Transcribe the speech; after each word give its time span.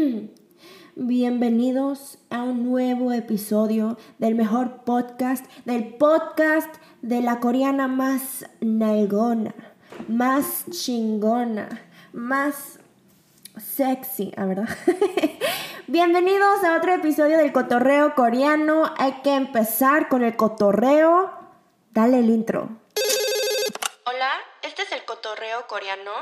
Bienvenidos 0.94 2.18
a 2.30 2.42
un 2.42 2.64
nuevo 2.70 3.12
episodio 3.12 3.98
del 4.18 4.34
mejor 4.34 4.84
podcast, 4.84 5.44
del 5.64 5.94
podcast 5.94 6.74
de 7.02 7.20
la 7.20 7.40
coreana 7.40 7.88
más 7.88 8.46
nalgona, 8.60 9.54
más 10.08 10.64
chingona, 10.70 11.68
más 12.12 12.78
sexy, 13.56 14.32
¿a 14.36 14.44
verdad? 14.46 14.68
Bienvenidos 15.86 16.64
a 16.64 16.76
otro 16.76 16.94
episodio 16.94 17.38
del 17.38 17.52
cotorreo 17.52 18.14
coreano. 18.14 18.92
Hay 18.96 19.20
que 19.22 19.34
empezar 19.34 20.08
con 20.08 20.22
el 20.22 20.36
cotorreo. 20.36 21.30
Dale 21.92 22.20
el 22.20 22.30
intro. 22.30 22.68
Hola, 24.04 24.30
este 24.62 24.82
es 24.82 24.92
el 24.92 25.04
cotorreo 25.04 25.66
coreano. 25.66 26.12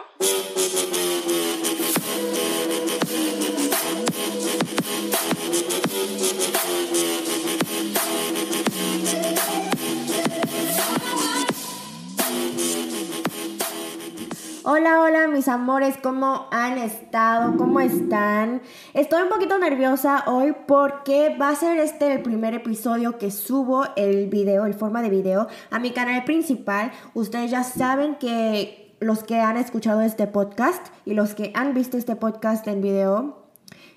Hola, 14.71 15.01
hola 15.01 15.29
mis 15.29 15.49
amores, 15.49 15.97
¿cómo 16.03 16.47
han 16.51 16.77
estado? 16.77 17.57
¿Cómo 17.57 17.81
están? 17.81 18.61
Estoy 18.93 19.23
un 19.23 19.31
poquito 19.31 19.57
nerviosa 19.57 20.25
hoy 20.27 20.55
porque 20.67 21.35
va 21.41 21.49
a 21.49 21.55
ser 21.55 21.79
este 21.79 22.13
el 22.13 22.21
primer 22.21 22.53
episodio 22.53 23.17
que 23.17 23.31
subo 23.31 23.87
el 23.97 24.29
video, 24.29 24.67
el 24.67 24.75
forma 24.75 25.01
de 25.01 25.09
video, 25.09 25.49
a 25.71 25.79
mi 25.79 25.93
canal 25.93 26.23
principal. 26.25 26.93
Ustedes 27.15 27.51
ya 27.51 27.65
saben 27.65 28.17
que 28.17 28.95
los 29.01 29.25
que 29.25 29.41
han 29.41 29.57
escuchado 29.57 30.03
este 30.03 30.27
podcast 30.27 30.87
y 31.07 31.15
los 31.15 31.35
que 31.35 31.51
han 31.55 31.73
visto 31.73 31.97
este 31.97 32.15
podcast 32.15 32.69
en 32.69 32.83
video, 32.83 33.48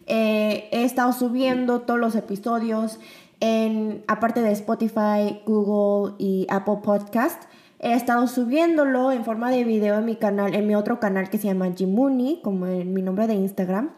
eh, 0.07 0.67
he 0.71 0.83
estado 0.83 1.13
subiendo 1.13 1.81
todos 1.81 1.99
los 1.99 2.15
episodios 2.15 2.99
en, 3.39 4.03
aparte 4.07 4.41
de 4.41 4.51
Spotify, 4.51 5.41
Google 5.45 6.15
y 6.17 6.47
Apple 6.49 6.77
Podcast. 6.83 7.43
He 7.79 7.93
estado 7.93 8.27
subiéndolo 8.27 9.11
en 9.11 9.25
forma 9.25 9.49
de 9.49 9.63
video 9.63 9.97
en 9.97 10.05
mi 10.05 10.15
canal, 10.15 10.53
en 10.53 10.67
mi 10.67 10.75
otro 10.75 10.99
canal 10.99 11.29
que 11.29 11.39
se 11.39 11.47
llama 11.47 11.71
Jimuni, 11.75 12.39
como 12.43 12.67
en 12.67 12.93
mi 12.93 13.01
nombre 13.01 13.27
de 13.27 13.33
Instagram. 13.33 13.89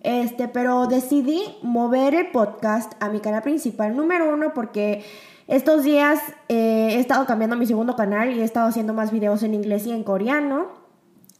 Este, 0.00 0.48
pero 0.48 0.86
decidí 0.86 1.42
mover 1.62 2.14
el 2.14 2.30
podcast 2.30 2.92
a 3.00 3.08
mi 3.08 3.20
canal 3.20 3.42
principal 3.42 3.94
número 3.94 4.32
uno 4.32 4.52
porque 4.52 5.04
estos 5.46 5.84
días 5.84 6.20
eh, 6.48 6.90
he 6.92 7.00
estado 7.00 7.24
cambiando 7.26 7.56
mi 7.56 7.66
segundo 7.66 7.94
canal 7.94 8.32
y 8.32 8.40
he 8.40 8.44
estado 8.44 8.68
haciendo 8.68 8.94
más 8.94 9.12
videos 9.12 9.42
en 9.42 9.54
inglés 9.54 9.86
y 9.86 9.92
en 9.92 10.02
coreano. 10.02 10.81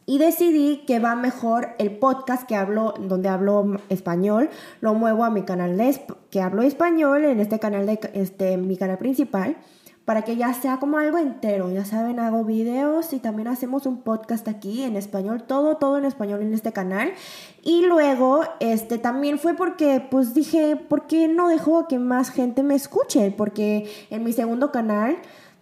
Y 0.05 0.17
decidí 0.17 0.83
que 0.85 0.99
va 0.99 1.15
mejor 1.15 1.69
el 1.79 1.97
podcast 1.97 2.47
que 2.47 2.55
hablo, 2.55 2.93
donde 2.99 3.29
hablo 3.29 3.77
español, 3.89 4.49
lo 4.81 4.93
muevo 4.93 5.23
a 5.23 5.29
mi 5.29 5.43
canal 5.43 5.77
de, 5.77 6.01
que 6.29 6.41
hablo 6.41 6.61
español, 6.61 7.23
en 7.25 7.39
este 7.39 7.59
canal 7.59 7.85
de 7.85 7.99
este, 8.13 8.57
mi 8.57 8.77
canal 8.77 8.97
principal 8.97 9.57
para 10.05 10.23
que 10.23 10.35
ya 10.35 10.53
sea 10.53 10.79
como 10.79 10.97
algo 10.97 11.17
entero. 11.17 11.71
Ya 11.71 11.85
saben, 11.85 12.19
hago 12.19 12.43
videos 12.43 13.13
y 13.13 13.19
también 13.19 13.47
hacemos 13.47 13.85
un 13.85 14.01
podcast 14.01 14.47
aquí 14.47 14.83
en 14.83 14.97
español, 14.97 15.43
todo, 15.43 15.77
todo 15.77 15.97
en 15.97 16.05
español 16.05 16.41
en 16.41 16.53
este 16.53 16.73
canal. 16.73 17.13
Y 17.61 17.85
luego, 17.85 18.41
este, 18.59 18.97
también 18.97 19.39
fue 19.39 19.53
porque, 19.53 20.05
pues 20.11 20.33
dije, 20.33 20.75
¿por 20.75 21.07
qué 21.07 21.27
no 21.27 21.47
dejo 21.47 21.87
que 21.87 21.99
más 21.99 22.29
gente 22.31 22.63
me 22.63 22.75
escuche? 22.75 23.31
Porque 23.31 23.89
en 24.09 24.23
mi 24.23 24.33
segundo 24.33 24.71
canal 24.71 25.17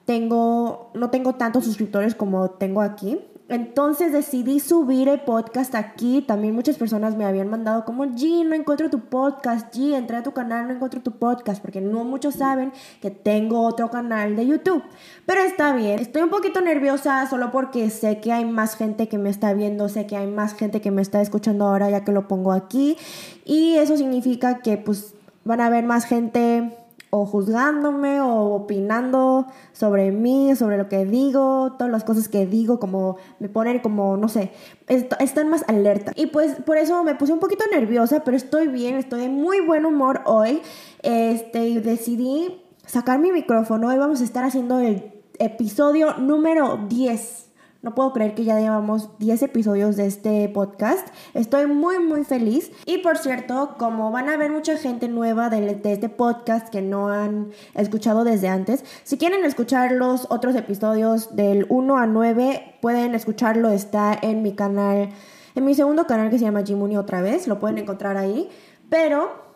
tengo, 0.06 0.90
no 0.96 1.12
tengo 1.12 1.36
tantos 1.36 1.66
suscriptores 1.66 2.16
como 2.16 2.50
tengo 2.52 2.82
aquí. 2.82 3.20
Entonces 3.52 4.14
decidí 4.14 4.62
subir 4.62 5.10
el 5.10 5.20
podcast 5.20 5.76
aquí. 5.76 6.22
También 6.26 6.56
muchas 6.56 6.78
personas 6.78 7.18
me 7.18 7.26
habían 7.26 7.50
mandado 7.50 7.84
como, 7.84 8.06
G, 8.06 8.46
no 8.46 8.56
encuentro 8.56 8.90
tu 8.90 9.02
podcast. 9.02 9.76
G, 9.76 9.94
entré 9.94 10.16
a 10.16 10.24
tu 10.24 10.32
canal, 10.32 10.68
no 10.68 10.74
encuentro 10.74 11.02
tu 11.02 11.12
podcast. 11.12 11.62
Porque 11.62 11.82
no 11.82 12.06
muchos 12.06 12.36
saben 12.36 12.72
que 13.02 13.12
tengo 13.12 13.62
otro 13.64 13.92
canal 13.92 14.38
de 14.38 14.48
YouTube. 14.48 14.82
Pero 15.26 15.42
está 15.42 15.74
bien. 15.74 16.00
Estoy 16.00 16.22
un 16.22 16.30
poquito 16.30 16.62
nerviosa 16.62 17.28
solo 17.30 17.52
porque 17.52 17.90
sé 17.90 18.22
que 18.22 18.32
hay 18.32 18.46
más 18.46 18.78
gente 18.78 19.10
que 19.10 19.18
me 19.18 19.30
está 19.30 19.54
viendo. 19.54 19.90
Sé 19.90 20.08
que 20.08 20.16
hay 20.16 20.28
más 20.28 20.54
gente 20.54 20.80
que 20.80 20.90
me 20.90 21.02
está 21.02 21.22
escuchando 21.22 21.66
ahora 21.66 21.90
ya 21.90 22.06
que 22.06 22.14
lo 22.14 22.30
pongo 22.30 22.54
aquí. 22.54 22.96
Y 23.44 23.76
eso 23.76 23.98
significa 23.98 24.60
que 24.60 24.78
pues 24.78 25.14
van 25.44 25.60
a 25.60 25.66
haber 25.66 25.84
más 25.84 26.06
gente 26.06 26.78
o 27.12 27.26
juzgándome 27.26 28.22
o 28.22 28.56
opinando 28.56 29.46
sobre 29.74 30.12
mí, 30.12 30.56
sobre 30.56 30.78
lo 30.78 30.88
que 30.88 31.06
digo, 31.06 31.74
todas 31.78 31.92
las 31.92 32.04
cosas 32.06 32.30
que 32.30 32.46
digo, 32.46 32.80
como 32.80 33.18
me 33.40 33.50
ponen 33.50 33.80
como, 33.80 34.16
no 34.18 34.30
sé, 34.30 34.52
están 34.88 35.50
más 35.50 35.64
alerta. 35.68 36.14
Y 36.16 36.28
pues 36.28 36.56
por 36.66 36.78
eso 36.78 37.04
me 37.04 37.14
puse 37.16 37.34
un 37.34 37.40
poquito 37.40 37.66
nerviosa, 37.70 38.24
pero 38.24 38.38
estoy 38.38 38.70
bien, 38.70 38.96
estoy 38.96 39.22
de 39.22 39.30
muy 39.30 39.60
buen 39.60 39.86
humor 39.86 40.22
hoy. 40.26 40.62
Este, 41.04 41.68
y 41.68 41.80
decidí 41.80 42.62
sacar 42.86 43.20
mi 43.20 43.32
micrófono 43.32 43.94
y 43.94 43.98
vamos 43.98 44.22
a 44.22 44.24
estar 44.24 44.46
haciendo 44.46 44.80
el 44.80 45.12
episodio 45.38 46.16
número 46.18 46.80
10 46.88 47.51
no 47.82 47.96
puedo 47.96 48.14
creer 48.14 48.36
que 48.36 48.44
ya 48.44 48.60
llevamos 48.60 49.18
10 49.18 49.42
episodios 49.44 49.96
de 49.96 50.06
este 50.06 50.48
podcast. 50.50 51.08
Estoy 51.34 51.66
muy 51.66 51.98
muy 52.00 52.24
feliz. 52.24 52.72
Y 52.86 53.00
por 53.00 53.18
cierto, 53.18 53.76
como 53.78 54.12
van 54.12 54.30
a 54.30 54.38
ver 54.38 54.52
mucha 54.52 54.78
gente 54.78 55.08
nueva 55.08 55.50
de, 55.50 55.82
este 55.84 56.10
podcast 56.10 56.70
que 56.70 56.82
no 56.82 57.10
han 57.10 57.52
escuchado 57.74 58.24
desde 58.24 58.50
antes, 58.50 58.86
si 59.04 59.18
quieren 59.18 59.44
escuchar 59.46 59.94
los 59.94 60.28
otros 60.30 60.56
episodios 60.56 61.36
del 61.36 61.66
1 61.70 61.98
a 61.98 62.06
9, 62.06 62.78
pueden 62.82 63.16
escucharlo. 63.16 63.70
Está 63.72 64.18
en 64.22 64.44
mi 64.44 64.54
canal, 64.54 65.10
en 65.56 65.66
mi 65.66 65.74
segundo 65.74 66.06
canal 66.06 66.30
que 66.30 66.38
se 66.38 66.46
llama 66.46 66.64
Jimuni 66.64 66.98
otra 66.98 67.22
vez. 67.22 67.48
Lo 67.48 67.60
pueden 67.60 67.80
encontrar 67.80 68.16
ahí. 68.18 68.50
Pero 68.90 69.51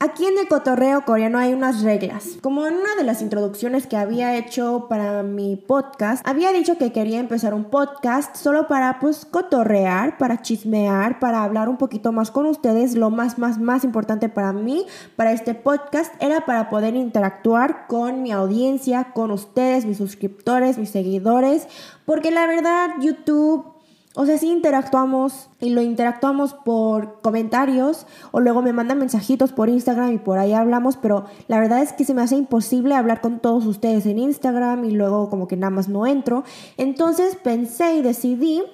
Aquí 0.00 0.26
en 0.26 0.38
el 0.38 0.46
cotorreo 0.46 1.04
coreano 1.04 1.38
hay 1.38 1.52
unas 1.52 1.82
reglas. 1.82 2.38
Como 2.40 2.68
en 2.68 2.74
una 2.74 2.94
de 2.94 3.02
las 3.02 3.20
introducciones 3.20 3.88
que 3.88 3.96
había 3.96 4.36
hecho 4.36 4.86
para 4.88 5.24
mi 5.24 5.56
podcast, 5.56 6.24
había 6.24 6.52
dicho 6.52 6.78
que 6.78 6.92
quería 6.92 7.18
empezar 7.18 7.52
un 7.52 7.64
podcast 7.64 8.36
solo 8.36 8.68
para 8.68 9.00
pues 9.00 9.24
cotorrear, 9.24 10.16
para 10.16 10.40
chismear, 10.40 11.18
para 11.18 11.42
hablar 11.42 11.68
un 11.68 11.78
poquito 11.78 12.12
más 12.12 12.30
con 12.30 12.46
ustedes. 12.46 12.94
Lo 12.94 13.10
más, 13.10 13.38
más, 13.38 13.58
más 13.58 13.82
importante 13.82 14.28
para 14.28 14.52
mí, 14.52 14.86
para 15.16 15.32
este 15.32 15.54
podcast, 15.54 16.14
era 16.22 16.46
para 16.46 16.70
poder 16.70 16.94
interactuar 16.94 17.88
con 17.88 18.22
mi 18.22 18.30
audiencia, 18.30 19.12
con 19.12 19.32
ustedes, 19.32 19.84
mis 19.84 19.98
suscriptores, 19.98 20.78
mis 20.78 20.90
seguidores. 20.90 21.66
Porque 22.04 22.30
la 22.30 22.46
verdad, 22.46 22.90
YouTube 23.00 23.77
o 24.20 24.26
sea, 24.26 24.36
sí 24.36 24.50
interactuamos 24.50 25.48
y 25.60 25.70
lo 25.70 25.80
interactuamos 25.80 26.52
por 26.52 27.20
comentarios 27.20 28.04
o 28.32 28.40
luego 28.40 28.62
me 28.62 28.72
mandan 28.72 28.98
mensajitos 28.98 29.52
por 29.52 29.68
Instagram 29.68 30.12
y 30.12 30.18
por 30.18 30.38
ahí 30.38 30.54
hablamos, 30.54 30.96
pero 30.96 31.26
la 31.46 31.60
verdad 31.60 31.82
es 31.82 31.92
que 31.92 32.04
se 32.04 32.14
me 32.14 32.22
hace 32.22 32.34
imposible 32.34 32.96
hablar 32.96 33.20
con 33.20 33.38
todos 33.38 33.64
ustedes 33.64 34.06
en 34.06 34.18
Instagram 34.18 34.84
y 34.86 34.90
luego 34.90 35.30
como 35.30 35.46
que 35.46 35.56
nada 35.56 35.70
más 35.70 35.88
no 35.88 36.04
entro. 36.04 36.42
Entonces 36.76 37.36
pensé 37.36 37.94
y 37.94 38.02
decidí 38.02 38.64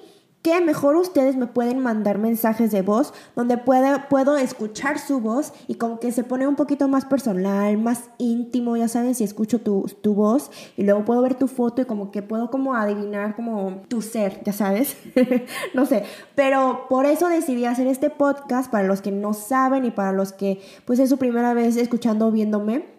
que 0.45 0.61
mejor 0.61 0.95
ustedes 0.95 1.35
me 1.35 1.47
pueden 1.47 1.79
mandar 1.79 2.19
mensajes 2.19 2.69
de 2.69 2.83
voz 2.83 3.15
donde 3.35 3.57
puedo 3.57 4.37
escuchar 4.37 4.99
su 4.99 5.19
voz 5.19 5.51
y 5.67 5.73
como 5.73 5.99
que 5.99 6.11
se 6.11 6.23
pone 6.23 6.45
un 6.45 6.55
poquito 6.55 6.87
más 6.87 7.03
personal, 7.03 7.79
más 7.79 8.11
íntimo, 8.19 8.77
ya 8.77 8.87
saben, 8.87 9.15
si 9.15 9.23
escucho 9.23 9.61
tu, 9.61 9.87
tu 10.03 10.13
voz 10.13 10.51
y 10.77 10.83
luego 10.83 11.03
puedo 11.03 11.23
ver 11.23 11.33
tu 11.33 11.47
foto 11.47 11.81
y 11.81 11.85
como 11.85 12.11
que 12.11 12.21
puedo 12.21 12.51
como 12.51 12.75
adivinar 12.75 13.35
como 13.35 13.81
tu 13.87 14.03
ser, 14.03 14.43
ya 14.43 14.53
sabes, 14.53 14.95
no 15.73 15.87
sé, 15.87 16.03
pero 16.35 16.85
por 16.89 17.07
eso 17.07 17.27
decidí 17.27 17.65
hacer 17.65 17.87
este 17.87 18.11
podcast 18.11 18.69
para 18.69 18.87
los 18.87 19.01
que 19.01 19.11
no 19.11 19.33
saben 19.33 19.83
y 19.83 19.89
para 19.89 20.11
los 20.11 20.31
que 20.31 20.61
pues 20.85 20.99
es 20.99 21.09
su 21.09 21.17
primera 21.17 21.55
vez 21.55 21.75
escuchando 21.75 22.27
o 22.27 22.31
viéndome 22.31 22.94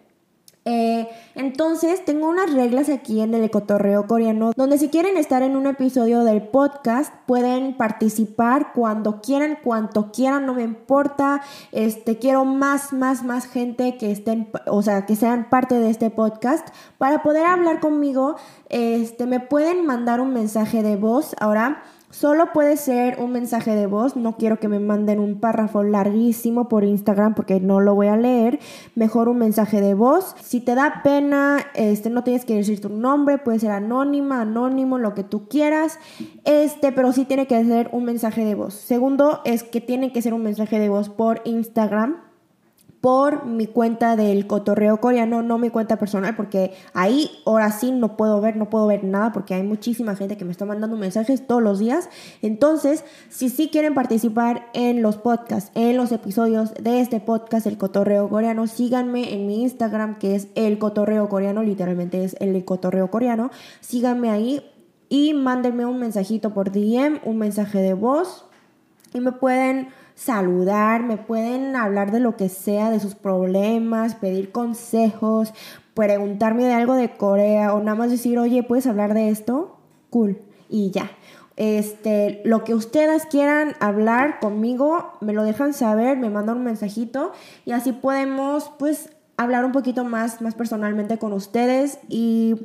eh, 0.69 1.07
entonces, 1.35 2.03
tengo 2.03 2.27
unas 2.27 2.51
reglas 2.51 2.89
aquí 2.89 3.21
en 3.21 3.33
el 3.33 3.41
ecotorreo 3.41 4.05
coreano, 4.05 4.51
donde 4.53 4.77
si 4.77 4.89
quieren 4.89 5.15
estar 5.15 5.41
en 5.41 5.55
un 5.55 5.65
episodio 5.65 6.25
del 6.25 6.41
podcast, 6.41 7.13
pueden 7.25 7.77
participar 7.77 8.73
cuando 8.73 9.21
quieran, 9.21 9.59
cuanto 9.63 10.11
quieran, 10.11 10.45
no 10.45 10.55
me 10.55 10.63
importa. 10.63 11.41
Este, 11.71 12.17
quiero 12.17 12.43
más, 12.43 12.91
más, 12.91 13.23
más 13.23 13.47
gente 13.47 13.95
que 13.97 14.11
estén, 14.11 14.49
o 14.65 14.81
sea, 14.81 15.05
que 15.05 15.15
sean 15.15 15.49
parte 15.49 15.75
de 15.75 15.89
este 15.89 16.09
podcast 16.09 16.67
para 16.97 17.23
poder 17.23 17.45
hablar 17.45 17.79
conmigo. 17.79 18.35
Este, 18.67 19.25
me 19.25 19.39
pueden 19.39 19.85
mandar 19.85 20.19
un 20.19 20.33
mensaje 20.33 20.83
de 20.83 20.97
voz 20.97 21.33
ahora 21.39 21.81
Solo 22.09 22.53
puede 22.53 22.77
ser 22.77 23.19
un 23.19 23.33
mensaje 23.33 23.75
de 23.75 23.85
voz, 23.85 24.15
no 24.15 24.37
quiero 24.37 24.59
que 24.59 24.69
me 24.69 24.79
manden 24.79 25.19
un 25.19 25.41
párrafo 25.41 25.83
larguísimo 25.83 26.69
por 26.69 26.85
Instagram 26.85 27.35
porque 27.35 27.59
no 27.59 27.81
lo 27.81 27.95
voy 27.95 28.07
a 28.07 28.15
leer, 28.15 28.59
mejor 28.95 29.27
un 29.27 29.39
mensaje 29.39 29.81
de 29.81 29.93
voz. 29.93 30.33
Si 30.41 30.61
te 30.61 30.73
da 30.73 31.01
pena, 31.03 31.65
este 31.73 32.09
no 32.09 32.23
tienes 32.23 32.45
que 32.45 32.55
decir 32.55 32.79
tu 32.79 32.87
nombre, 32.87 33.37
puede 33.37 33.59
ser 33.59 33.71
anónima, 33.71 34.41
anónimo, 34.41 34.97
lo 34.97 35.13
que 35.13 35.25
tú 35.25 35.49
quieras. 35.49 35.99
Este, 36.45 36.93
pero 36.93 37.11
sí 37.11 37.25
tiene 37.25 37.45
que 37.45 37.61
ser 37.65 37.89
un 37.91 38.05
mensaje 38.05 38.45
de 38.45 38.55
voz. 38.55 38.73
Segundo 38.73 39.41
es 39.43 39.63
que 39.63 39.81
tiene 39.81 40.13
que 40.13 40.21
ser 40.21 40.33
un 40.33 40.43
mensaje 40.43 40.79
de 40.79 40.87
voz 40.87 41.09
por 41.09 41.41
Instagram 41.43 42.26
por 43.01 43.45
mi 43.45 43.67
cuenta 43.67 44.15
del 44.15 44.47
cotorreo 44.47 44.99
coreano, 44.99 45.43
no 45.43 45.57
mi 45.57 45.69
cuenta 45.69 45.97
personal, 45.97 46.35
porque 46.35 46.73
ahí 46.93 47.29
ahora 47.45 47.71
sí 47.71 47.91
no 47.91 48.17
puedo 48.17 48.41
ver, 48.41 48.55
no 48.55 48.69
puedo 48.69 48.87
ver 48.87 49.03
nada, 49.03 49.31
porque 49.31 49.53
hay 49.53 49.63
muchísima 49.63 50.15
gente 50.15 50.35
que 50.35 50.45
me 50.45 50.51
está 50.51 50.65
mandando 50.65 50.97
mensajes 50.97 51.45
todos 51.45 51.61
los 51.61 51.79
días. 51.79 52.09
Entonces, 52.41 53.03
si 53.29 53.49
sí 53.49 53.69
quieren 53.69 53.93
participar 53.93 54.67
en 54.73 55.01
los 55.01 55.17
podcasts, 55.17 55.71
en 55.75 55.95
los 55.95 56.11
episodios 56.11 56.73
de 56.73 56.99
este 57.01 57.19
podcast, 57.19 57.67
el 57.67 57.77
cotorreo 57.77 58.29
coreano, 58.29 58.65
síganme 58.67 59.33
en 59.33 59.45
mi 59.45 59.61
Instagram, 59.61 60.17
que 60.17 60.35
es 60.35 60.47
el 60.55 60.79
cotorreo 60.79 61.29
coreano, 61.29 61.63
literalmente 61.63 62.23
es 62.23 62.35
el 62.39 62.65
cotorreo 62.65 63.11
coreano. 63.11 63.51
Síganme 63.79 64.29
ahí 64.29 64.63
y 65.09 65.33
mándenme 65.33 65.85
un 65.85 65.99
mensajito 65.99 66.53
por 66.53 66.71
DM, 66.71 67.19
un 67.23 67.37
mensaje 67.37 67.79
de 67.79 67.93
voz, 67.93 68.45
y 69.13 69.19
me 69.19 69.31
pueden 69.31 69.89
saludar, 70.17 71.03
me 71.03 71.17
pueden 71.17 71.75
hablar 71.75 72.11
de 72.11 72.19
lo 72.19 72.35
que 72.35 72.49
sea, 72.49 72.89
de 72.89 72.99
sus 72.99 73.13
problemas, 73.13 74.15
pedir 74.15 74.51
consejos, 74.51 75.53
preguntarme 75.93 76.63
de 76.63 76.73
algo 76.73 76.95
de 76.95 77.15
Corea 77.15 77.75
o 77.75 77.83
nada 77.83 77.95
más 77.95 78.09
decir, 78.09 78.39
oye, 78.39 78.63
¿puedes 78.63 78.87
hablar 78.87 79.13
de 79.13 79.29
esto? 79.29 79.77
Cool. 80.09 80.41
Y 80.69 80.89
ya. 80.89 81.11
Este, 81.55 82.41
lo 82.45 82.63
que 82.63 82.73
ustedes 82.73 83.27
quieran 83.27 83.75
hablar 83.79 84.39
conmigo, 84.39 85.13
me 85.21 85.33
lo 85.33 85.43
dejan 85.43 85.73
saber, 85.73 86.17
me 86.17 86.31
mandan 86.31 86.57
un 86.57 86.63
mensajito 86.63 87.31
y 87.65 87.71
así 87.71 87.91
podemos 87.91 88.71
pues 88.79 89.11
hablar 89.37 89.65
un 89.65 89.71
poquito 89.71 90.03
más, 90.03 90.41
más 90.41 90.55
personalmente 90.55 91.19
con 91.19 91.31
ustedes 91.31 91.99
y 92.09 92.55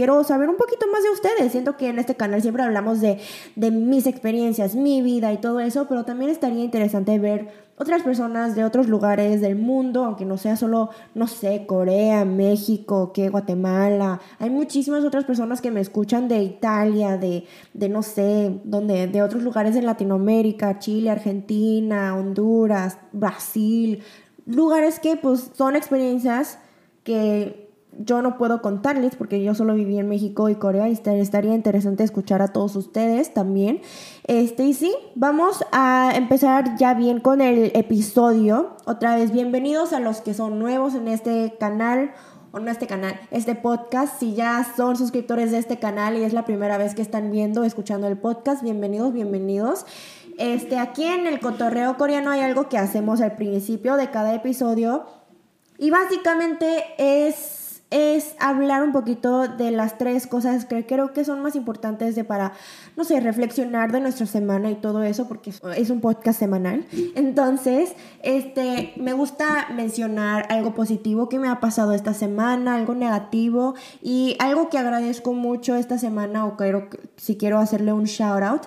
quiero 0.00 0.24
saber 0.24 0.48
un 0.48 0.56
poquito 0.56 0.86
más 0.90 1.02
de 1.02 1.10
ustedes. 1.10 1.52
Siento 1.52 1.76
que 1.76 1.90
en 1.90 1.98
este 1.98 2.14
canal 2.14 2.40
siempre 2.40 2.62
hablamos 2.62 3.02
de, 3.02 3.20
mis 3.54 4.06
experiencias, 4.06 4.74
mi 4.74 5.02
vida 5.02 5.30
y 5.30 5.36
todo 5.36 5.60
eso, 5.60 5.88
pero 5.90 6.06
también 6.06 6.30
estaría 6.30 6.64
interesante 6.64 7.18
ver 7.18 7.48
otras 7.76 8.02
personas 8.02 8.54
de 8.54 8.64
otros 8.64 8.88
lugares 8.88 9.42
del 9.42 9.56
mundo, 9.56 10.06
aunque 10.06 10.24
no 10.24 10.38
sea 10.38 10.56
solo, 10.56 10.88
no 11.14 11.26
sé, 11.26 11.66
Corea, 11.66 12.24
México, 12.24 13.12
que 13.12 13.28
Guatemala. 13.28 14.22
Hay 14.38 14.48
muchísimas 14.48 15.04
otras 15.04 15.26
personas 15.26 15.60
que 15.60 15.70
me 15.70 15.82
escuchan 15.82 16.28
de 16.28 16.44
Italia, 16.44 17.18
de, 17.18 17.44
de 17.74 17.88
no 17.90 18.02
sé, 18.02 18.58
donde, 18.64 19.06
de 19.06 19.20
otros 19.20 19.42
lugares 19.42 19.76
en 19.76 19.84
Latinoamérica, 19.84 20.78
Chile, 20.78 21.10
Argentina, 21.10 22.16
Honduras, 22.16 22.96
Brasil. 23.12 24.02
Lugares 24.46 24.98
que 24.98 25.16
pues 25.16 25.50
son 25.54 25.76
experiencias 25.76 26.58
que 27.04 27.69
yo 27.98 28.22
no 28.22 28.38
puedo 28.38 28.62
contarles 28.62 29.16
porque 29.16 29.42
yo 29.42 29.54
solo 29.54 29.74
viví 29.74 29.98
en 29.98 30.08
México 30.08 30.48
y 30.48 30.54
Corea 30.54 30.88
y 30.88 30.92
estaría 30.92 31.54
interesante 31.54 32.04
escuchar 32.04 32.42
a 32.42 32.48
todos 32.48 32.76
ustedes 32.76 33.34
también. 33.34 33.80
Este, 34.26 34.64
y 34.64 34.74
sí, 34.74 34.94
vamos 35.14 35.64
a 35.72 36.12
empezar 36.14 36.76
ya 36.78 36.94
bien 36.94 37.20
con 37.20 37.40
el 37.40 37.72
episodio. 37.74 38.76
Otra 38.84 39.16
vez, 39.16 39.32
bienvenidos 39.32 39.92
a 39.92 40.00
los 40.00 40.20
que 40.20 40.34
son 40.34 40.58
nuevos 40.58 40.94
en 40.94 41.08
este 41.08 41.56
canal 41.58 42.12
o 42.52 42.58
no 42.58 42.70
este 42.70 42.86
canal, 42.86 43.20
este 43.30 43.54
podcast. 43.54 44.18
Si 44.18 44.34
ya 44.34 44.66
son 44.76 44.96
suscriptores 44.96 45.50
de 45.50 45.58
este 45.58 45.78
canal 45.78 46.16
y 46.16 46.24
es 46.24 46.32
la 46.32 46.44
primera 46.44 46.78
vez 46.78 46.94
que 46.94 47.02
están 47.02 47.30
viendo, 47.30 47.64
escuchando 47.64 48.06
el 48.06 48.16
podcast, 48.16 48.62
bienvenidos, 48.62 49.12
bienvenidos. 49.12 49.84
Este, 50.38 50.78
aquí 50.78 51.04
en 51.04 51.26
el 51.26 51.38
cotorreo 51.40 51.96
coreano 51.96 52.30
hay 52.30 52.40
algo 52.40 52.68
que 52.68 52.78
hacemos 52.78 53.20
al 53.20 53.36
principio 53.36 53.96
de 53.96 54.10
cada 54.10 54.34
episodio 54.34 55.04
y 55.76 55.90
básicamente 55.90 56.84
es 56.98 57.59
es 57.90 58.34
hablar 58.38 58.82
un 58.82 58.92
poquito 58.92 59.48
de 59.48 59.72
las 59.72 59.98
tres 59.98 60.26
cosas 60.26 60.64
que 60.64 60.86
creo 60.86 61.12
que 61.12 61.24
son 61.24 61.40
más 61.42 61.56
importantes 61.56 62.14
de 62.14 62.24
para, 62.24 62.52
no 62.96 63.04
sé, 63.04 63.18
reflexionar 63.20 63.90
de 63.90 64.00
nuestra 64.00 64.26
semana 64.26 64.70
y 64.70 64.76
todo 64.76 65.02
eso, 65.02 65.26
porque 65.26 65.52
es 65.76 65.90
un 65.90 66.00
podcast 66.00 66.38
semanal. 66.38 66.86
Entonces, 67.16 67.94
este, 68.22 68.92
me 68.96 69.12
gusta 69.12 69.68
mencionar 69.74 70.46
algo 70.50 70.74
positivo 70.74 71.28
que 71.28 71.38
me 71.38 71.48
ha 71.48 71.58
pasado 71.58 71.92
esta 71.92 72.14
semana, 72.14 72.76
algo 72.76 72.94
negativo 72.94 73.74
y 74.02 74.36
algo 74.38 74.68
que 74.68 74.78
agradezco 74.78 75.32
mucho 75.32 75.74
esta 75.74 75.98
semana 75.98 76.46
o 76.46 76.56
quiero, 76.56 76.88
si 77.16 77.36
quiero 77.36 77.58
hacerle 77.58 77.92
un 77.92 78.04
shout 78.04 78.42
out 78.42 78.62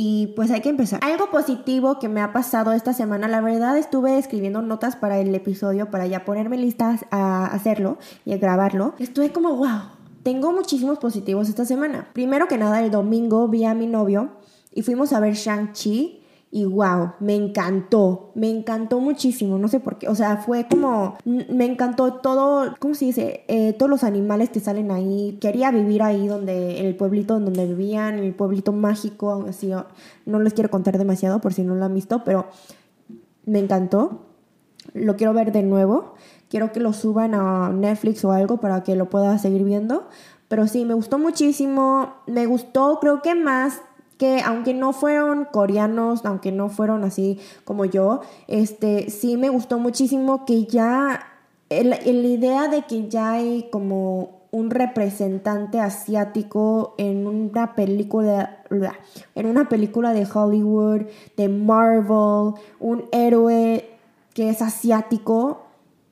y 0.00 0.28
pues 0.36 0.52
hay 0.52 0.60
que 0.60 0.68
empezar. 0.68 1.00
Algo 1.02 1.28
positivo 1.28 1.98
que 1.98 2.08
me 2.08 2.20
ha 2.20 2.32
pasado 2.32 2.70
esta 2.70 2.92
semana, 2.92 3.26
la 3.26 3.40
verdad 3.40 3.76
estuve 3.76 4.16
escribiendo 4.16 4.62
notas 4.62 4.94
para 4.94 5.18
el 5.18 5.34
episodio 5.34 5.90
para 5.90 6.06
ya 6.06 6.24
ponerme 6.24 6.56
listas 6.56 7.04
a 7.10 7.46
hacerlo 7.46 7.98
y 8.24 8.32
a 8.32 8.36
grabarlo. 8.36 8.94
Estuve 9.00 9.32
como, 9.32 9.56
wow, 9.56 9.90
tengo 10.22 10.52
muchísimos 10.52 11.00
positivos 11.00 11.48
esta 11.48 11.64
semana. 11.64 12.10
Primero 12.12 12.46
que 12.46 12.58
nada, 12.58 12.80
el 12.80 12.92
domingo 12.92 13.48
vi 13.48 13.64
a 13.64 13.74
mi 13.74 13.88
novio 13.88 14.28
y 14.72 14.82
fuimos 14.82 15.12
a 15.12 15.18
ver 15.18 15.34
Shang-Chi 15.34 16.17
y 16.50 16.64
wow, 16.64 17.12
me 17.20 17.34
encantó, 17.34 18.32
me 18.34 18.48
encantó 18.48 19.00
muchísimo, 19.00 19.58
no 19.58 19.68
sé 19.68 19.80
por 19.80 19.98
qué, 19.98 20.08
o 20.08 20.14
sea, 20.14 20.38
fue 20.38 20.66
como, 20.66 21.18
me 21.24 21.66
encantó 21.66 22.14
todo, 22.14 22.74
¿cómo 22.78 22.94
se 22.94 23.04
dice? 23.04 23.44
Eh, 23.48 23.74
todos 23.74 23.90
los 23.90 24.02
animales 24.02 24.48
que 24.48 24.60
salen 24.60 24.90
ahí, 24.90 25.36
quería 25.42 25.70
vivir 25.70 26.02
ahí 26.02 26.26
donde, 26.26 26.80
el 26.80 26.96
pueblito 26.96 27.38
donde 27.38 27.66
vivían, 27.66 28.18
el 28.18 28.34
pueblito 28.34 28.72
mágico, 28.72 29.44
así, 29.46 29.72
no 30.24 30.40
les 30.40 30.54
quiero 30.54 30.70
contar 30.70 30.96
demasiado 30.96 31.40
por 31.40 31.52
si 31.52 31.64
no 31.64 31.74
lo 31.74 31.84
han 31.84 31.94
visto, 31.94 32.24
pero 32.24 32.46
me 33.44 33.58
encantó, 33.58 34.22
lo 34.94 35.16
quiero 35.16 35.34
ver 35.34 35.52
de 35.52 35.62
nuevo, 35.62 36.14
quiero 36.48 36.72
que 36.72 36.80
lo 36.80 36.94
suban 36.94 37.34
a 37.34 37.68
Netflix 37.70 38.24
o 38.24 38.32
algo 38.32 38.56
para 38.56 38.84
que 38.84 38.96
lo 38.96 39.10
pueda 39.10 39.36
seguir 39.38 39.64
viendo, 39.64 40.08
pero 40.48 40.66
sí, 40.66 40.86
me 40.86 40.94
gustó 40.94 41.18
muchísimo, 41.18 42.14
me 42.26 42.46
gustó 42.46 42.98
creo 43.00 43.20
que 43.20 43.34
más 43.34 43.82
que 44.18 44.40
aunque 44.44 44.74
no 44.74 44.92
fueron 44.92 45.46
coreanos, 45.46 46.24
aunque 46.24 46.52
no 46.52 46.68
fueron 46.68 47.04
así 47.04 47.38
como 47.64 47.84
yo, 47.84 48.20
este, 48.48 49.10
sí 49.10 49.36
me 49.36 49.48
gustó 49.48 49.78
muchísimo 49.78 50.44
que 50.44 50.64
ya, 50.64 51.26
la 51.70 52.02
idea 52.02 52.68
de 52.68 52.82
que 52.82 53.08
ya 53.08 53.32
hay 53.32 53.68
como 53.70 54.38
un 54.50 54.70
representante 54.70 55.78
asiático 55.80 56.94
en 56.98 57.26
una 57.26 57.74
película 57.74 58.58
en 59.34 59.46
una 59.46 59.68
película 59.68 60.12
de 60.12 60.26
Hollywood, 60.32 61.02
de 61.36 61.48
Marvel, 61.48 62.54
un 62.80 63.04
héroe 63.12 63.88
que 64.34 64.50
es 64.50 64.62
asiático, 64.62 65.67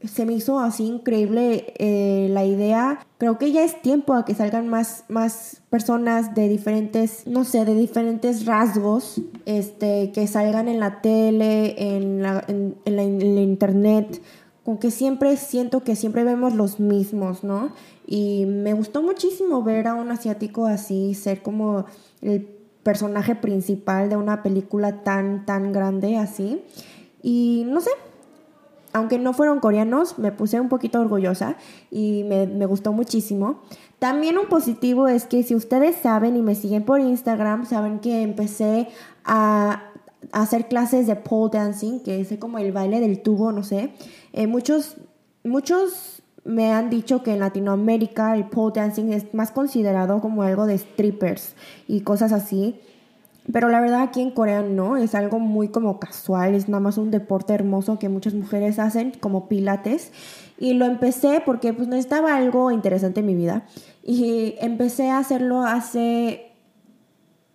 se 0.07 0.25
me 0.27 0.33
hizo 0.33 0.59
así 0.59 0.85
increíble 0.85 1.75
eh, 1.79 2.29
la 2.31 2.45
idea. 2.45 3.01
Creo 3.19 3.39
que 3.39 3.53
ya 3.53 3.65
es 3.65 3.81
tiempo 3.83 4.15
a 4.15 4.25
que 4.25 4.35
salgan 4.35 4.69
más, 4.69 5.05
más 5.09 5.63
personas 5.71 6.35
de 6.35 6.49
diferentes, 6.49 7.27
no 7.27 7.45
sé, 7.45 7.65
de 7.65 7.75
diferentes 7.75 8.47
rasgos, 8.47 9.21
este, 9.45 10.13
que 10.13 10.27
salgan 10.27 10.69
en 10.69 10.81
la 10.81 11.01
tele, 11.01 11.97
en 11.97 12.23
la, 12.23 12.45
en, 12.49 12.77
la, 12.85 13.03
internet. 13.03 14.21
Con 14.65 14.79
que 14.79 14.91
siempre 14.91 15.37
siento 15.37 15.85
que 15.85 15.95
siempre 15.95 16.25
vemos 16.25 16.55
los 16.55 16.81
mismos, 16.81 17.45
¿no? 17.45 17.73
Y 18.07 18.47
me 18.47 18.73
gustó 18.73 19.03
muchísimo 19.03 19.63
ver 19.63 19.87
a 19.87 19.95
un 19.95 20.11
asiático 20.11 20.67
así, 20.67 21.15
ser 21.15 21.43
como 21.43 21.87
el 22.21 22.49
personaje 22.83 23.35
principal 23.35 24.09
de 24.09 24.17
una 24.17 24.43
película 24.43 25.03
tan, 25.03 25.47
tan 25.47 25.73
grande 25.73 26.17
así. 26.17 26.63
Y 27.23 27.65
no 27.67 27.81
sé, 27.81 27.91
aunque 28.97 29.19
no 29.19 29.35
fueron 29.35 29.61
coreanos, 29.61 30.19
me 30.19 30.33
puse 30.33 30.59
un 30.59 30.71
poquito 30.71 30.99
orgullosa 30.99 31.57
y 31.91 32.25
me, 32.25 32.65
gustó 32.65 32.95
muchísimo. 32.95 33.61
También 33.99 34.39
un 34.39 34.47
positivo 34.47 35.07
es 35.07 35.27
que 35.27 35.43
si 35.43 35.55
ustedes 35.55 35.97
saben 35.97 36.35
y 36.35 36.41
me 36.41 36.55
siguen 36.55 36.83
por 36.83 37.01
Instagram, 37.01 37.67
saben 37.67 37.99
que 37.99 38.23
empecé 38.23 38.89
a, 39.23 39.93
hacer 40.33 40.69
clases 40.69 41.07
de 41.07 41.15
pole 41.15 41.51
dancing, 41.53 42.01
que 42.01 42.21
es 42.21 42.35
como 42.39 42.59
el 42.59 42.73
baile 42.73 43.01
del 43.01 43.21
tubo, 43.21 43.53
no 43.53 43.63
sé. 43.63 43.93
Eh, 44.33 44.47
muchos, 44.47 44.97
muchos 45.45 46.23
me 46.45 46.73
han 46.73 46.89
dicho 46.89 47.23
que 47.23 47.35
en 47.35 47.41
Latinoamérica 47.41 48.35
el 48.35 48.47
pole 48.47 48.73
dancing 48.77 49.13
es 49.13 49.35
más 49.35 49.51
considerado 49.51 50.23
como 50.23 50.43
algo 50.43 50.65
de 50.65 50.79
strippers 50.79 51.55
y 51.87 52.01
cosas 52.01 52.33
así. 52.33 52.81
Pero 53.53 53.69
la 53.69 53.81
verdad 53.81 54.03
aquí 54.03 54.21
en 54.21 54.31
Corea 54.31 54.63
no, 54.63 54.97
es 54.97 55.15
algo 55.15 55.39
muy 55.39 55.69
como 55.69 56.01
casual, 56.01 56.55
es 56.55 56.69
nada 56.69 56.81
más 56.81 56.99
un 56.99 57.11
deporte 57.11 57.55
hermoso 57.55 57.99
que 57.99 58.09
muchas 58.09 58.35
mujeres 58.35 58.79
hacen 58.79 59.13
como 59.21 59.49
pilates. 59.49 60.13
Y 60.59 60.75
lo 60.75 60.85
empecé 60.87 61.43
porque 61.45 61.73
pues 61.73 61.89
necesitaba 61.89 62.37
algo 62.37 62.71
interesante 62.71 63.21
en 63.21 63.27
mi 63.27 63.35
vida. 63.35 63.67
Y 64.03 64.55
empecé 64.61 65.11
a 65.11 65.19
hacerlo 65.19 65.65
hace 65.65 66.53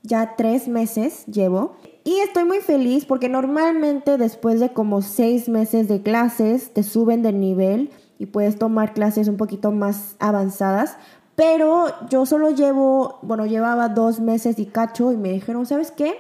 ya 0.04 0.36
tres 0.36 0.68
meses, 0.68 1.26
llevo. 1.26 1.76
Y 2.04 2.16
estoy 2.20 2.46
muy 2.46 2.60
feliz 2.60 3.06
porque 3.06 3.30
normalmente 3.30 4.18
después 4.18 4.60
de 4.60 4.74
como 4.74 5.02
seis 5.02 5.50
meses 5.50 5.88
de 5.88 6.02
clases 6.02 6.74
te 6.74 6.84
suben 6.84 7.22
de 7.22 7.34
nivel 7.34 7.92
y 8.18 8.28
puedes 8.28 8.58
tomar 8.58 8.94
clases 8.94 9.28
un 9.28 9.38
poquito 9.38 9.72
más 9.72 10.16
avanzadas. 10.20 10.98
Pero 11.36 11.88
yo 12.10 12.26
solo 12.26 12.52
llevo, 12.52 13.20
bueno, 13.22 13.46
llevaba 13.46 13.90
dos 13.90 14.20
meses 14.20 14.60
y 14.60 14.66
cacho 14.66 15.12
y 15.12 15.18
me 15.18 15.32
dijeron, 15.32 15.66
¿sabes 15.66 15.92
qué? 15.92 16.16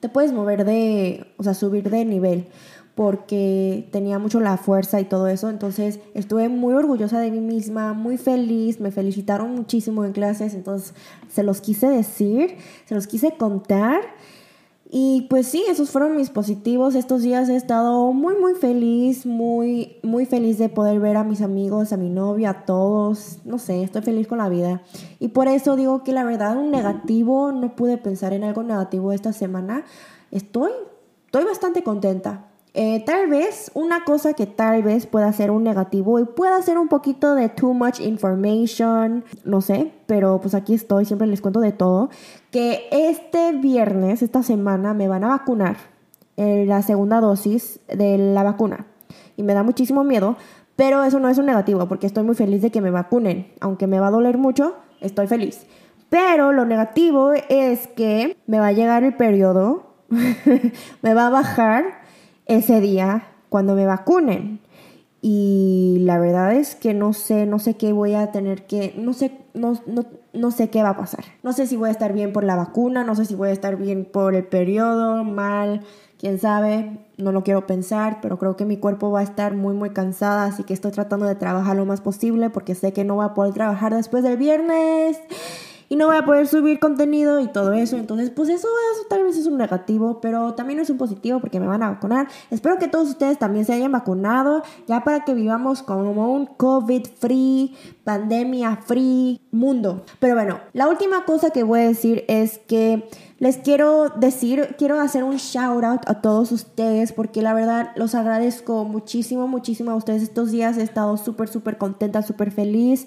Te 0.00 0.08
puedes 0.08 0.32
mover 0.32 0.64
de, 0.64 1.32
o 1.36 1.42
sea, 1.42 1.54
subir 1.54 1.90
de 1.90 2.04
nivel 2.04 2.48
porque 2.96 3.86
tenía 3.92 4.18
mucho 4.18 4.40
la 4.40 4.56
fuerza 4.56 4.98
y 4.98 5.04
todo 5.04 5.28
eso. 5.28 5.50
Entonces 5.50 6.00
estuve 6.14 6.48
muy 6.48 6.72
orgullosa 6.72 7.20
de 7.20 7.30
mí 7.30 7.40
misma, 7.40 7.92
muy 7.92 8.16
feliz, 8.16 8.80
me 8.80 8.90
felicitaron 8.90 9.54
muchísimo 9.54 10.04
en 10.06 10.12
clases, 10.12 10.54
entonces 10.54 10.94
se 11.28 11.42
los 11.42 11.60
quise 11.60 11.88
decir, 11.88 12.56
se 12.86 12.94
los 12.94 13.06
quise 13.06 13.36
contar. 13.36 14.00
Y 14.98 15.26
pues 15.28 15.46
sí, 15.48 15.62
esos 15.68 15.90
fueron 15.90 16.16
mis 16.16 16.30
positivos. 16.30 16.94
Estos 16.94 17.20
días 17.20 17.50
he 17.50 17.56
estado 17.56 18.14
muy, 18.14 18.34
muy 18.34 18.54
feliz, 18.54 19.26
muy, 19.26 19.98
muy 20.02 20.24
feliz 20.24 20.56
de 20.56 20.70
poder 20.70 21.00
ver 21.00 21.18
a 21.18 21.22
mis 21.22 21.42
amigos, 21.42 21.92
a 21.92 21.98
mi 21.98 22.08
novia, 22.08 22.48
a 22.48 22.64
todos. 22.64 23.40
No 23.44 23.58
sé, 23.58 23.82
estoy 23.82 24.00
feliz 24.00 24.26
con 24.26 24.38
la 24.38 24.48
vida. 24.48 24.80
Y 25.20 25.28
por 25.28 25.48
eso 25.48 25.76
digo 25.76 26.02
que 26.02 26.12
la 26.12 26.24
verdad, 26.24 26.56
un 26.56 26.70
negativo, 26.70 27.52
no 27.52 27.76
pude 27.76 27.98
pensar 27.98 28.32
en 28.32 28.42
algo 28.42 28.62
negativo 28.62 29.12
esta 29.12 29.34
semana. 29.34 29.84
Estoy, 30.30 30.70
estoy 31.26 31.44
bastante 31.44 31.82
contenta. 31.82 32.45
Eh, 32.78 33.02
tal 33.06 33.26
vez 33.28 33.70
una 33.72 34.04
cosa 34.04 34.34
que 34.34 34.44
tal 34.44 34.82
vez 34.82 35.06
pueda 35.06 35.32
ser 35.32 35.50
un 35.50 35.64
negativo 35.64 36.20
y 36.20 36.26
pueda 36.26 36.60
ser 36.60 36.76
un 36.76 36.88
poquito 36.88 37.34
de 37.34 37.48
too 37.48 37.72
much 37.72 38.00
information, 38.00 39.24
no 39.46 39.62
sé, 39.62 39.92
pero 40.04 40.42
pues 40.42 40.54
aquí 40.54 40.74
estoy, 40.74 41.06
siempre 41.06 41.26
les 41.26 41.40
cuento 41.40 41.60
de 41.60 41.72
todo, 41.72 42.10
que 42.50 42.86
este 42.90 43.52
viernes, 43.52 44.20
esta 44.20 44.42
semana, 44.42 44.92
me 44.92 45.08
van 45.08 45.24
a 45.24 45.28
vacunar 45.28 45.78
la 46.36 46.82
segunda 46.82 47.22
dosis 47.22 47.80
de 47.88 48.18
la 48.18 48.42
vacuna 48.42 48.84
y 49.38 49.42
me 49.42 49.54
da 49.54 49.62
muchísimo 49.62 50.04
miedo, 50.04 50.36
pero 50.76 51.02
eso 51.02 51.18
no 51.18 51.30
es 51.30 51.38
un 51.38 51.46
negativo 51.46 51.88
porque 51.88 52.06
estoy 52.06 52.24
muy 52.24 52.34
feliz 52.34 52.60
de 52.60 52.70
que 52.70 52.82
me 52.82 52.90
vacunen, 52.90 53.54
aunque 53.60 53.86
me 53.86 54.00
va 54.00 54.08
a 54.08 54.10
doler 54.10 54.36
mucho, 54.36 54.74
estoy 55.00 55.28
feliz. 55.28 55.66
Pero 56.10 56.52
lo 56.52 56.66
negativo 56.66 57.32
es 57.48 57.86
que 57.88 58.36
me 58.46 58.60
va 58.60 58.66
a 58.66 58.72
llegar 58.72 59.02
el 59.02 59.16
periodo, 59.16 59.94
me 61.00 61.14
va 61.14 61.28
a 61.28 61.30
bajar 61.30 62.05
ese 62.46 62.80
día 62.80 63.28
cuando 63.48 63.74
me 63.74 63.86
vacunen. 63.86 64.60
Y 65.22 65.98
la 66.00 66.18
verdad 66.18 66.54
es 66.54 66.74
que 66.74 66.94
no 66.94 67.12
sé, 67.12 67.46
no 67.46 67.58
sé 67.58 67.76
qué 67.76 67.92
voy 67.92 68.14
a 68.14 68.30
tener 68.30 68.66
que, 68.66 68.94
no 68.96 69.12
sé, 69.12 69.32
no, 69.54 69.74
no, 69.86 70.04
no 70.32 70.50
sé 70.50 70.70
qué 70.70 70.82
va 70.82 70.90
a 70.90 70.96
pasar. 70.96 71.24
No 71.42 71.52
sé 71.52 71.66
si 71.66 71.76
voy 71.76 71.88
a 71.88 71.92
estar 71.92 72.12
bien 72.12 72.32
por 72.32 72.44
la 72.44 72.54
vacuna, 72.54 73.02
no 73.02 73.16
sé 73.16 73.24
si 73.24 73.34
voy 73.34 73.48
a 73.48 73.52
estar 73.52 73.76
bien 73.76 74.04
por 74.04 74.34
el 74.34 74.44
periodo, 74.44 75.24
mal, 75.24 75.82
quién 76.18 76.38
sabe, 76.38 76.98
no 77.16 77.32
lo 77.32 77.42
quiero 77.42 77.66
pensar, 77.66 78.18
pero 78.22 78.38
creo 78.38 78.56
que 78.56 78.64
mi 78.64 78.76
cuerpo 78.76 79.10
va 79.10 79.20
a 79.20 79.22
estar 79.24 79.54
muy, 79.54 79.74
muy 79.74 79.90
cansada, 79.90 80.44
así 80.44 80.64
que 80.64 80.74
estoy 80.74 80.92
tratando 80.92 81.26
de 81.26 81.34
trabajar 81.34 81.76
lo 81.76 81.86
más 81.86 82.00
posible 82.00 82.50
porque 82.50 82.74
sé 82.74 82.92
que 82.92 83.04
no 83.04 83.16
voy 83.16 83.26
a 83.26 83.34
poder 83.34 83.52
trabajar 83.52 83.94
después 83.94 84.22
del 84.22 84.36
viernes 84.36 85.18
y 85.88 85.96
no 85.96 86.06
voy 86.06 86.16
a 86.16 86.24
poder 86.24 86.46
subir 86.46 86.78
contenido 86.78 87.40
y 87.40 87.48
todo 87.48 87.72
eso. 87.72 87.96
Entonces, 87.96 88.30
pues 88.30 88.48
eso, 88.48 88.68
tal 89.08 89.24
vez 89.24 89.36
es 89.36 89.46
un 89.46 89.58
negativo, 89.58 90.20
pero 90.20 90.54
también 90.54 90.80
es 90.80 90.90
un 90.90 90.98
positivo 90.98 91.40
porque 91.40 91.60
me 91.60 91.66
van 91.66 91.82
a 91.82 91.90
vacunar. 91.90 92.28
Espero 92.50 92.78
que 92.78 92.88
todos 92.88 93.08
ustedes 93.08 93.38
también 93.38 93.64
se 93.64 93.72
hayan 93.72 93.92
vacunado, 93.92 94.62
ya 94.86 95.04
para 95.04 95.24
que 95.24 95.34
vivamos 95.34 95.82
como 95.82 96.32
un 96.32 96.46
COVID-free, 96.46 97.74
pandemia-free 98.04 99.40
mundo. 99.50 100.02
Pero 100.18 100.34
bueno, 100.34 100.60
la 100.72 100.88
última 100.88 101.24
cosa 101.24 101.50
que 101.50 101.62
voy 101.62 101.80
a 101.80 101.88
decir 101.88 102.24
es 102.28 102.58
que 102.58 103.08
les 103.38 103.58
quiero 103.58 104.08
decir, 104.08 104.76
quiero 104.78 104.98
hacer 104.98 105.22
un 105.22 105.36
shout 105.36 105.84
out 105.84 106.00
a 106.06 106.22
todos 106.22 106.52
ustedes 106.52 107.12
porque 107.12 107.42
la 107.42 107.52
verdad 107.52 107.90
los 107.94 108.14
agradezco 108.14 108.84
muchísimo, 108.84 109.46
muchísimo 109.46 109.90
a 109.90 109.94
ustedes 109.94 110.22
estos 110.22 110.50
días. 110.50 110.78
He 110.78 110.82
estado 110.82 111.16
súper, 111.18 111.48
súper 111.48 111.76
contenta, 111.76 112.22
súper 112.22 112.50
feliz 112.50 113.06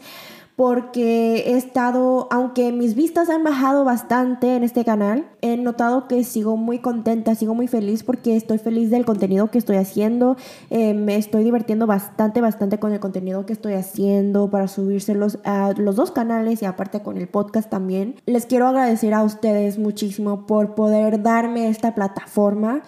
porque 0.59 1.45
he 1.47 1.55
estado, 1.55 2.27
aunque 2.31 2.73
mis 2.73 2.93
vistas 2.93 3.29
han 3.29 3.45
bajado 3.45 3.85
bastante 3.85 4.57
en 4.57 4.65
este 4.65 4.83
canal, 4.83 5.25
he 5.39 5.55
notado 5.55 6.09
que 6.09 6.25
sigo 6.25 6.57
muy 6.57 6.79
contenta, 6.79 7.33
sigo 7.33 7.55
muy 7.55 7.67
feliz 7.67 8.03
porque 8.03 8.35
estoy 8.35 8.57
feliz 8.57 8.89
del 8.89 9.05
contenido 9.05 9.49
que 9.51 9.57
estoy 9.57 9.77
haciendo, 9.77 10.35
eh, 10.69 10.93
me 10.93 11.15
estoy 11.15 11.45
divirtiendo 11.45 11.87
bastante, 11.87 12.41
bastante 12.41 12.77
con 12.77 12.91
el 12.91 12.99
contenido 12.99 13.45
que 13.45 13.53
estoy 13.53 13.71
haciendo 13.71 14.49
para 14.49 14.67
subírselos 14.67 15.39
a 15.45 15.71
los 15.77 15.95
dos 15.95 16.11
canales 16.11 16.61
y 16.61 16.65
aparte 16.65 16.99
con 16.99 17.17
el 17.17 17.29
podcast 17.29 17.69
también. 17.69 18.15
Les 18.25 18.45
quiero 18.45 18.67
agradecer 18.67 19.13
a 19.13 19.23
ustedes 19.23 19.79
muchísimo 19.79 20.45
por 20.45 20.75
poder 20.75 21.23
darme 21.23 21.69
esta 21.69 21.95
plataforma. 21.95 22.81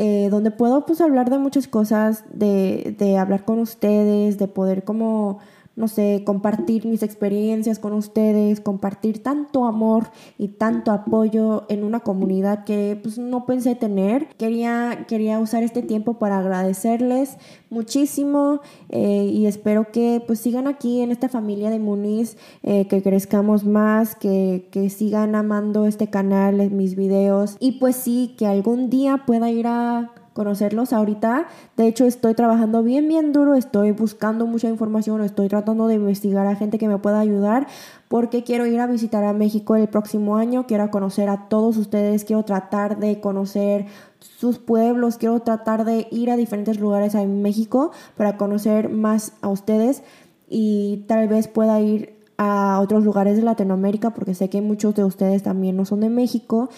Eh, 0.00 0.28
donde 0.30 0.52
puedo 0.52 0.86
pues 0.86 1.00
hablar 1.00 1.28
de 1.28 1.38
muchas 1.38 1.66
cosas, 1.66 2.22
de, 2.32 2.94
de 2.98 3.18
hablar 3.18 3.44
con 3.44 3.58
ustedes, 3.58 4.38
de 4.38 4.46
poder 4.46 4.84
como 4.84 5.40
no 5.78 5.86
sé, 5.86 6.22
compartir 6.26 6.84
mis 6.86 7.04
experiencias 7.04 7.78
con 7.78 7.92
ustedes, 7.92 8.60
compartir 8.60 9.22
tanto 9.22 9.64
amor 9.64 10.08
y 10.36 10.48
tanto 10.48 10.90
apoyo 10.90 11.66
en 11.68 11.84
una 11.84 12.00
comunidad 12.00 12.64
que 12.64 12.98
pues 13.00 13.16
no 13.16 13.46
pensé 13.46 13.76
tener. 13.76 14.26
Quería, 14.36 15.04
quería 15.06 15.38
usar 15.38 15.62
este 15.62 15.82
tiempo 15.82 16.14
para 16.14 16.40
agradecerles 16.40 17.36
muchísimo 17.70 18.60
eh, 18.88 19.30
y 19.32 19.46
espero 19.46 19.92
que 19.92 20.20
pues 20.26 20.40
sigan 20.40 20.66
aquí 20.66 21.00
en 21.00 21.12
esta 21.12 21.28
familia 21.28 21.70
de 21.70 21.78
Muniz, 21.78 22.36
eh, 22.64 22.88
que 22.88 23.00
crezcamos 23.00 23.64
más, 23.64 24.16
que, 24.16 24.66
que 24.72 24.90
sigan 24.90 25.36
amando 25.36 25.86
este 25.86 26.10
canal, 26.10 26.72
mis 26.72 26.96
videos 26.96 27.56
y 27.60 27.78
pues 27.78 27.94
sí, 27.94 28.34
que 28.36 28.46
algún 28.46 28.90
día 28.90 29.22
pueda 29.26 29.48
ir 29.48 29.68
a 29.68 30.10
conocerlos 30.38 30.92
ahorita. 30.92 31.48
De 31.76 31.88
hecho, 31.88 32.04
estoy 32.04 32.34
trabajando 32.34 32.84
bien, 32.84 33.08
bien 33.08 33.32
duro, 33.32 33.56
estoy 33.56 33.90
buscando 33.90 34.46
mucha 34.46 34.68
información, 34.68 35.20
estoy 35.20 35.48
tratando 35.48 35.88
de 35.88 35.96
investigar 35.96 36.46
a 36.46 36.54
gente 36.54 36.78
que 36.78 36.86
me 36.86 36.96
pueda 36.98 37.18
ayudar 37.18 37.66
porque 38.06 38.44
quiero 38.44 38.64
ir 38.64 38.78
a 38.78 38.86
visitar 38.86 39.24
a 39.24 39.32
México 39.32 39.74
el 39.74 39.88
próximo 39.88 40.36
año, 40.36 40.64
quiero 40.68 40.92
conocer 40.92 41.28
a 41.28 41.48
todos 41.48 41.76
ustedes, 41.76 42.24
quiero 42.24 42.44
tratar 42.44 43.00
de 43.00 43.18
conocer 43.18 43.86
sus 44.20 44.60
pueblos, 44.60 45.18
quiero 45.18 45.40
tratar 45.40 45.84
de 45.84 46.06
ir 46.12 46.30
a 46.30 46.36
diferentes 46.36 46.78
lugares 46.78 47.16
en 47.16 47.42
México 47.42 47.90
para 48.16 48.36
conocer 48.36 48.90
más 48.90 49.32
a 49.42 49.48
ustedes 49.48 50.04
y 50.48 51.04
tal 51.08 51.26
vez 51.26 51.48
pueda 51.48 51.80
ir 51.80 52.16
a 52.36 52.78
otros 52.80 53.02
lugares 53.02 53.36
de 53.36 53.42
Latinoamérica 53.42 54.10
porque 54.10 54.34
sé 54.34 54.48
que 54.48 54.62
muchos 54.62 54.94
de 54.94 55.02
ustedes 55.02 55.42
también 55.42 55.76
no 55.76 55.84
son 55.84 55.98
de 55.98 56.10
México, 56.10 56.68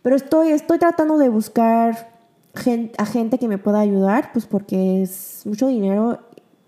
pero 0.00 0.16
estoy, 0.16 0.52
estoy 0.52 0.78
tratando 0.78 1.18
de 1.18 1.28
buscar 1.28 2.09
a 2.98 3.06
gente 3.06 3.38
que 3.38 3.48
me 3.48 3.58
pueda 3.58 3.80
ayudar, 3.80 4.32
pues 4.32 4.46
porque 4.46 5.02
es 5.02 5.42
mucho 5.44 5.68
dinero 5.68 6.20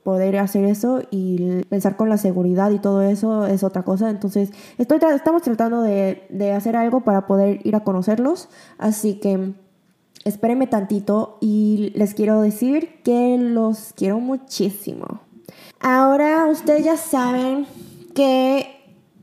poder 0.03 0.37
hacer 0.39 0.65
eso 0.65 1.03
y 1.11 1.63
pensar 1.69 1.97
con 1.97 2.09
la 2.09 2.19
seguridad 2.19 2.71
y 2.71 2.79
todo 2.79 3.03
eso 3.03 3.47
es 3.47 3.63
otra 3.63 3.85
cosa. 3.85 4.11
Entonces, 4.11 4.51
estamos 4.79 5.43
tratando 5.43 5.83
de, 5.83 6.27
de 6.29 6.53
hacer 6.53 6.77
algo 6.77 7.03
para 7.03 7.27
poder 7.27 7.61
ir 7.65 7.77
a 7.77 7.85
conocerlos. 7.85 8.49
Así 8.79 9.15
que 9.15 9.55
espérenme 10.25 10.67
tantito 10.67 11.39
y 11.41 11.93
les 11.95 12.15
quiero 12.15 12.41
decir 12.41 13.01
que 13.05 13.39
los 13.39 13.93
quiero 13.95 14.21
muchísimo. 14.21 15.21
Ahora 15.81 16.47
ustedes 16.47 16.85
ya 16.85 16.97
saben 16.97 17.67
que 18.15 18.82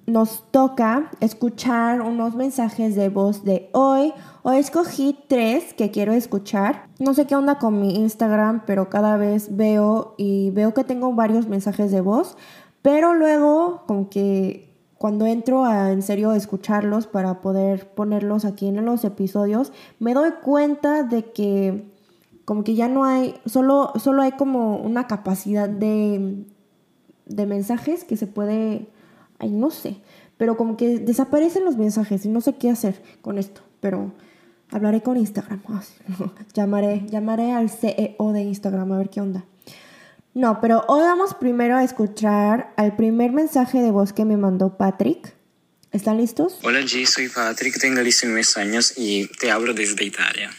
nos 0.10 0.44
toca 0.52 1.12
escuchar 1.20 2.02
unos 2.02 2.36
mensajes 2.36 2.96
de 2.96 3.10
voz 3.10 3.44
de 3.44 3.70
hoy 3.74 4.14
Hoy 4.42 4.58
escogí 4.58 5.18
tres 5.28 5.74
que 5.74 5.92
quiero 5.92 6.14
escuchar. 6.14 6.88
No 6.98 7.14
sé 7.14 7.28
qué 7.28 7.36
onda 7.36 7.60
con 7.60 7.82
mi 7.82 7.96
Instagram, 7.98 8.64
pero 8.66 8.90
cada 8.90 9.18
vez 9.18 9.58
veo 9.58 10.16
y 10.18 10.52
veo 10.52 10.74
que 10.74 10.86
tengo 10.86 11.14
varios 11.14 11.48
mensajes 11.48 11.92
de 11.92 12.00
voz. 12.00 12.38
Pero 12.82 13.14
luego, 13.14 13.84
como 13.86 14.10
que 14.10 14.74
cuando 14.98 15.26
entro 15.26 15.66
a 15.66 15.92
en 15.92 16.02
serio 16.02 16.32
escucharlos 16.32 17.06
para 17.06 17.42
poder 17.42 17.90
ponerlos 17.90 18.46
aquí 18.46 18.68
en 18.68 18.84
los 18.86 19.04
episodios, 19.04 19.74
me 20.00 20.14
doy 20.14 20.32
cuenta 20.42 21.04
de 21.04 21.32
que 21.32 21.92
como 22.46 22.64
que 22.64 22.76
ya 22.76 22.88
no 22.88 23.04
hay, 23.04 23.36
solo, 23.46 23.92
solo 24.00 24.22
hay 24.22 24.32
como 24.32 24.78
una 24.78 25.06
capacidad 25.06 25.68
de, 25.68 26.46
de 27.26 27.46
mensajes 27.46 28.06
que 28.06 28.16
se 28.16 28.26
puede, 28.26 28.88
ay, 29.40 29.50
no 29.50 29.72
sé, 29.72 29.98
pero 30.38 30.56
como 30.56 30.78
que 30.78 31.00
desaparecen 31.00 31.66
los 31.66 31.78
mensajes 31.78 32.26
y 32.26 32.30
no 32.30 32.42
sé 32.42 32.56
qué 32.56 32.70
hacer 32.70 33.02
con 33.22 33.38
esto, 33.38 33.62
pero 33.80 34.14
Hablaré 34.72 35.02
con 35.02 35.18
Instagram. 35.18 35.62
llamaré, 36.54 37.02
llamaré 37.10 37.54
al 37.54 37.70
CEO 37.70 38.34
de 38.34 38.42
Instagram 38.42 38.92
a 38.92 38.98
ver 38.98 39.10
qué 39.10 39.22
onda. 39.22 39.44
No, 40.36 40.62
pero 40.62 40.86
hoy 40.88 41.02
vamos 41.02 41.34
primero 41.34 41.76
a 41.76 41.84
escuchar 41.84 42.72
al 42.78 42.96
primer 42.96 43.32
mensaje 43.32 43.80
de 43.80 43.90
voz 43.90 44.14
que 44.14 44.26
me 44.26 44.38
mandó 44.38 44.78
Patrick. 44.78 45.34
¿Están 45.92 46.18
listos? 46.18 46.60
Hola 46.62 46.82
G, 46.82 47.08
soy 47.08 47.30
Patrick, 47.30 47.80
tengo 47.80 48.04
19 48.04 48.44
años 48.58 48.94
y 48.96 49.26
te 49.40 49.50
hablo 49.50 49.74
desde 49.74 50.04
Italia. 50.04 50.52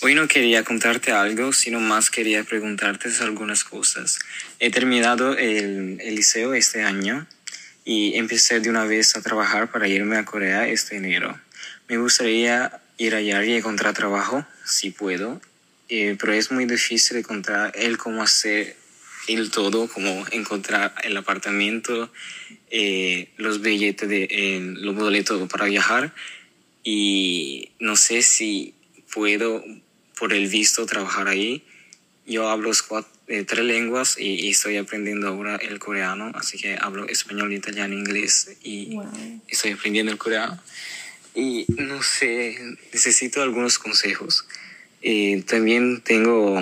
Hoy 0.00 0.14
no 0.14 0.26
quería 0.26 0.64
contarte 0.64 1.12
algo, 1.12 1.52
sino 1.52 1.80
más 1.80 2.10
quería 2.10 2.44
preguntarte 2.44 3.10
algunas 3.20 3.62
cosas. 3.62 4.18
He 4.58 4.70
terminado 4.70 5.36
el, 5.36 6.00
el 6.00 6.14
liceo 6.14 6.54
este 6.54 6.82
año 6.82 7.26
y 7.84 8.16
empecé 8.16 8.60
de 8.60 8.70
una 8.70 8.84
vez 8.84 9.16
a 9.16 9.22
trabajar 9.22 9.70
para 9.70 9.88
irme 9.88 10.16
a 10.16 10.24
Corea 10.24 10.68
este 10.68 10.96
enero. 10.96 11.38
Me 11.88 11.98
gustaría 11.98 12.80
ir 12.96 13.14
allá 13.14 13.44
y 13.44 13.54
encontrar 13.54 13.94
trabajo, 13.94 14.46
si 14.64 14.90
puedo, 14.90 15.40
eh, 15.88 16.16
pero 16.18 16.32
es 16.32 16.50
muy 16.50 16.64
difícil 16.64 17.18
encontrar 17.18 17.72
el 17.74 17.98
cómo 17.98 18.22
hacer 18.22 18.76
el 19.28 19.50
todo, 19.50 19.88
como 19.88 20.24
encontrar 20.32 20.94
el 21.02 21.16
apartamento, 21.16 22.12
eh, 22.70 23.30
los 23.36 23.60
billetes, 23.60 24.08
de, 24.08 24.74
los 24.80 24.94
boletos 24.94 25.48
para 25.48 25.66
viajar 25.66 26.14
y 26.82 27.70
no 27.78 27.96
sé 27.96 28.22
si 28.22 28.74
puedo 29.12 29.64
por 30.18 30.32
el 30.32 30.48
visto 30.48 30.84
trabajar 30.86 31.28
ahí. 31.28 31.64
Yo 32.26 32.48
hablo 32.48 32.70
eh, 33.26 33.44
tres 33.44 33.64
lenguas 33.64 34.16
y, 34.18 34.50
estoy 34.50 34.76
aprendiendo 34.76 35.28
ahora 35.28 35.56
el 35.56 35.78
coreano, 35.78 36.30
así 36.34 36.58
que 36.58 36.76
hablo 36.80 37.06
español, 37.08 37.52
italiano, 37.52 37.94
inglés 37.94 38.56
y 38.62 38.98
estoy 39.48 39.72
aprendiendo 39.72 40.12
el 40.12 40.18
coreano. 40.18 40.60
y 41.34 41.64
no 41.68 42.02
sé, 42.02 42.56
necesito 42.92 43.42
algunos 43.42 43.78
consejos. 43.78 44.46
Eh, 45.06 45.42
también 45.46 46.00
tengo 46.00 46.58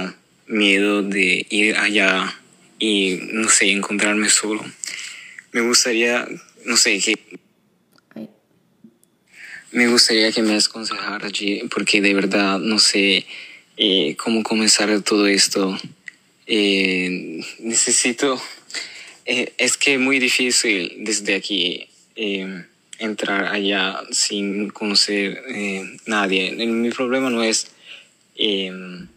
miedo 0.49 1.03
de 1.03 1.47
ir 1.49 1.77
allá 1.77 2.37
y, 2.79 3.21
no 3.33 3.49
sé, 3.49 3.71
encontrarme 3.71 4.29
solo. 4.29 4.65
Me 5.53 5.61
gustaría, 5.61 6.27
no 6.65 6.77
sé, 6.77 6.99
que... 6.99 7.15
Me 9.71 9.87
gustaría 9.87 10.33
que 10.33 10.43
me 10.43 10.57
aconsejara 10.57 11.29
allí, 11.29 11.63
porque 11.73 12.01
de 12.01 12.15
verdad 12.15 12.59
no 12.59 12.81
sé 12.81 13.25
eh, 13.77 14.17
cómo 14.17 14.43
comenzar 14.43 15.01
todo 15.03 15.29
esto. 15.29 15.79
Eh, 16.55 17.43
necesito... 17.61 18.39
Eh, 19.25 19.55
es 19.57 19.79
que 19.79 19.95
es 19.95 20.01
muy 20.01 20.19
difícil 20.19 20.97
desde 20.99 21.37
aquí 21.37 21.89
entrar 22.99 23.47
allá 23.47 24.01
sin 24.11 24.69
conocer 24.69 25.43
nadie. 26.05 26.53
Mi 26.67 26.91
problema 26.91 27.31
no 27.31 27.43
es 27.43 27.69
el 28.37 29.09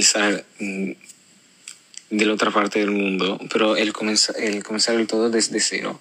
estar 0.00 0.44
mm, 0.58 0.90
de 2.10 2.26
la 2.26 2.34
otra 2.34 2.50
parte 2.50 2.80
del 2.80 2.90
mundo, 2.90 3.40
pero 3.52 3.76
el 3.76 3.92
comenzar, 3.92 4.36
el 4.38 4.64
comenzar 4.64 4.96
el 4.96 5.06
todo 5.06 5.30
desde 5.30 5.60
cero. 5.60 6.00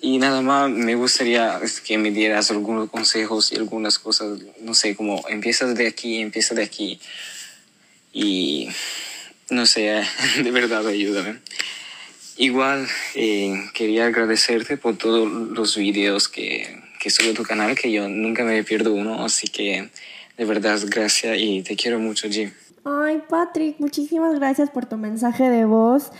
Y 0.00 0.18
nada 0.18 0.40
más 0.40 0.70
me 0.70 0.94
gustaría 0.94 1.60
que 1.84 1.98
me 1.98 2.10
dieras 2.10 2.50
algunos 2.50 2.90
consejos 2.90 3.52
y 3.52 3.56
algunas 3.56 3.98
cosas, 3.98 4.38
no 4.60 4.74
sé, 4.74 4.94
como 4.94 5.24
empiezas 5.28 5.74
de 5.74 5.86
aquí, 5.86 6.20
empieza 6.20 6.54
de 6.54 6.62
aquí. 6.62 6.98
Y 8.12 8.68
no 9.50 9.66
sé, 9.66 10.02
de 10.42 10.50
verdad 10.50 10.86
ayúdame. 10.86 11.38
Igual 12.36 12.86
eh, 13.14 13.54
quería 13.72 14.06
agradecerte 14.06 14.76
por 14.76 14.96
todos 14.96 15.28
los 15.28 15.76
videos 15.76 16.28
que, 16.28 16.82
que 17.00 17.10
sube 17.10 17.32
tu 17.32 17.44
canal, 17.44 17.74
que 17.74 17.90
yo 17.90 18.08
nunca 18.08 18.44
me 18.44 18.62
pierdo 18.62 18.92
uno, 18.92 19.24
así 19.24 19.48
que 19.48 19.88
de 20.36 20.44
verdad 20.44 20.78
gracias 20.86 21.38
y 21.38 21.62
te 21.62 21.76
quiero 21.76 21.98
mucho, 21.98 22.28
Jim. 22.28 22.50
Ay, 22.84 23.22
Patrick, 23.28 23.80
muchísimas 23.80 24.38
gracias 24.38 24.70
por 24.70 24.86
tu 24.86 24.96
mensaje 24.96 25.48
de 25.48 25.64
voz. 25.64 26.12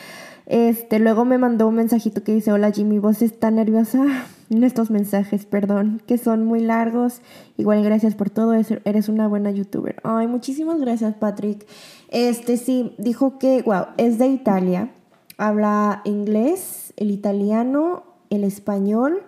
Este, 0.46 1.00
luego 1.00 1.24
me 1.24 1.38
mandó 1.38 1.66
un 1.66 1.74
mensajito 1.74 2.22
que 2.22 2.32
dice, 2.32 2.52
hola 2.52 2.70
Jimmy, 2.72 2.98
voz 2.98 3.22
está 3.22 3.50
nerviosa. 3.50 4.04
En 4.48 4.62
estos 4.62 4.92
mensajes, 4.92 5.44
perdón, 5.44 6.00
que 6.06 6.18
son 6.18 6.44
muy 6.44 6.60
largos. 6.60 7.20
Igual 7.56 7.82
gracias 7.82 8.14
por 8.14 8.30
todo, 8.30 8.54
eres 8.54 9.08
una 9.08 9.26
buena 9.26 9.50
youtuber. 9.50 9.96
Ay, 10.04 10.28
muchísimas 10.28 10.78
gracias, 10.80 11.16
Patrick. 11.16 11.66
Este, 12.10 12.56
sí, 12.56 12.94
dijo 12.98 13.38
que, 13.38 13.62
wow, 13.62 13.86
es 13.96 14.18
de 14.18 14.26
Italia. 14.28 14.90
Habla 15.38 16.02
inglés, 16.04 16.92
el 16.96 17.10
italiano, 17.10 18.04
el 18.30 18.44
español 18.44 19.22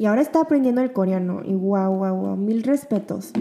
y 0.00 0.06
ahora 0.06 0.22
está 0.22 0.40
aprendiendo 0.40 0.80
el 0.80 0.94
coreano. 0.94 1.42
Y 1.44 1.52
wow, 1.52 1.94
wow, 1.94 2.14
wow, 2.14 2.34
mil 2.34 2.62
respetos. 2.62 3.32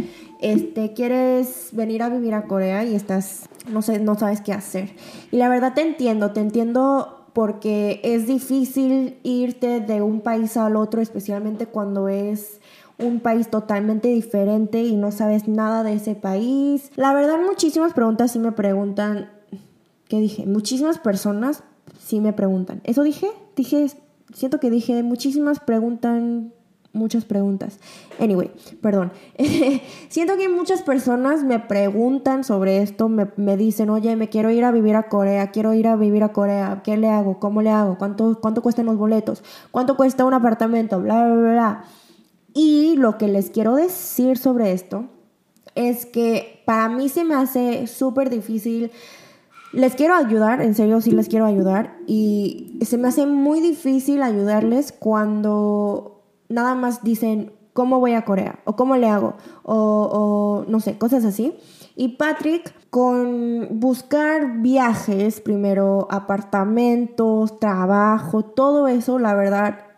Este, 0.42 0.92
quieres 0.92 1.70
venir 1.72 2.04
a 2.04 2.10
vivir 2.10 2.34
a 2.34 2.48
Corea 2.48 2.84
y 2.84 2.96
estás, 2.96 3.48
no 3.72 3.82
sé, 3.82 4.00
no 4.00 4.20
sabes 4.20 4.42
qué 4.42 4.52
hacer. 4.52 4.92
Y 5.32 5.38
la 5.38 5.48
verdad 5.48 5.74
te 5.74 5.84
entiendo, 5.84 6.32
te 6.32 6.42
entiendo 6.42 7.28
porque 7.32 8.02
es 8.04 8.28
difícil 8.28 9.20
irte 9.24 9.80
de 9.80 10.02
un 10.02 10.20
país 10.20 10.58
al 10.58 10.76
otro, 10.76 11.00
especialmente 11.00 11.66
cuando 11.66 12.10
es 12.10 12.60
un 13.00 13.20
país 13.20 13.50
totalmente 13.50 14.10
diferente 14.10 14.84
y 14.84 14.96
no 14.96 15.12
sabes 15.12 15.48
nada 15.48 15.84
de 15.84 15.94
ese 15.94 16.16
país. 16.16 16.92
La 16.96 17.14
verdad, 17.14 17.38
muchísimas 17.46 17.94
preguntas 17.94 18.32
sí 18.32 18.40
me 18.40 18.52
preguntan, 18.52 19.30
¿qué 20.08 20.20
dije? 20.20 20.46
Muchísimas 20.46 21.00
personas 21.00 21.64
sí 22.00 22.20
me 22.20 22.34
preguntan. 22.34 22.82
¿Eso 22.84 23.04
dije? 23.04 23.28
Dije, 23.56 23.88
siento 24.34 24.60
que 24.60 24.70
dije, 24.70 25.02
muchísimas 25.04 25.60
preguntan 25.60 26.54
muchas 26.94 27.26
preguntas. 27.26 27.80
Anyway, 28.20 28.52
perdón. 28.82 29.12
Siento 30.10 30.38
que 30.38 30.50
muchas 30.50 30.82
personas 30.82 31.44
me 31.44 31.60
preguntan 31.60 32.44
sobre 32.44 32.82
esto, 32.82 33.10
me, 33.10 33.28
me, 33.38 33.58
dicen, 33.58 33.90
oye, 33.90 34.16
me 34.16 34.30
quiero 34.30 34.50
ir 34.50 34.66
a 34.66 34.72
vivir 34.72 34.96
a 34.96 35.04
Corea, 35.04 35.52
quiero 35.52 35.74
ir 35.74 35.88
a 35.88 35.96
vivir 35.96 36.24
a 36.24 36.34
Corea, 36.34 36.82
¿qué 36.84 36.98
le 36.98 37.10
hago? 37.10 37.40
¿Cómo 37.40 37.62
le 37.62 37.70
hago? 37.70 37.98
¿Cuánto, 37.98 38.40
cuánto 38.42 38.62
cuestan 38.62 38.88
los 38.88 38.98
boletos? 38.98 39.44
¿Cuánto 39.72 39.96
cuesta 39.96 40.26
un 40.26 40.34
apartamento? 40.34 41.00
Bla, 41.00 41.26
bla, 41.26 41.52
bla. 41.52 41.84
Y 42.54 42.96
lo 42.98 43.18
que 43.18 43.28
les 43.28 43.50
quiero 43.50 43.76
decir 43.76 44.38
sobre 44.38 44.72
esto 44.72 45.06
es 45.76 46.06
que 46.06 46.64
para 46.66 46.90
mí 46.90 47.10
se 47.10 47.24
me 47.24 47.36
hace 47.36 47.88
súper 47.88 48.30
difícil 48.30 48.92
les 49.72 49.96
quiero 49.96 50.16
ayudar, 50.16 50.62
en 50.62 50.74
serio 50.74 51.00
sí 51.02 51.12
les 51.12 51.28
quiero 51.28 51.46
ayudar 51.46 51.98
y 52.08 52.80
se 52.82 52.98
me 52.98 53.08
hace 53.08 53.26
muy 53.26 53.60
difícil 53.60 54.24
ayudarles 54.24 54.92
cuando 54.92 56.24
nada 56.48 56.74
más 56.74 57.04
dicen, 57.04 57.54
¿cómo 57.74 58.00
voy 58.00 58.14
a 58.14 58.26
Corea? 58.26 58.60
¿O 58.66 58.76
cómo 58.76 58.96
le 58.96 59.08
hago? 59.08 59.36
O, 59.64 60.66
no 60.68 60.80
sé, 60.80 60.98
cosas 60.98 61.24
así. 61.24 61.56
Y 61.96 62.18
Patrick, 62.18 62.74
con 62.90 63.80
buscar 63.80 64.62
viajes, 64.62 65.40
primero 65.40 66.08
apartamentos, 66.10 67.60
trabajo, 67.60 68.44
todo 68.44 68.88
eso, 68.88 69.20
la 69.20 69.36
verdad, 69.36 69.89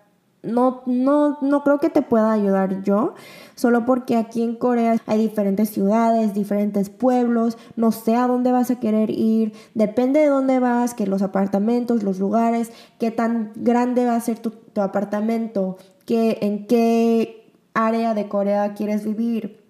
no, 0.43 0.81
no, 0.85 1.37
no 1.41 1.63
creo 1.63 1.79
que 1.79 1.89
te 1.89 2.01
pueda 2.01 2.31
ayudar 2.31 2.81
yo, 2.83 3.13
solo 3.55 3.85
porque 3.85 4.17
aquí 4.17 4.41
en 4.41 4.55
Corea 4.55 4.97
hay 5.05 5.19
diferentes 5.19 5.69
ciudades, 5.69 6.33
diferentes 6.33 6.89
pueblos, 6.89 7.57
no 7.75 7.91
sé 7.91 8.15
a 8.15 8.27
dónde 8.27 8.51
vas 8.51 8.71
a 8.71 8.79
querer 8.79 9.09
ir, 9.11 9.53
depende 9.75 10.19
de 10.19 10.27
dónde 10.27 10.59
vas, 10.59 10.93
que 10.93 11.05
los 11.07 11.21
apartamentos, 11.21 12.03
los 12.03 12.19
lugares, 12.19 12.71
qué 12.99 13.11
tan 13.11 13.51
grande 13.55 14.05
va 14.05 14.15
a 14.15 14.21
ser 14.21 14.39
tu, 14.39 14.51
tu 14.51 14.81
apartamento, 14.81 15.77
en 16.11 16.67
qué 16.67 17.51
área 17.73 18.13
de 18.13 18.27
Corea 18.27 18.73
quieres 18.73 19.05
vivir, 19.05 19.63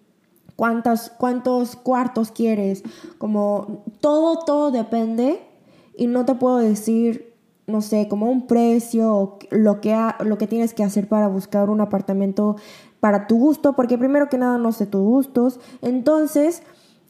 cuántos, 0.55 1.11
cuántos 1.17 1.75
cuartos 1.75 2.31
quieres, 2.31 2.83
como 3.17 3.83
todo, 3.99 4.39
todo 4.39 4.71
depende 4.71 5.41
y 5.95 6.07
no 6.07 6.25
te 6.25 6.35
puedo 6.35 6.57
decir, 6.57 7.30
no 7.71 7.81
sé, 7.81 8.07
como 8.07 8.29
un 8.29 8.47
precio 8.47 9.15
o 9.15 9.39
lo 9.49 9.81
que, 9.81 9.97
lo 10.23 10.37
que 10.37 10.47
tienes 10.47 10.73
que 10.73 10.83
hacer 10.83 11.07
para 11.07 11.27
buscar 11.27 11.69
un 11.69 11.81
apartamento 11.81 12.57
para 12.99 13.27
tu 13.27 13.37
gusto, 13.37 13.73
porque 13.73 13.97
primero 13.97 14.29
que 14.29 14.37
nada 14.37 14.57
no 14.57 14.71
sé 14.71 14.85
tus 14.85 15.01
gustos, 15.01 15.59
entonces... 15.81 16.63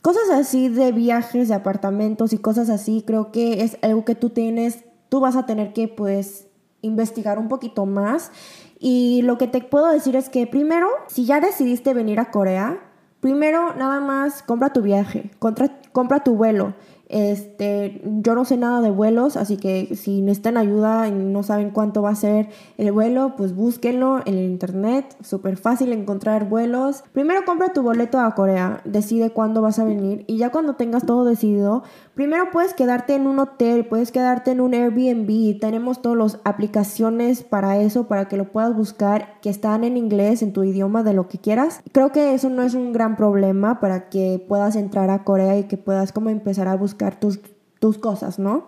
Cosas 0.03 0.31
así 0.31 0.67
de 0.67 0.91
viajes, 0.91 1.47
de 1.47 1.53
apartamentos 1.53 2.33
y 2.33 2.39
cosas 2.39 2.71
así, 2.71 3.03
creo 3.05 3.31
que 3.31 3.61
es 3.61 3.77
algo 3.83 4.03
que 4.03 4.15
tú 4.15 4.31
tienes, 4.31 4.83
tú 5.09 5.19
vas 5.19 5.35
a 5.35 5.45
tener 5.45 5.73
que 5.73 5.87
pues 5.87 6.47
investigar 6.81 7.37
un 7.37 7.49
poquito 7.49 7.85
más 7.85 8.31
y 8.79 9.21
lo 9.21 9.37
que 9.37 9.45
te 9.47 9.61
puedo 9.61 9.91
decir 9.91 10.15
es 10.15 10.29
que 10.29 10.47
primero, 10.47 10.87
si 11.07 11.25
ya 11.25 11.39
decidiste 11.39 11.93
venir 11.93 12.19
a 12.19 12.31
Corea, 12.31 12.79
primero 13.19 13.75
nada 13.75 13.99
más 13.99 14.41
compra 14.41 14.73
tu 14.73 14.81
viaje, 14.81 15.29
compra, 15.37 15.79
compra 15.91 16.23
tu 16.23 16.35
vuelo. 16.35 16.73
Este, 17.11 18.01
yo 18.05 18.35
no 18.35 18.45
sé 18.45 18.55
nada 18.55 18.79
de 18.79 18.89
vuelos, 18.89 19.35
así 19.35 19.57
que 19.57 19.97
si 19.97 20.21
necesitan 20.21 20.55
ayuda 20.55 21.09
y 21.09 21.11
no 21.11 21.43
saben 21.43 21.71
cuánto 21.71 22.01
va 22.01 22.11
a 22.11 22.15
ser 22.15 22.47
el 22.77 22.93
vuelo, 22.93 23.33
pues 23.35 23.53
búsquenlo 23.53 24.21
en 24.25 24.35
el 24.35 24.45
internet, 24.45 25.17
súper 25.21 25.57
fácil 25.57 25.91
encontrar 25.91 26.47
vuelos. 26.47 27.03
Primero 27.11 27.43
compra 27.45 27.73
tu 27.73 27.83
boleto 27.83 28.17
a 28.17 28.33
Corea, 28.33 28.81
decide 28.85 29.31
cuándo 29.31 29.61
vas 29.61 29.77
a 29.77 29.83
venir 29.83 30.23
y 30.25 30.37
ya 30.37 30.51
cuando 30.51 30.75
tengas 30.75 31.05
todo 31.05 31.25
decidido, 31.25 31.83
primero 32.21 32.51
puedes 32.51 32.75
quedarte 32.75 33.15
en 33.15 33.25
un 33.25 33.39
hotel, 33.39 33.87
puedes 33.87 34.11
quedarte 34.11 34.51
en 34.51 34.61
un 34.61 34.75
Airbnb, 34.75 35.59
tenemos 35.59 36.03
todas 36.03 36.17
las 36.19 36.39
aplicaciones 36.43 37.41
para 37.41 37.79
eso, 37.79 38.07
para 38.07 38.27
que 38.27 38.37
lo 38.37 38.51
puedas 38.51 38.75
buscar, 38.75 39.39
que 39.41 39.49
están 39.49 39.83
en 39.83 39.97
inglés, 39.97 40.43
en 40.43 40.53
tu 40.53 40.63
idioma, 40.63 41.01
de 41.01 41.13
lo 41.13 41.27
que 41.27 41.39
quieras. 41.39 41.81
Creo 41.91 42.11
que 42.11 42.35
eso 42.35 42.51
no 42.51 42.61
es 42.61 42.75
un 42.75 42.93
gran 42.93 43.15
problema 43.15 43.79
para 43.79 44.07
que 44.09 44.45
puedas 44.47 44.75
entrar 44.75 45.09
a 45.09 45.23
Corea 45.23 45.57
y 45.57 45.63
que 45.63 45.77
puedas 45.77 46.11
como 46.11 46.29
empezar 46.29 46.67
a 46.67 46.75
buscar 46.75 47.19
tus, 47.19 47.39
tus 47.79 47.97
cosas, 47.97 48.37
¿no? 48.37 48.67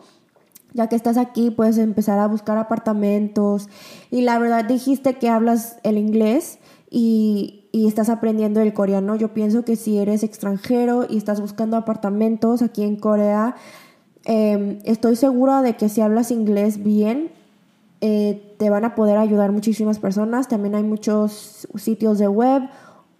Ya 0.73 0.89
que 0.89 0.95
estás 0.95 1.17
aquí, 1.17 1.51
puedes 1.51 1.77
empezar 1.77 2.17
a 2.17 2.25
buscar 2.25 2.57
apartamentos. 2.57 3.69
Y 4.09 4.21
la 4.21 4.39
verdad 4.39 4.65
dijiste 4.65 5.19
que 5.19 5.29
hablas 5.29 5.77
el 5.83 5.99
inglés 5.99 6.57
y, 6.89 7.62
y, 7.73 7.87
estás 7.87 8.09
aprendiendo 8.09 8.61
el 8.61 8.73
coreano. 8.73 9.15
Yo 9.15 9.33
pienso 9.33 9.65
que 9.65 9.75
si 9.75 9.97
eres 9.97 10.23
extranjero 10.23 11.05
y 11.09 11.17
estás 11.17 11.41
buscando 11.41 11.75
apartamentos 11.75 12.61
aquí 12.61 12.83
en 12.83 12.95
Corea, 12.95 13.55
em, 14.25 14.79
estoy 14.85 15.15
segura 15.15 15.61
de 15.61 15.75
que 15.75 15.89
si 15.89 15.99
hablas 15.99 16.31
inglés 16.31 16.83
bien, 16.83 17.31
eh, 17.99 18.55
te 18.57 18.69
van 18.69 18.85
a 18.85 18.95
poder 18.95 19.17
ayudar 19.17 19.51
muchísimas 19.51 19.99
personas. 19.99 20.47
También 20.47 20.75
hay 20.75 20.83
muchos 20.83 21.67
sitios 21.75 22.19
de 22.19 22.27
web 22.27 22.63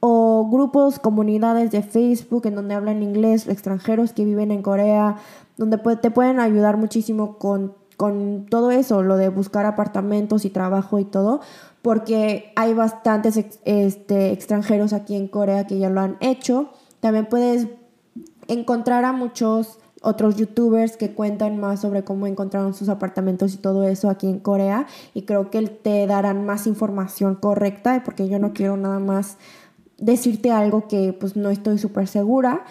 o 0.05 0.49
grupos, 0.51 0.99
comunidades 0.99 1.71
de 1.71 1.81
Facebook 1.81 2.45
en 2.45 2.55
donde 2.55 2.75
hablan 2.75 3.01
inglés, 3.01 3.47
extranjeros 3.47 4.11
que 4.11 4.25
viven 4.25 4.51
en 4.51 4.61
Corea, 4.61 5.15
donde 5.57 5.77
te 5.77 6.11
pueden 6.11 6.41
ayudar 6.41 6.75
muchísimo 6.75 7.37
con, 7.37 7.73
con 7.95 8.45
todo 8.49 8.71
eso, 8.71 9.01
lo 9.01 9.15
de 9.15 9.29
buscar 9.29 9.65
apartamentos 9.65 10.43
y 10.43 10.49
trabajo 10.49 10.99
y 10.99 11.05
todo, 11.05 11.39
porque 11.83 12.53
hay 12.55 12.73
bastantes 12.73 13.37
este, 13.65 14.31
extranjeros 14.31 14.93
aquí 14.93 15.15
en 15.15 15.27
Corea 15.27 15.67
que 15.67 15.77
ya 15.77 15.89
lo 15.89 15.99
han 15.99 16.17
hecho. 16.21 16.71
También 17.01 17.27
puedes 17.27 17.67
encontrar 18.47 19.03
a 19.03 19.11
muchos 19.11 19.79
otros 20.01 20.37
youtubers 20.37 20.95
que 20.95 21.11
cuentan 21.11 21.59
más 21.59 21.81
sobre 21.81 22.05
cómo 22.05 22.25
encontraron 22.25 22.73
sus 22.73 22.87
apartamentos 22.87 23.53
y 23.53 23.57
todo 23.57 23.83
eso 23.83 24.09
aquí 24.09 24.27
en 24.27 24.39
Corea 24.39 24.87
y 25.13 25.23
creo 25.23 25.51
que 25.51 25.61
te 25.67 26.07
darán 26.07 26.45
más 26.45 26.67
información 26.67 27.35
correcta 27.35 28.01
porque 28.05 28.29
yo 28.29 28.39
no 28.39 28.53
quiero 28.53 28.77
nada 28.77 28.99
más 28.99 29.37
decirte 29.97 30.51
algo 30.51 30.87
que 30.87 31.11
pues 31.11 31.35
no 31.35 31.49
estoy 31.49 31.79
súper 31.79 32.07
segura. 32.07 32.63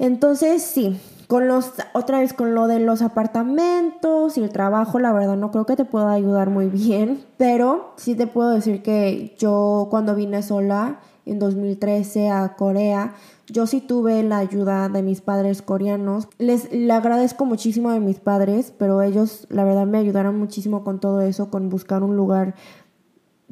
Entonces 0.00 0.62
sí, 0.62 0.98
con 1.26 1.48
los, 1.48 1.72
otra 1.92 2.20
vez 2.20 2.32
con 2.32 2.54
lo 2.54 2.66
de 2.68 2.78
los 2.78 3.02
apartamentos 3.02 4.38
y 4.38 4.42
el 4.42 4.50
trabajo, 4.50 4.98
la 4.98 5.12
verdad 5.12 5.36
no 5.36 5.50
creo 5.50 5.66
que 5.66 5.76
te 5.76 5.84
pueda 5.84 6.12
ayudar 6.12 6.50
muy 6.50 6.66
bien, 6.66 7.24
pero 7.36 7.92
sí 7.96 8.14
te 8.14 8.26
puedo 8.26 8.50
decir 8.50 8.82
que 8.82 9.34
yo 9.38 9.88
cuando 9.90 10.14
vine 10.14 10.42
sola 10.42 11.00
en 11.24 11.38
2013 11.38 12.30
a 12.30 12.54
Corea, 12.54 13.14
yo 13.48 13.66
sí 13.66 13.80
tuve 13.80 14.22
la 14.22 14.38
ayuda 14.38 14.88
de 14.88 15.02
mis 15.02 15.20
padres 15.20 15.62
coreanos. 15.62 16.28
Les 16.38 16.72
le 16.72 16.92
agradezco 16.92 17.44
muchísimo 17.44 17.90
a 17.90 17.98
mis 17.98 18.20
padres, 18.20 18.72
pero 18.76 19.02
ellos 19.02 19.46
la 19.50 19.64
verdad 19.64 19.86
me 19.86 19.98
ayudaron 19.98 20.38
muchísimo 20.38 20.84
con 20.84 21.00
todo 21.00 21.22
eso, 21.22 21.50
con 21.50 21.68
buscar 21.68 22.02
un 22.02 22.16
lugar 22.16 22.54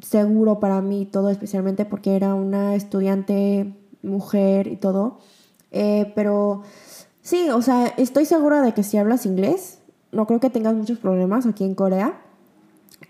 seguro 0.01 0.59
para 0.59 0.81
mí, 0.81 1.05
todo 1.05 1.29
especialmente 1.29 1.85
porque 1.85 2.15
era 2.15 2.33
una 2.33 2.75
estudiante 2.75 3.73
mujer 4.01 4.67
y 4.67 4.77
todo. 4.77 5.19
Eh, 5.71 6.13
pero 6.15 6.63
sí, 7.25 7.49
o 7.49 7.61
sea, 7.63 7.87
estoy 7.97 8.25
segura 8.25 8.61
de 8.61 8.73
que 8.73 8.83
si 8.83 8.97
hablas 8.97 9.25
inglés, 9.25 9.79
no 10.11 10.27
creo 10.27 10.39
que 10.39 10.51
tengas 10.51 10.75
muchos 10.75 10.99
problemas 10.99 11.47
aquí 11.47 11.63
en 11.63 11.73
Corea. 11.73 12.21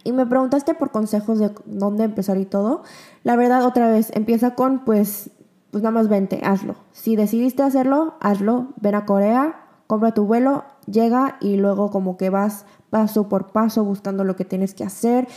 Y 0.03 0.13
me 0.13 0.25
preguntaste 0.25 0.73
por 0.73 0.91
consejos 0.91 1.37
de 1.37 1.51
dónde 1.65 2.05
empezar 2.05 2.37
y 2.37 2.45
todo. 2.45 2.83
La 3.23 3.35
verdad, 3.35 3.65
otra 3.65 3.89
vez, 3.89 4.11
empieza 4.15 4.55
con 4.55 4.85
pues 4.85 5.29
pues 5.75 5.83
nada 5.83 5.91
más 5.91 6.07
vente, 6.07 6.39
hazlo. 6.41 6.75
Si 6.93 7.17
decidiste 7.17 7.61
hacerlo, 7.61 8.13
hazlo, 8.21 8.69
ven 8.79 8.95
a 8.95 9.05
Corea, 9.05 9.65
compra 9.87 10.13
tu 10.13 10.25
vuelo, 10.25 10.63
llega 10.85 11.35
y 11.41 11.57
luego 11.57 11.91
como 11.91 12.15
que 12.15 12.29
vas 12.29 12.65
paso 12.89 13.27
por 13.27 13.51
paso 13.51 13.83
buscando 13.83 14.23
lo 14.23 14.37
que 14.37 14.45
tienes 14.45 14.73
que 14.73 14.85
hacer. 14.85 15.27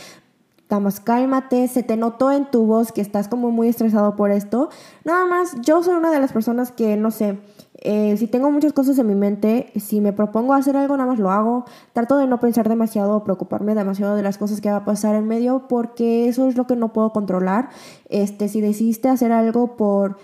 Nada 0.69 0.79
más 0.79 1.01
cálmate, 1.01 1.67
se 1.67 1.83
te 1.83 1.97
notó 1.97 2.31
en 2.31 2.49
tu 2.49 2.65
voz 2.65 2.93
que 2.93 3.01
estás 3.01 3.27
como 3.27 3.51
muy 3.51 3.67
estresado 3.67 4.15
por 4.15 4.31
esto. 4.31 4.69
Nada 5.03 5.25
más, 5.25 5.59
yo 5.59 5.83
soy 5.83 5.95
una 5.95 6.09
de 6.09 6.21
las 6.21 6.31
personas 6.31 6.71
que, 6.71 6.95
no 6.95 7.11
sé, 7.11 7.37
eh, 7.81 8.17
si 8.17 8.27
tengo 8.27 8.51
muchas 8.51 8.73
cosas 8.73 8.99
en 8.99 9.07
mi 9.07 9.15
mente, 9.15 9.71
si 9.79 10.01
me 10.01 10.11
propongo 10.11 10.53
hacer 10.53 10.75
algo, 10.75 10.97
nada 10.97 11.09
más 11.09 11.19
lo 11.19 11.31
hago. 11.31 11.63
Trato 11.93 12.17
de 12.17 12.27
no 12.27 12.39
pensar 12.39 12.67
demasiado 12.67 13.15
o 13.15 13.23
preocuparme 13.23 13.73
demasiado 13.73 14.15
de 14.15 14.23
las 14.23 14.37
cosas 14.37 14.59
que 14.59 14.69
va 14.69 14.77
a 14.77 14.85
pasar 14.85 15.15
en 15.15 15.27
medio 15.27 15.67
porque 15.69 16.27
eso 16.27 16.47
es 16.49 16.57
lo 16.57 16.67
que 16.67 16.75
no 16.75 16.91
puedo 16.91 17.13
controlar. 17.13 17.69
Este, 18.09 18.49
si 18.49 18.59
decidiste 18.59 19.07
hacer 19.07 19.31
algo 19.31 19.77
por 19.77 20.17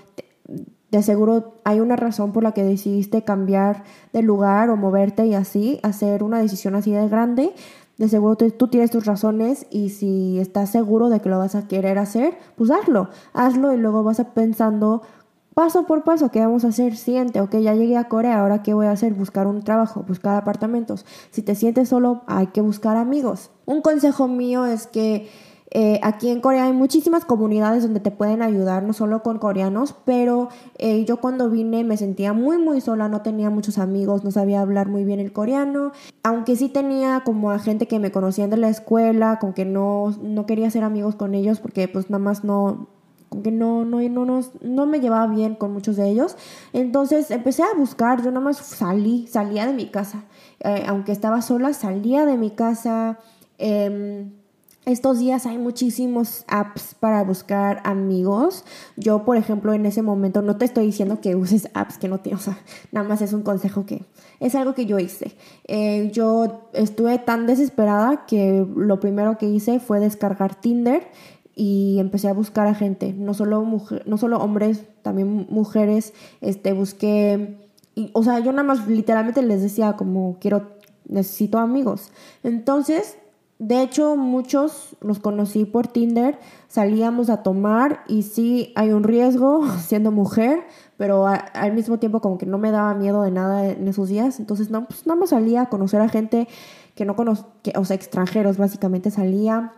de 0.91 1.01
seguro 1.01 1.55
hay 1.63 1.79
una 1.79 1.95
razón 1.95 2.31
por 2.31 2.43
la 2.43 2.53
que 2.53 2.63
decidiste 2.63 3.23
cambiar 3.23 3.83
de 4.13 4.21
lugar 4.21 4.69
o 4.69 4.77
moverte 4.77 5.25
y 5.25 5.33
así, 5.33 5.79
hacer 5.83 6.23
una 6.23 6.39
decisión 6.39 6.75
así 6.75 6.91
de 6.91 7.07
grande. 7.07 7.53
De 7.97 8.09
seguro 8.09 8.35
tú 8.35 8.67
tienes 8.67 8.91
tus 8.91 9.05
razones 9.05 9.67
y 9.71 9.89
si 9.89 10.37
estás 10.39 10.69
seguro 10.69 11.07
de 11.07 11.21
que 11.21 11.29
lo 11.29 11.37
vas 11.37 11.55
a 11.55 11.67
querer 11.67 11.97
hacer, 11.97 12.37
pues 12.57 12.69
hazlo, 12.69 13.09
hazlo 13.33 13.73
y 13.73 13.77
luego 13.77 14.03
vas 14.03 14.19
a 14.19 14.33
pensando 14.33 15.01
paso 15.55 15.87
por 15.87 16.03
paso, 16.03 16.29
¿qué 16.29 16.41
vamos 16.41 16.65
a 16.65 16.67
hacer? 16.67 16.95
Siente, 16.97 17.39
ok, 17.39 17.55
ya 17.55 17.73
llegué 17.73 17.97
a 17.97 18.09
Corea, 18.09 18.41
ahora 18.41 18.61
qué 18.61 18.73
voy 18.73 18.87
a 18.87 18.91
hacer? 18.91 19.13
Buscar 19.13 19.47
un 19.47 19.63
trabajo, 19.63 20.03
buscar 20.07 20.35
apartamentos. 20.35 21.05
Si 21.31 21.41
te 21.41 21.55
sientes 21.55 21.89
solo, 21.89 22.21
hay 22.27 22.47
que 22.47 22.61
buscar 22.61 22.97
amigos. 22.97 23.51
Un 23.65 23.81
consejo 23.81 24.27
mío 24.27 24.65
es 24.65 24.85
que 24.85 25.29
eh, 25.71 25.99
aquí 26.03 26.29
en 26.29 26.41
Corea 26.41 26.65
hay 26.65 26.73
muchísimas 26.73 27.23
comunidades 27.23 27.83
donde 27.83 28.01
te 28.01 28.11
pueden 28.11 28.41
ayudar, 28.41 28.83
no 28.83 28.91
solo 28.91 29.23
con 29.23 29.39
coreanos, 29.39 29.95
pero 30.05 30.49
eh, 30.77 31.05
yo 31.05 31.17
cuando 31.17 31.49
vine 31.49 31.85
me 31.85 31.95
sentía 31.95 32.33
muy 32.33 32.57
muy 32.57 32.81
sola, 32.81 33.07
no 33.07 33.21
tenía 33.21 33.49
muchos 33.49 33.77
amigos, 33.77 34.25
no 34.25 34.31
sabía 34.31 34.59
hablar 34.61 34.89
muy 34.89 35.05
bien 35.05 35.21
el 35.21 35.31
coreano, 35.31 35.93
aunque 36.21 36.57
sí 36.57 36.67
tenía 36.67 37.23
como 37.25 37.51
a 37.51 37.59
gente 37.59 37.87
que 37.87 37.99
me 37.99 38.11
conocían 38.11 38.49
de 38.49 38.57
la 38.57 38.69
escuela, 38.69 39.39
con 39.39 39.53
que 39.53 39.65
no, 39.65 40.13
no 40.21 40.45
quería 40.45 40.69
ser 40.69 40.83
amigos 40.83 41.15
con 41.15 41.33
ellos 41.33 41.59
porque 41.59 41.87
pues 41.87 42.09
nada 42.09 42.23
más 42.23 42.43
no, 42.43 42.87
que 43.43 43.51
no, 43.51 43.85
no, 43.85 44.01
no, 44.01 44.41
no, 44.61 44.85
me 44.85 44.99
llevaba 44.99 45.27
bien 45.27 45.55
con 45.55 45.73
muchos 45.73 45.95
de 45.95 46.09
ellos. 46.09 46.35
Entonces 46.73 47.31
empecé 47.31 47.63
a 47.63 47.73
buscar, 47.77 48.23
yo 48.23 48.31
nada 48.31 48.45
más 48.45 48.57
salí, 48.57 49.27
salía 49.27 49.65
de 49.65 49.73
mi 49.73 49.87
casa. 49.87 50.23
Eh, 50.59 50.83
aunque 50.87 51.11
estaba 51.11 51.41
sola, 51.41 51.73
salía 51.73 52.25
de 52.25 52.37
mi 52.37 52.51
casa. 52.51 53.19
Em, 53.57 54.31
estos 54.85 55.17
días 55.17 55.47
hay 55.47 55.57
muchísimos 55.57 56.45
apps 56.47 56.95
para 56.99 57.23
buscar 57.23 57.81
amigos. 57.85 58.65
Yo, 58.95 59.25
por 59.25 59.35
ejemplo, 59.35 59.73
en 59.73 59.85
ese 59.85 60.03
momento 60.03 60.43
no 60.43 60.57
te 60.57 60.65
estoy 60.65 60.85
diciendo 60.85 61.21
que 61.21 61.35
uses 61.35 61.69
apps 61.73 61.97
que 61.97 62.07
no 62.07 62.19
tienes, 62.19 62.41
o 62.41 62.43
sea, 62.51 62.59
nada 62.91 63.07
más 63.07 63.21
es 63.21 63.33
un 63.33 63.41
consejo 63.41 63.85
que 63.85 64.05
es 64.39 64.53
algo 64.53 64.75
que 64.75 64.85
yo 64.85 64.99
hice. 64.99 65.35
Eh, 65.67 66.11
yo 66.13 66.69
estuve 66.73 67.17
tan 67.17 67.47
desesperada 67.47 68.25
que 68.27 68.65
lo 68.75 68.99
primero 68.99 69.37
que 69.39 69.47
hice 69.47 69.79
fue 69.79 69.99
descargar 69.99 70.53
Tinder 70.53 71.07
y 71.55 71.97
empecé 71.99 72.27
a 72.27 72.33
buscar 72.33 72.67
a 72.67 72.75
gente, 72.75 73.13
no 73.13 73.33
solo, 73.33 73.65
no 74.05 74.17
solo 74.17 74.37
hombres, 74.37 74.83
también 75.01 75.47
mujeres, 75.49 76.13
este, 76.41 76.73
busqué, 76.73 77.57
o 78.11 78.23
sea, 78.23 78.39
yo 78.39 78.51
nada 78.51 78.63
más 78.63 78.87
literalmente 78.87 79.41
les 79.41 79.61
decía 79.61 79.93
como 79.93 80.37
quiero, 80.39 80.71
necesito 81.07 81.59
amigos. 81.59 82.11
Entonces, 82.43 83.17
de 83.57 83.81
hecho, 83.81 84.17
muchos 84.17 84.97
los 84.99 85.19
conocí 85.19 85.63
por 85.63 85.87
Tinder, 85.87 86.37
salíamos 86.67 87.29
a 87.29 87.41
tomar 87.41 88.03
y 88.05 88.23
sí 88.23 88.73
hay 88.75 88.91
un 88.91 89.03
riesgo 89.03 89.65
siendo 89.79 90.11
mujer, 90.11 90.65
pero 90.97 91.25
al 91.27 91.73
mismo 91.73 91.97
tiempo 91.99 92.19
como 92.19 92.37
que 92.37 92.45
no 92.45 92.57
me 92.57 92.71
daba 92.71 92.93
miedo 92.95 93.21
de 93.21 93.31
nada 93.31 93.65
en 93.69 93.87
esos 93.87 94.09
días, 94.09 94.41
entonces 94.41 94.71
no, 94.71 94.85
pues 94.87 95.07
nada 95.07 95.21
más 95.21 95.29
salía 95.29 95.61
a 95.61 95.69
conocer 95.69 96.01
a 96.01 96.09
gente 96.09 96.49
que 96.95 97.05
no 97.05 97.15
conozco, 97.15 97.49
o 97.77 97.85
sea, 97.85 97.95
extranjeros 97.95 98.57
básicamente 98.57 99.09
salía 99.09 99.71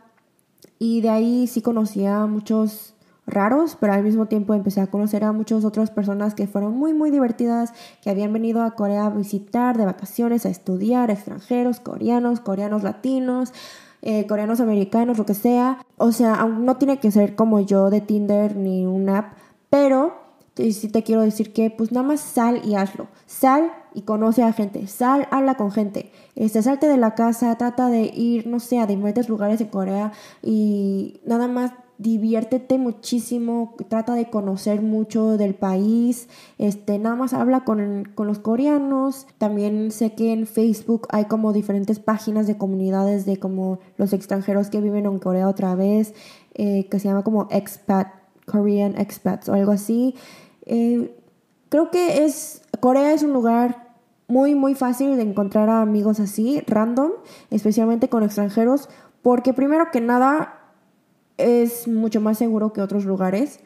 y 0.79 1.01
de 1.01 1.09
ahí 1.09 1.47
sí 1.47 1.61
conocía 1.61 2.21
a 2.21 2.27
muchos 2.27 2.93
raros, 3.25 3.77
pero 3.79 3.93
al 3.93 4.03
mismo 4.03 4.27
tiempo 4.27 4.53
empecé 4.53 4.81
a 4.81 4.87
conocer 4.87 5.23
a 5.23 5.33
muchas 5.33 5.65
otras 5.65 5.91
personas 5.91 6.33
que 6.33 6.47
fueron 6.47 6.77
muy, 6.77 6.93
muy 6.93 7.11
divertidas, 7.11 7.73
que 8.01 8.09
habían 8.09 8.31
venido 8.31 8.63
a 8.63 8.71
Corea 8.71 9.05
a 9.05 9.09
visitar 9.09 9.77
de 9.77 9.85
vacaciones, 9.85 10.45
a 10.45 10.49
estudiar, 10.49 11.11
extranjeros, 11.11 11.81
coreanos, 11.81 12.39
coreanos 12.39 12.83
latinos, 12.83 13.53
eh, 14.01 14.25
coreanos 14.27 14.61
americanos, 14.61 15.17
lo 15.17 15.25
que 15.25 15.33
sea. 15.33 15.79
O 15.97 16.13
sea, 16.13 16.45
no 16.45 16.77
tiene 16.77 16.99
que 16.99 17.11
ser 17.11 17.35
como 17.35 17.59
yo 17.59 17.89
de 17.89 17.99
Tinder 17.99 18.55
ni 18.55 18.85
una 18.85 19.19
app, 19.19 19.33
pero 19.69 20.26
sí 20.57 20.89
te 20.89 21.03
quiero 21.03 21.21
decir 21.21 21.53
que 21.53 21.69
pues 21.69 21.91
nada 21.91 22.07
más 22.07 22.19
sal 22.19 22.61
y 22.63 22.75
hazlo. 22.75 23.07
Sal 23.25 23.71
y 23.93 24.01
conoce 24.01 24.43
a 24.43 24.53
gente. 24.53 24.87
Sal, 24.87 25.27
habla 25.31 25.55
con 25.55 25.71
gente. 25.71 26.11
Este, 26.35 26.61
salte 26.61 26.87
de 26.87 26.97
la 26.97 27.15
casa, 27.15 27.57
trata 27.57 27.89
de 27.89 28.03
ir, 28.03 28.47
no 28.47 28.59
sé, 28.59 28.79
a 28.79 28.87
diferentes 28.87 29.29
lugares 29.29 29.61
en 29.61 29.67
Corea 29.67 30.11
y 30.41 31.19
nada 31.25 31.47
más 31.47 31.71
diviértete 31.97 32.77
muchísimo, 32.77 33.75
trata 33.89 34.13
de 34.13 34.29
conocer 34.29 34.81
mucho 34.81 35.37
del 35.37 35.55
país, 35.55 36.27
este, 36.59 36.99
nada 36.99 37.15
más 37.15 37.33
habla 37.33 37.61
con, 37.61 38.07
con, 38.13 38.27
los 38.27 38.39
coreanos, 38.39 39.25
también 39.37 39.89
sé 39.91 40.13
que 40.13 40.31
en 40.31 40.45
Facebook 40.45 41.07
hay 41.09 41.25
como 41.25 41.53
diferentes 41.53 41.99
páginas 41.99 42.45
de 42.45 42.57
comunidades 42.57 43.25
de 43.25 43.37
como 43.37 43.79
los 43.97 44.13
extranjeros 44.13 44.69
que 44.69 44.79
viven 44.79 45.05
en 45.05 45.19
Corea 45.19 45.47
otra 45.47 45.73
vez, 45.73 46.13
eh, 46.53 46.87
que 46.89 46.99
se 46.99 47.07
llama 47.07 47.23
como 47.23 47.47
expat, 47.49 48.09
Korean 48.45 48.95
expats 48.97 49.49
o 49.49 49.53
algo 49.53 49.71
así, 49.71 50.15
eh, 50.67 51.15
creo 51.69 51.89
que 51.89 52.25
es, 52.25 52.61
Corea 52.79 53.13
es 53.13 53.23
un 53.23 53.33
lugar 53.33 53.87
muy, 54.27 54.55
muy 54.55 54.75
fácil 54.75 55.15
de 55.15 55.23
encontrar 55.23 55.69
a 55.69 55.81
amigos 55.81 56.19
así, 56.19 56.61
random, 56.67 57.11
especialmente 57.49 58.09
con 58.09 58.23
extranjeros, 58.23 58.89
porque 59.21 59.53
primero 59.53 59.89
que 59.91 60.01
nada 60.01 60.59
es 61.37 61.87
mucho 61.87 62.19
más 62.19 62.37
seguro 62.37 62.73
que 62.73 62.81
otros 62.81 63.05
lugares. 63.05 63.59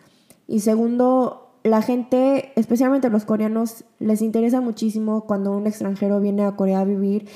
Y 0.48 0.60
segundo, 0.60 1.56
la 1.64 1.82
gente, 1.82 2.52
especialmente 2.56 3.10
los 3.10 3.26
coreanos, 3.26 3.86
les 4.00 4.22
interesa 4.22 4.62
muchísimo 4.62 5.26
cuando 5.26 5.52
un 5.56 5.66
extranjero 5.66 6.20
viene 6.20 6.44
a 6.44 6.56
Corea 6.56 6.82
a 6.82 6.86
vivir. 6.86 7.28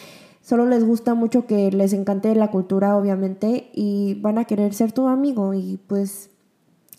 Solo 0.42 0.68
les 0.68 0.84
gusta 0.84 1.16
mucho 1.16 1.48
que 1.48 1.72
les 1.72 1.94
encante 1.94 2.36
la 2.36 2.52
cultura, 2.52 2.96
obviamente, 2.96 3.72
y 3.74 4.20
van 4.22 4.38
a 4.38 4.46
querer 4.46 4.76
ser 4.76 4.92
tu 4.92 5.08
amigo. 5.08 5.56
Y 5.56 5.80
pues 5.88 6.30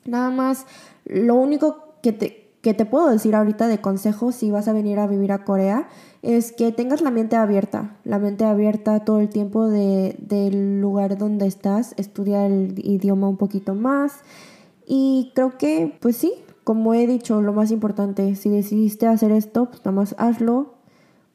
nada 0.04 0.30
más, 0.30 0.66
lo 1.04 1.36
único 1.36 1.94
que 2.02 2.12
te, 2.12 2.45
que 2.66 2.74
te 2.74 2.84
puedo 2.84 3.08
decir 3.08 3.36
ahorita 3.36 3.68
de 3.68 3.80
consejo 3.80 4.32
si 4.32 4.50
vas 4.50 4.66
a 4.66 4.72
venir 4.72 4.98
a 4.98 5.06
vivir 5.06 5.30
a 5.30 5.44
Corea 5.44 5.86
es 6.22 6.50
que 6.50 6.72
tengas 6.72 7.00
la 7.00 7.12
mente 7.12 7.36
abierta, 7.36 7.96
la 8.02 8.18
mente 8.18 8.44
abierta 8.44 9.04
todo 9.04 9.20
el 9.20 9.28
tiempo 9.28 9.68
de, 9.68 10.16
del 10.18 10.80
lugar 10.80 11.16
donde 11.16 11.46
estás, 11.46 11.94
estudia 11.96 12.44
el 12.44 12.74
idioma 12.84 13.28
un 13.28 13.36
poquito 13.36 13.76
más. 13.76 14.14
Y 14.84 15.30
creo 15.36 15.58
que 15.58 15.96
pues 16.00 16.16
sí, 16.16 16.32
como 16.64 16.92
he 16.92 17.06
dicho, 17.06 17.40
lo 17.40 17.52
más 17.52 17.70
importante, 17.70 18.34
si 18.34 18.50
decidiste 18.50 19.06
hacer 19.06 19.30
esto, 19.30 19.66
pues 19.66 19.84
nada 19.84 19.92
más 19.92 20.16
hazlo, 20.18 20.74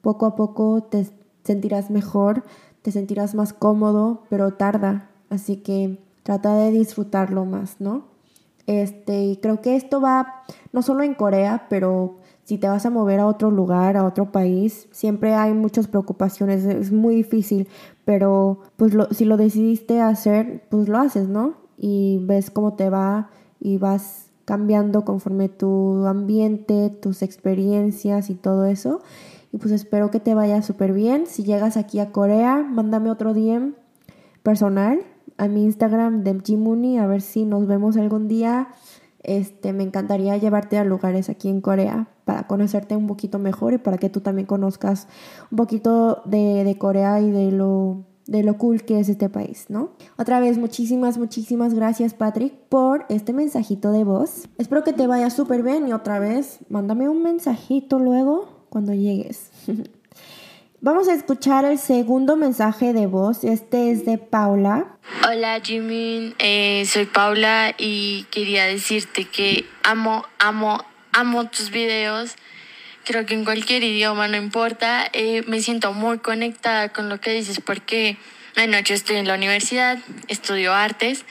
poco 0.02 0.26
a 0.26 0.36
poco 0.36 0.84
te 0.84 1.08
sentirás 1.46 1.90
mejor, 1.90 2.44
te 2.82 2.92
sentirás 2.92 3.36
más 3.36 3.54
cómodo, 3.54 4.24
pero 4.30 4.56
tarda, 4.56 5.10
así 5.30 5.56
que 5.56 5.98
trata 6.24 6.56
de 6.56 6.72
disfrutarlo 6.72 7.46
más, 7.46 7.80
¿no? 7.80 8.11
Este, 8.68 9.24
y 9.24 9.38
creo 9.38 9.62
que 9.62 9.76
esto 9.76 10.02
va 10.02 10.44
no 10.72 10.82
solo 10.82 11.04
en 11.04 11.14
Corea, 11.14 11.68
pero 11.70 12.18
si 12.44 12.58
te 12.58 12.68
vas 12.68 12.86
a 12.86 12.90
mover 12.90 13.20
a 13.20 13.28
otro 13.28 13.52
lugar, 13.52 13.98
a 13.98 14.06
otro 14.06 14.32
país, 14.32 14.88
siempre 14.92 15.34
hay 15.36 15.54
muchas 15.54 15.88
preocupaciones, 15.88 16.66
es 16.66 16.92
muy 16.92 17.16
difícil, 17.16 17.68
pero 18.06 18.60
pues 18.78 18.94
si 19.12 19.26
lo 19.26 19.38
decidiste 19.38 20.02
hacer, 20.02 20.64
pues 20.70 20.88
lo 20.90 20.98
haces, 20.98 21.28
¿no? 21.28 21.56
Y 21.78 22.20
ves 22.24 22.52
cómo 22.52 22.74
te 22.74 22.90
va 22.90 23.30
y 23.60 23.78
vas 23.78 24.28
cambiando 24.46 25.06
conforme 25.06 25.50
tu 25.50 26.06
ambiente, 26.06 26.90
tus 26.90 27.22
experiencias 27.22 28.30
y 28.30 28.36
todo 28.36 28.66
eso. 28.66 29.02
Y 29.54 29.58
pues 29.58 29.72
espero 29.72 30.12
que 30.12 30.20
te 30.20 30.34
vaya 30.34 30.62
súper 30.62 30.94
bien. 30.94 31.28
Si 31.28 31.44
llegas 31.44 31.78
aquí 31.78 32.00
a 32.00 32.12
Corea, 32.12 32.58
mándame 32.58 33.10
otro 33.12 33.34
DM 33.34 33.74
personal 34.44 35.00
a 35.42 35.48
mi 35.48 35.64
Instagram 35.64 36.24
de 36.24 36.98
a 37.00 37.08
ver 37.08 37.22
si 37.22 37.46
nos 37.46 37.66
vemos 37.66 37.98
algún 37.98 38.28
día. 38.28 38.68
Este, 39.24 39.74
me 39.74 39.82
encantaría 39.82 40.38
llevarte 40.38 40.78
a 40.78 40.84
lugares 40.84 41.30
aquí 41.30 41.50
en 41.50 41.62
Corea 41.62 42.08
para 42.26 42.46
conocerte 42.46 42.96
un 42.96 43.08
poquito 43.08 43.40
mejor 43.40 43.74
y 43.74 43.78
para 43.80 43.98
que 43.98 44.10
tú 44.10 44.22
también 44.22 44.46
conozcas 44.46 45.08
un 45.52 45.58
poquito 45.58 46.22
de, 46.26 46.64
de 46.64 46.78
Corea 46.78 47.20
y 47.22 47.32
de 47.32 47.52
lo 47.52 48.04
de 48.28 48.44
lo 48.44 48.58
cool 48.58 48.84
que 48.84 49.00
es 49.00 49.10
este 49.10 49.30
país, 49.30 49.66
¿no? 49.68 49.90
Otra 50.18 50.40
vez, 50.40 50.58
muchísimas, 50.60 51.18
muchísimas 51.18 51.74
gracias, 51.74 52.14
Patrick, 52.14 52.54
por 52.70 53.06
este 53.10 53.34
mensajito 53.34 53.92
de 53.92 54.04
voz. 54.04 54.48
Espero 54.60 54.84
que 54.84 54.94
te 54.94 55.08
vaya 55.08 55.30
súper 55.32 55.64
bien 55.64 55.88
y 55.88 55.94
otra 55.94 56.20
vez, 56.20 56.60
mándame 56.70 57.10
un 57.10 57.24
mensajito 57.24 58.00
luego 58.00 58.68
cuando 58.70 58.94
llegues. 58.94 59.50
Vamos 60.84 61.08
a 61.10 61.14
escuchar 61.14 61.64
el 61.64 61.78
segundo 61.78 62.36
mensaje 62.36 62.92
de 62.92 63.06
voz. 63.06 63.44
Este 63.44 63.92
es 63.92 64.04
de 64.04 64.18
Paula. 64.18 64.98
Hola 65.30 65.62
Jimin, 65.62 66.34
eh, 66.40 66.86
soy 66.88 67.06
Paula 67.06 67.76
y 67.78 68.24
quería 68.32 68.66
decirte 68.66 69.26
que 69.26 69.68
amo, 69.84 70.26
amo, 70.40 70.84
amo 71.12 71.46
tus 71.46 71.70
videos. 71.70 72.34
Creo 73.06 73.28
que 73.28 73.36
en 73.36 73.46
cualquier 73.46 73.84
idioma, 73.84 74.28
no 74.28 74.38
importa, 74.38 75.08
eh, 75.14 75.44
me 75.46 75.62
siento 75.62 75.94
muy 75.94 76.18
conectada 76.18 76.90
con 76.90 77.10
lo 77.10 77.22
que 77.22 77.32
dices 77.32 77.62
porque 77.64 78.18
anoche 78.56 78.96
estoy 78.96 79.18
en 79.18 79.28
la 79.28 79.36
universidad, 79.36 80.00
estudio 80.30 80.74
artes 80.74 81.26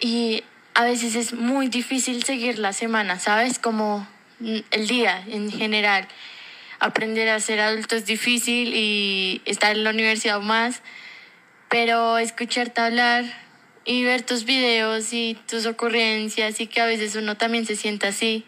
y 0.00 0.42
a 0.74 0.82
veces 0.82 1.14
es 1.14 1.34
muy 1.34 1.68
difícil 1.68 2.24
seguir 2.24 2.58
la 2.58 2.72
semana, 2.72 3.20
¿sabes? 3.20 3.60
Como 3.60 4.08
el 4.40 4.88
día 4.88 5.22
en 5.28 5.52
general 5.52 6.08
aprender 6.82 7.28
a 7.28 7.38
ser 7.38 7.60
adulto 7.60 7.94
es 7.94 8.06
difícil 8.06 8.74
y 8.74 9.40
estar 9.44 9.76
en 9.76 9.84
la 9.84 9.90
universidad 9.90 10.40
más, 10.40 10.82
pero 11.70 12.18
escucharte 12.18 12.80
hablar 12.80 13.24
y 13.84 14.02
ver 14.02 14.22
tus 14.22 14.44
videos 14.44 15.12
y 15.12 15.38
tus 15.48 15.64
ocurrencias 15.66 16.60
y 16.60 16.66
que 16.66 16.80
a 16.80 16.86
veces 16.86 17.14
uno 17.14 17.36
también 17.36 17.66
se 17.66 17.76
sienta 17.76 18.08
así. 18.08 18.44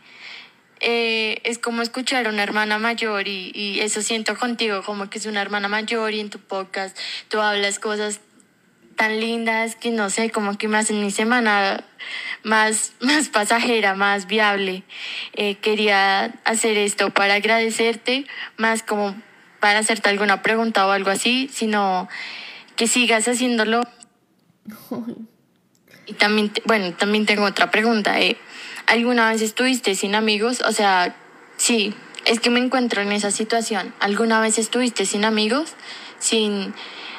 Eh, 0.81 1.41
es 1.45 1.59
como 1.59 1.81
escuchar 1.81 2.27
a 2.27 2.31
una 2.31 2.43
hermana 2.43 2.79
mayor 2.79 3.29
y, 3.29 3.53
y 3.55 3.79
eso 3.81 4.03
siento 4.03 4.37
contigo, 4.37 4.83
como 4.83 5.09
que 5.09 5.19
es 5.19 5.27
una 5.27 5.41
hermana 5.41 5.69
mayor 5.69 6.13
y 6.13 6.19
en 6.19 6.29
tu 6.29 6.41
podcast 6.41 6.99
tú 7.29 7.41
hablas 7.41 7.79
cosas 7.79 8.21
tan 8.95 9.21
lindas 9.21 9.77
que 9.77 9.91
no 9.91 10.11
sé, 10.11 10.31
como 10.31 10.57
que 10.57 10.69
me 10.69 10.79
hacen 10.79 11.01
mi 11.01 11.11
semana 11.11 11.85
más, 12.43 12.93
más 13.01 13.29
pasajera, 13.29 13.95
más 13.95 14.27
viable. 14.27 14.83
Eh, 15.35 15.57
quería 15.57 16.35
hacer 16.45 16.77
esto 16.77 17.11
para 17.11 17.35
agradecerte, 17.35 18.27
más 18.57 18.83
como 18.83 19.15
para 19.61 19.79
hacerte 19.79 20.09
alguna 20.09 20.43
pregunta 20.43 20.87
o 20.87 20.91
algo 20.91 21.11
así, 21.11 21.49
sino 21.53 22.09
que 22.77 22.87
sigas 22.87 23.29
haciéndolo. 23.29 23.83
Y 26.07 26.13
también, 26.13 26.53
bueno, 26.67 26.93
también 26.93 27.25
tengo 27.25 27.45
otra 27.45 27.71
pregunta. 27.71 28.21
Eh. 28.21 28.37
¿Alguna 28.85 29.31
vez 29.31 29.41
estuviste 29.41 29.95
sin 29.95 30.15
amigos? 30.15 30.61
O 30.61 30.71
sea, 30.71 31.17
sí, 31.57 31.95
es 32.27 32.41
que 32.41 32.51
me 32.51 32.61
encuentro 32.61 33.01
en 33.01 33.11
esa 33.11 33.31
situación. 33.31 33.95
¿Alguna 34.01 34.39
vez 34.41 34.59
estuviste 34.59 35.07
sin 35.07 35.25
amigos? 35.25 35.73
Sin 36.19 36.75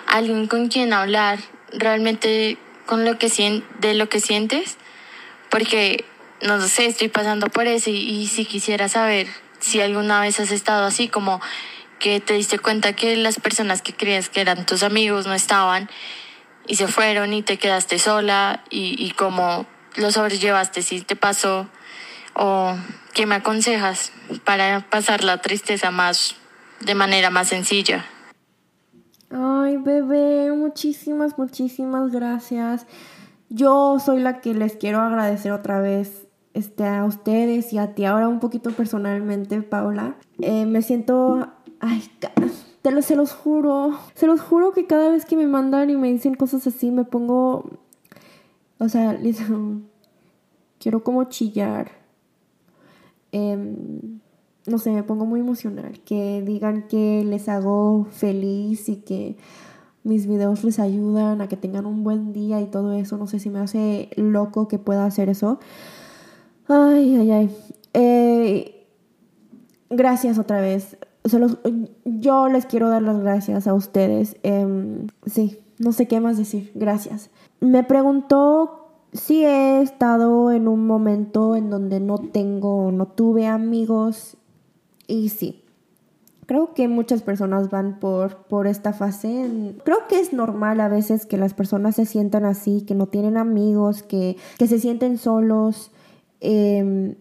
alguien 0.05 0.45
con 0.45 0.67
quien 0.67 0.93
hablar 0.93 1.39
realmente 1.77 2.57
con 2.85 3.05
lo 3.05 3.17
que 3.17 3.29
de 3.79 3.93
lo 3.93 4.09
que 4.09 4.19
sientes? 4.19 4.77
porque 5.55 6.03
no 6.41 6.59
sé, 6.67 6.85
estoy 6.85 7.07
pasando 7.07 7.47
por 7.47 7.65
eso 7.65 7.89
y, 7.89 8.27
si 8.27 8.43
quisiera 8.43 8.89
saber 8.89 9.27
si 9.59 9.79
alguna 9.79 10.19
vez 10.19 10.37
has 10.41 10.51
estado 10.51 10.85
así, 10.85 11.07
como 11.07 11.39
que 11.97 12.19
te 12.19 12.33
diste 12.33 12.59
cuenta 12.59 12.93
que 12.93 13.15
las 13.15 13.39
personas 13.39 13.81
que 13.81 13.93
creías 13.93 14.27
que 14.27 14.41
eran 14.41 14.65
tus 14.65 14.83
amigos 14.83 15.27
no 15.27 15.33
estaban 15.33 15.89
y 16.67 16.75
se 16.75 16.89
fueron 16.89 17.31
y 17.31 17.41
te 17.41 17.57
quedaste 17.57 17.99
sola 17.99 18.65
y, 18.69 19.01
y 19.01 19.11
cómo 19.11 19.65
lo 19.95 20.11
sobrellevaste, 20.11 20.81
si 20.81 20.99
te 20.99 21.15
pasó 21.15 21.69
o 22.33 22.75
qué 23.13 23.25
me 23.25 23.35
aconsejas 23.35 24.11
para 24.43 24.81
pasar 24.81 25.23
la 25.23 25.41
tristeza 25.41 25.89
más 25.89 26.35
de 26.81 26.95
manera 26.95 27.29
más 27.29 27.47
sencilla. 27.47 28.05
Ay, 29.29 29.77
bebé, 29.77 30.51
muchísimas, 30.51 31.37
muchísimas 31.37 32.11
gracias. 32.11 32.85
Yo 33.49 33.99
soy 33.99 34.19
la 34.19 34.41
que 34.41 34.53
les 34.53 34.75
quiero 34.75 34.99
agradecer 34.99 35.51
otra 35.51 35.79
vez 35.79 36.27
este, 36.53 36.85
a 36.85 37.03
ustedes 37.05 37.73
y 37.73 37.77
a 37.77 37.93
ti 37.93 38.05
ahora 38.05 38.27
un 38.27 38.39
poquito 38.39 38.71
personalmente, 38.71 39.61
Paula. 39.61 40.17
Eh, 40.39 40.65
me 40.65 40.81
siento... 40.81 41.47
Ay, 41.79 42.03
te 42.81 42.91
lo, 42.91 43.01
se 43.01 43.15
los 43.15 43.33
juro. 43.33 43.97
Se 44.13 44.27
los 44.27 44.41
juro 44.41 44.71
que 44.71 44.87
cada 44.87 45.09
vez 45.09 45.25
que 45.25 45.35
me 45.35 45.47
mandan 45.47 45.89
y 45.89 45.95
me 45.95 46.11
dicen 46.11 46.35
cosas 46.35 46.65
así 46.67 46.91
me 46.91 47.03
pongo... 47.03 47.69
O 48.77 48.89
sea, 48.89 49.17
quiero 50.79 51.03
como 51.03 51.25
chillar. 51.25 51.91
Em, 53.31 54.19
no 54.67 54.77
sé, 54.79 54.91
me 54.91 55.03
pongo 55.03 55.25
muy 55.25 55.39
emocional. 55.39 55.99
Que 56.05 56.41
digan 56.41 56.87
que 56.87 57.23
les 57.23 57.49
hago 57.49 58.07
feliz 58.11 58.89
y 58.89 58.97
que 58.97 59.37
mis 60.03 60.27
videos 60.27 60.63
les 60.63 60.79
ayudan 60.79 61.41
a 61.41 61.47
que 61.47 61.57
tengan 61.57 61.85
un 61.85 62.03
buen 62.03 62.33
día 62.33 62.61
y 62.61 62.67
todo 62.67 62.93
eso. 62.93 63.17
No 63.17 63.27
sé 63.27 63.39
si 63.39 63.49
me 63.49 63.59
hace 63.59 64.09
loco 64.15 64.67
que 64.67 64.79
pueda 64.79 65.05
hacer 65.05 65.29
eso. 65.29 65.59
Ay, 66.67 67.15
ay, 67.15 67.31
ay. 67.31 67.57
Eh, 67.93 68.87
gracias 69.89 70.37
otra 70.39 70.61
vez. 70.61 70.97
yo 72.05 72.49
les 72.49 72.65
quiero 72.65 72.89
dar 72.89 73.01
las 73.01 73.19
gracias 73.19 73.67
a 73.67 73.73
ustedes. 73.73 74.37
Em, 74.43 75.07
sí, 75.25 75.59
no 75.79 75.91
sé 75.91 76.07
qué 76.07 76.19
más 76.19 76.37
decir. 76.37 76.71
Gracias. 76.75 77.29
Me 77.59 77.83
preguntó 77.83 78.89
si 79.11 79.45
he 79.45 79.81
estado 79.81 80.51
en 80.51 80.67
un 80.67 80.85
momento 80.85 81.55
en 81.55 81.69
donde 81.69 81.99
no 81.99 82.17
tengo, 82.17 82.91
no 82.91 83.07
tuve 83.07 83.47
amigos. 83.47 84.37
Y 85.07 85.29
sí, 85.29 85.65
Creo 86.45 86.75
que 86.75 86.87
muchas 86.87 87.23
personas 87.23 87.71
van 87.71 87.99
por, 87.99 88.37
por 88.45 88.67
esta 88.67 88.93
fase. 88.93 89.73
Creo 89.83 90.07
que 90.07 90.19
es 90.19 90.31
normal 90.31 90.79
a 90.79 90.87
veces 90.87 91.25
que 91.25 91.37
las 91.37 91.55
personas 91.55 91.95
se 91.95 92.05
sientan 92.05 92.45
así, 92.45 92.81
que 92.81 92.93
no 92.93 93.07
tienen 93.07 93.35
amigos, 93.35 94.03
que, 94.03 94.37
se 94.59 94.79
sienten 94.79 95.17
solos, 95.17 95.91
em, 96.41 97.15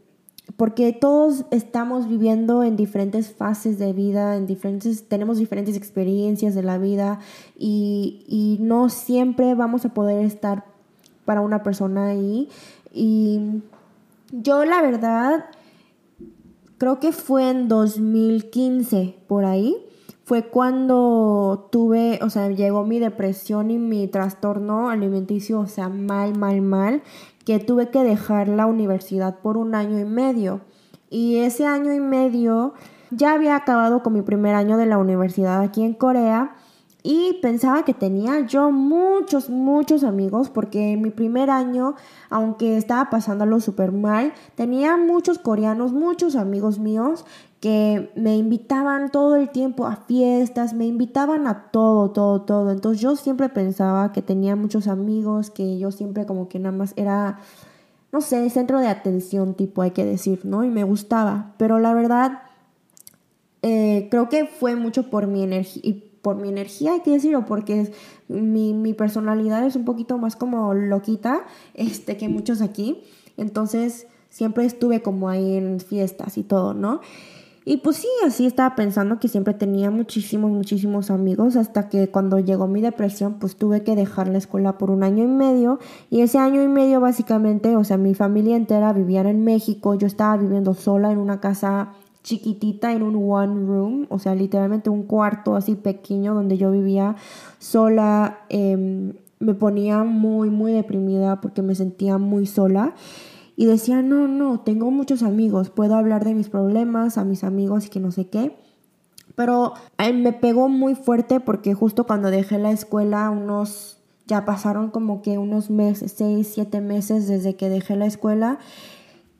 porque 0.57 0.93
todos 0.93 1.47
estamos 1.51 2.07
viviendo 2.07 2.63
en 2.65 2.77
diferentes 2.77 3.33
fases 3.33 3.79
de 3.79 3.95
vida, 3.95 4.37
en 4.37 4.47
diferentes, 4.47 5.09
tenemos 5.09 5.39
diferentes 5.39 5.75
experiencias 5.75 6.55
de 6.55 6.63
la 6.63 6.77
vida 6.77 7.19
y, 7.59 8.25
y 8.29 8.59
no 8.63 8.91
siempre 8.91 9.55
vamos 9.55 9.87
a 9.87 9.95
poder 9.95 10.23
estar 10.23 10.65
para 11.25 11.41
una 11.41 11.63
persona 11.63 12.09
ahí. 12.09 12.51
Y 12.93 13.63
yo 14.33 14.67
la 14.67 14.83
verdad 14.83 15.47
creo 16.79 17.01
que 17.01 17.13
fue 17.13 17.51
en 17.51 17.69
2015 17.69 19.19
por 19.27 19.45
ahí, 19.45 19.77
fue 20.25 20.45
cuando 20.45 21.69
tuve, 21.71 22.19
o 22.23 22.31
sea, 22.31 22.49
llegó 22.49 22.85
mi 22.85 22.99
depresión 22.99 23.71
y 23.71 23.79
mi 23.79 24.09
trastorno 24.09 24.89
alimenticio, 24.89 25.61
o 25.61 25.67
sea, 25.67 25.89
mal, 25.89 26.37
mal, 26.37 26.63
mal, 26.63 27.03
que 27.45 27.59
tuve 27.59 27.91
que 27.91 28.03
dejar 28.03 28.49
la 28.49 28.67
universidad 28.67 29.41
por 29.41 29.59
un 29.59 29.75
año 29.75 29.99
y 29.99 30.05
medio. 30.05 30.63
Y 31.11 31.37
ese 31.37 31.67
año 31.67 31.93
y 31.93 32.01
medio 32.01 32.73
ya 33.11 33.35
había 33.35 33.55
acabado 33.55 34.03
con 34.03 34.15
mi 34.15 34.23
primer 34.23 34.55
año 34.55 34.79
de 34.79 34.87
la 34.87 34.99
universidad 34.99 35.61
aquí 35.61 35.83
en 35.83 35.93
Corea 35.93 36.57
y 37.07 37.35
pensaba 37.43 37.85
que 37.85 37.93
tenía 37.93 38.47
yo 38.47 38.71
muchos, 38.71 39.51
muchos 39.51 40.05
amigos 40.05 40.49
porque 40.49 40.93
en 40.93 41.03
mi 41.03 41.11
primer 41.11 41.51
año, 41.51 41.97
aunque 42.31 42.79
estaba 42.79 43.11
pasándolo 43.11 43.61
súper 43.61 43.93
mal, 43.93 44.33
tenía 44.55 44.97
muchos 44.97 45.39
coreanos, 45.39 45.93
muchos 45.93 46.35
amigos 46.35 46.79
míos 46.79 47.27
que 47.61 48.11
me 48.17 48.39
invitaban 48.39 49.11
todo 49.11 49.37
el 49.37 49.51
tiempo 49.51 49.87
a 49.87 49.97
fiestas, 49.97 50.73
me 50.73 50.87
invitaban 50.87 51.47
a 51.47 51.71
todo, 51.71 52.11
todo, 52.11 52.41
todo. 52.41 52.71
Entonces 52.71 53.03
yo 53.03 53.17
siempre 53.17 53.51
pensaba 53.51 54.11
que 54.13 54.23
tenía 54.23 54.57
muchos 54.57 54.89
amigos, 54.89 55.51
que 55.51 55.79
yo 55.79 55.91
siempre 55.91 56.25
como 56.25 56.49
que 56.49 56.59
nada 56.59 56.75
más 56.75 56.95
era, 56.97 57.39
no 58.13 58.23
sé, 58.23 58.49
centro 58.49 58.81
de 58.81 58.89
atención 58.89 59.53
tipo 59.53 59.83
hay 59.83 59.91
que 59.91 60.07
decir, 60.07 60.41
¿no? 60.47 60.65
Y 60.65 60.71
me 60.71 60.85
gustaba. 60.85 61.53
Pero 61.59 61.79
la 61.81 61.93
verdad, 61.93 62.45
eh, 63.61 64.09
creo 64.11 64.31
que 64.31 64.47
fue 64.47 64.75
mucho 64.75 65.11
por 65.11 65.27
mi 65.27 65.43
energía 65.43 65.83
por 66.25 66.37
mi 66.37 66.49
energía, 66.49 66.95
hay 66.95 67.01
que 67.01 67.13
decirlo, 67.13 67.45
porque 67.45 67.93
mi, 68.29 68.95
personalidad 68.95 69.65
es 69.65 69.77
un 69.77 69.85
poquito 69.85 70.19
más 70.19 70.35
como 70.35 70.73
loquita 70.75 71.45
este, 71.75 72.17
que 72.17 72.29
muchos 72.29 72.63
aquí. 72.63 73.05
Entonces 73.37 74.09
siempre 74.31 74.65
estuve 74.65 75.03
como 75.03 75.29
ahí 75.29 75.57
en 75.57 75.79
fiestas 75.79 76.39
y 76.39 76.43
todo, 76.43 76.73
¿no? 76.75 77.01
Y 77.67 77.79
pues 77.79 77.97
sí, 77.97 78.09
así 78.27 78.47
estaba 78.47 78.75
pensando 78.75 79.19
que 79.19 79.29
siempre 79.29 79.55
tenía 79.55 79.91
muchísimos, 79.91 80.51
muchísimos 80.51 81.11
amigos, 81.11 81.57
hasta 81.57 81.89
que 81.89 82.09
cuando 82.09 82.39
llegó 82.39 82.67
mi 82.67 82.81
depresión, 82.81 83.35
pues 83.39 83.57
tuve 83.57 83.83
que 83.83 83.95
dejar 83.95 84.29
la 84.29 84.39
escuela 84.39 84.77
por 84.77 84.91
un 84.91 85.03
año 85.03 85.25
y 85.25 85.29
medio. 85.29 85.79
Y 86.11 86.21
ese 86.21 86.39
año 86.39 86.63
y 86.63 86.69
medio 86.69 87.01
básicamente, 87.01 87.77
o 87.77 87.85
sea, 87.85 87.97
mi 87.97 88.15
familia 88.15 88.57
entera 88.57 88.93
vivía 88.93 89.23
en 89.23 89.45
México, 89.45 89.95
yo 89.95 90.07
estaba 90.07 90.37
viviendo 90.37 90.75
sola 90.75 91.11
en 91.11 91.19
una 91.19 91.41
casa 91.41 91.93
chiquitita, 92.25 92.93
en 92.93 93.05
un 93.05 93.31
one 93.31 93.67
room, 93.67 94.07
o 94.09 94.19
sea, 94.19 94.35
literalmente 94.35 94.91
un 94.91 95.05
cuarto 95.05 95.55
así 95.55 95.77
pequeño 95.77 96.35
donde 96.35 96.59
yo 96.59 96.73
vivía 96.73 97.15
sola. 97.61 98.41
Em, 98.49 99.13
me 99.39 99.55
ponía 99.55 100.05
muy, 100.05 100.51
muy 100.51 100.73
deprimida 100.73 101.41
porque 101.41 101.63
me 101.63 101.75
sentía 101.75 102.19
muy 102.19 102.47
sola 102.47 102.95
y 103.57 103.67
decía, 103.67 104.03
no, 104.03 104.27
no, 104.27 104.61
tengo 104.61 104.91
muchos 104.91 105.23
amigos, 105.23 105.71
puedo 105.71 105.95
hablar 105.95 106.25
de 106.25 106.35
mis 106.35 106.49
problemas 106.49 107.19
a 107.19 107.25
mis 107.25 107.45
amigos 107.45 107.87
y 107.87 107.91
que 107.91 108.01
no 108.01 108.11
sé 108.11 108.29
qué. 108.29 108.57
Pero 109.37 109.75
me 109.99 110.33
pegó 110.33 110.69
muy 110.69 110.95
fuerte 110.95 111.41
porque 111.41 111.75
justo 111.75 112.05
cuando 112.05 112.31
dejé 112.31 112.59
la 112.59 112.71
escuela, 112.71 113.31
unos, 113.31 113.99
ya 114.27 114.45
pasaron 114.45 114.91
como 114.91 115.23
que 115.23 115.39
unos 115.39 115.71
meses, 115.71 116.15
seis, 116.17 116.51
siete 116.55 116.81
meses 116.81 117.29
desde 117.29 117.55
que 117.55 117.69
dejé 117.69 117.97
la 117.97 118.07
escuela 118.07 118.59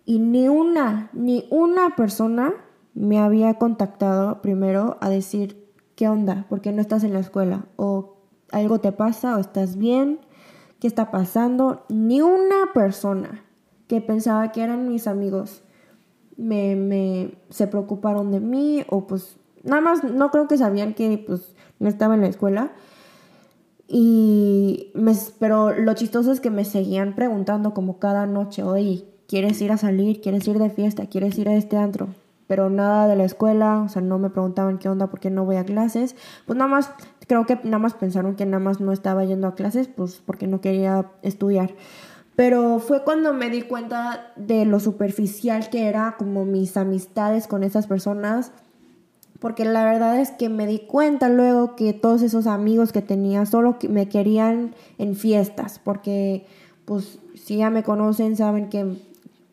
y 0.05 0.19
ni 0.19 0.49
una, 0.49 1.11
ni 1.13 1.47
una 1.51 1.97
persona 1.97 2.53
me 2.95 3.19
había 3.19 3.55
contactado 3.55 4.41
primero 4.41 4.97
a 5.01 5.09
decir, 5.09 5.69
¿qué 5.97 6.09
onda? 6.09 6.47
¿Por 6.49 6.61
qué 6.61 6.73
no 6.73 6.81
estás 6.81 7.05
en 7.05 7.13
la 7.13 7.21
escuela? 7.21 7.67
¿O 7.77 8.17
algo 8.51 8.81
te 8.81 8.93
pasa? 8.93 9.37
¿O 9.37 9.41
estás 9.41 9.77
bien? 9.77 10.21
¿Qué 10.81 10.87
está 10.87 11.11
pasando? 11.11 11.85
Ni 11.89 12.21
una 12.21 12.73
persona 12.73 13.45
que 13.89 14.01
pensaba 14.01 14.53
que 14.53 14.63
eran 14.63 14.89
mis 14.89 15.07
amigos 15.07 15.63
me, 16.37 16.75
me 16.77 17.35
se 17.51 17.67
preocuparon 17.67 18.31
de 18.31 18.41
mí 18.41 18.85
o 18.89 19.07
pues 19.07 19.37
nada 19.63 19.81
más 19.81 20.05
no 20.05 20.31
creo 20.31 20.49
que 20.49 20.59
sabían 20.59 20.95
que 20.95 21.23
pues 21.25 21.55
no 21.79 21.89
estaba 21.89 22.15
en 22.15 22.23
la 22.23 22.29
escuela 22.29 22.73
y 23.87 24.91
me, 24.95 25.13
pero 25.39 25.73
lo 25.73 25.95
chistoso 25.95 26.33
es 26.33 26.41
que 26.41 26.51
me 26.51 26.65
seguían 26.65 27.15
preguntando 27.15 27.75
como 27.75 27.99
cada 27.99 28.27
noche 28.27 28.63
oye 28.63 29.05
quieres 29.29 29.61
ir 29.61 29.71
a 29.71 29.77
salir 29.77 30.21
quieres 30.21 30.49
ir 30.49 30.59
de 30.59 30.71
fiesta 30.71 31.07
quieres 31.07 31.39
ir 31.39 31.49
a 31.49 31.55
este 31.55 31.77
antro 31.77 32.09
pero 32.47 32.71
nada 32.71 33.09
de 33.09 33.17
la 33.17 33.25
escuela 33.25 33.83
o 33.83 33.89
sea 33.89 34.03
no 34.03 34.19
me 34.19 34.31
preguntaban 34.31 34.79
qué 34.79 34.89
onda 34.89 35.07
porque 35.09 35.31
no 35.31 35.45
voy 35.45 35.57
a 35.57 35.65
clases 35.65 36.17
pues 36.47 36.57
nada 36.57 36.71
más 36.71 36.91
creo 37.27 37.47
que 37.47 37.57
nada 37.65 37.79
más 37.79 37.95
pensaron 37.95 38.37
que 38.37 38.47
nada 38.47 38.63
más 38.63 38.81
no 38.81 38.93
estaba 38.93 39.25
yendo 39.25 39.47
a 39.47 39.55
clases 39.55 39.89
pues 39.89 40.23
porque 40.25 40.47
no 40.47 40.61
quería 40.61 41.11
estudiar 41.23 41.75
pero 42.37 42.81
fue 42.81 43.05
cuando 43.05 43.33
me 43.33 43.49
di 43.49 43.63
cuenta 43.63 44.33
de 44.37 44.65
lo 44.65 44.81
superficial 44.81 45.71
que 45.71 45.87
era 45.87 46.17
como 46.19 46.45
mis 46.45 46.77
amistades 46.77 47.47
con 47.47 47.63
esas 47.63 47.87
personas. 47.87 48.51
Porque 49.39 49.65
la 49.65 49.85
verdad 49.85 50.19
es 50.19 50.31
que 50.31 50.49
me 50.49 50.67
di 50.67 50.81
cuenta 50.81 51.29
luego 51.29 51.77
que 51.77 51.93
todos 51.93 52.23
esos 52.23 52.47
amigos 52.47 52.93
que 52.93 53.03
tenía 53.03 53.47
solo 53.47 53.77
me 53.89 54.09
querían 54.09 54.75
en 54.99 55.15
fiestas. 55.15 55.81
Porque 55.83 56.47
pues 56.85 57.19
si 57.35 57.59
ya 57.59 57.71
me 57.71 57.83
conocen 57.83 58.37
saben 58.37 58.69
que 58.69 58.97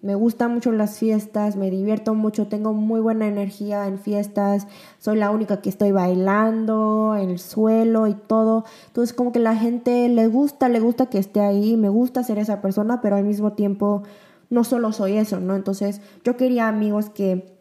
me 0.01 0.15
gustan 0.15 0.53
mucho 0.53 0.71
las 0.71 0.97
fiestas, 0.97 1.55
me 1.55 1.69
divierto 1.69 2.15
mucho, 2.15 2.47
tengo 2.47 2.73
muy 2.73 2.99
buena 2.99 3.27
energía 3.27 3.87
en 3.87 3.99
fiestas, 3.99 4.67
soy 4.97 5.17
la 5.17 5.29
única 5.29 5.61
que 5.61 5.69
estoy 5.69 5.91
bailando 5.91 7.15
en 7.15 7.29
el 7.29 7.39
suelo 7.39 8.07
y 8.07 8.15
todo. 8.15 8.65
Entonces 8.87 9.13
como 9.13 9.31
que 9.31 9.39
la 9.39 9.55
gente 9.55 10.09
le 10.09 10.27
gusta, 10.27 10.69
le 10.69 10.79
gusta 10.79 11.05
que 11.05 11.19
esté 11.19 11.41
ahí, 11.41 11.77
me 11.77 11.89
gusta 11.89 12.23
ser 12.23 12.39
esa 12.39 12.61
persona, 12.61 12.99
pero 13.01 13.15
al 13.15 13.25
mismo 13.25 13.53
tiempo 13.53 14.01
no 14.49 14.63
solo 14.63 14.91
soy 14.91 15.17
eso, 15.17 15.39
¿no? 15.39 15.55
Entonces 15.55 16.01
yo 16.23 16.35
quería 16.35 16.67
amigos 16.67 17.09
que 17.09 17.55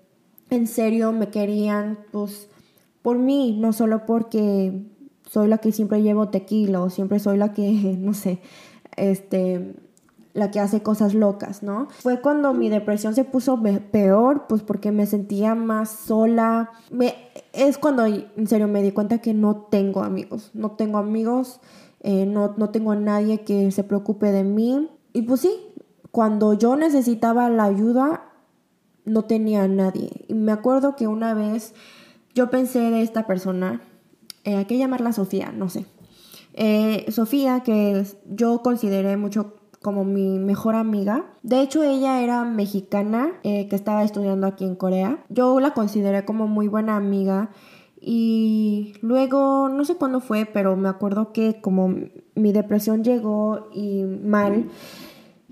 en 0.49 0.67
serio 0.67 1.13
me 1.13 1.29
querían, 1.29 1.99
pues, 2.11 2.49
por 3.03 3.19
mí, 3.19 3.57
no 3.59 3.73
solo 3.73 4.07
porque 4.07 4.83
soy 5.29 5.49
la 5.49 5.59
que 5.59 5.73
siempre 5.73 6.03
llevo 6.03 6.29
tequila 6.29 6.81
o 6.83 6.91
siempre 6.91 7.19
soy 7.19 7.37
la 7.37 7.53
que, 7.53 7.71
no 7.99 8.15
sé, 8.15 8.41
este 8.97 9.75
la 10.33 10.51
que 10.51 10.61
hace 10.61 10.83
cosas 10.83 11.15
locas, 11.15 11.63
¿no? 11.63 11.89
Fue 11.91 12.21
cuando 12.21 12.55
mi 12.55 12.69
depresión 12.69 13.15
se 13.15 13.25
puso 13.25 13.61
peor, 13.91 14.47
pues 14.49 14.63
porque 14.63 14.93
me 14.93 15.07
sentía 15.07 15.55
más 15.55 15.91
sola. 15.91 16.71
Me, 16.91 17.15
es 17.53 17.79
cuando 17.79 18.07
en 18.07 18.47
serio 18.47 18.69
me 18.69 18.83
di 18.83 18.93
cuenta 18.93 19.19
que 19.19 19.35
no 19.35 19.57
tengo 19.71 20.03
amigos, 20.03 20.51
no 20.55 20.73
tengo 20.73 20.99
amigos, 20.99 21.61
eh, 22.01 22.27
no, 22.27 22.55
no 22.57 22.71
tengo 22.71 22.93
a 22.93 22.97
nadie 22.97 23.41
que 23.41 23.71
se 23.73 23.83
preocupe 23.83 24.31
de 24.31 24.45
mí. 24.45 24.89
Y 25.13 25.23
pues 25.23 25.41
sí, 25.41 25.51
cuando 26.13 26.55
yo 26.55 26.77
necesitaba 26.77 27.51
la 27.51 27.65
ayuda, 27.65 28.31
no 29.05 29.25
tenía 29.25 29.65
a 29.65 29.69
nadie. 29.69 30.25
Y 30.29 30.35
me 30.35 30.53
acuerdo 30.53 30.95
que 30.95 31.09
una 31.09 31.35
vez 31.35 31.75
yo 32.35 32.51
pensé 32.51 32.79
de 32.79 33.03
esta 33.03 33.27
persona, 33.27 33.83
eh, 34.45 34.57
hay 34.57 34.65
que 34.67 34.79
llamarla 34.79 35.13
Sofía, 35.13 35.53
no 35.53 35.69
sé. 35.69 35.87
Eh, 36.55 37.07
Sofía, 37.11 37.61
que 37.61 38.05
yo 38.29 38.63
consideré 38.63 39.17
mucho 39.17 39.60
como 39.83 40.05
mi 40.05 40.39
mejor 40.39 40.75
amiga. 40.75 41.25
De 41.43 41.61
hecho, 41.63 41.83
ella 41.83 42.23
era 42.23 42.45
mexicana 42.45 43.33
eh, 43.43 43.69
que 43.69 43.77
estaba 43.77 44.05
estudiando 44.05 44.47
aquí 44.47 44.65
en 44.65 44.77
Corea. 44.77 45.25
Yo 45.29 45.59
la 45.61 45.73
consideré 45.73 46.25
como 46.25 46.47
muy 46.47 46.69
buena 46.69 46.97
amiga. 46.97 47.51
Y 48.01 48.95
luego, 49.03 49.69
no 49.69 49.85
sé 49.85 49.97
cuándo 49.97 50.21
fue, 50.21 50.47
pero 50.47 50.77
me 50.77 50.89
acuerdo 50.89 51.33
que 51.33 51.61
como 51.61 51.95
mi 52.35 52.53
depresión 52.53 53.05
llegó 53.05 53.69
y 53.75 54.05
mal, 54.05 54.71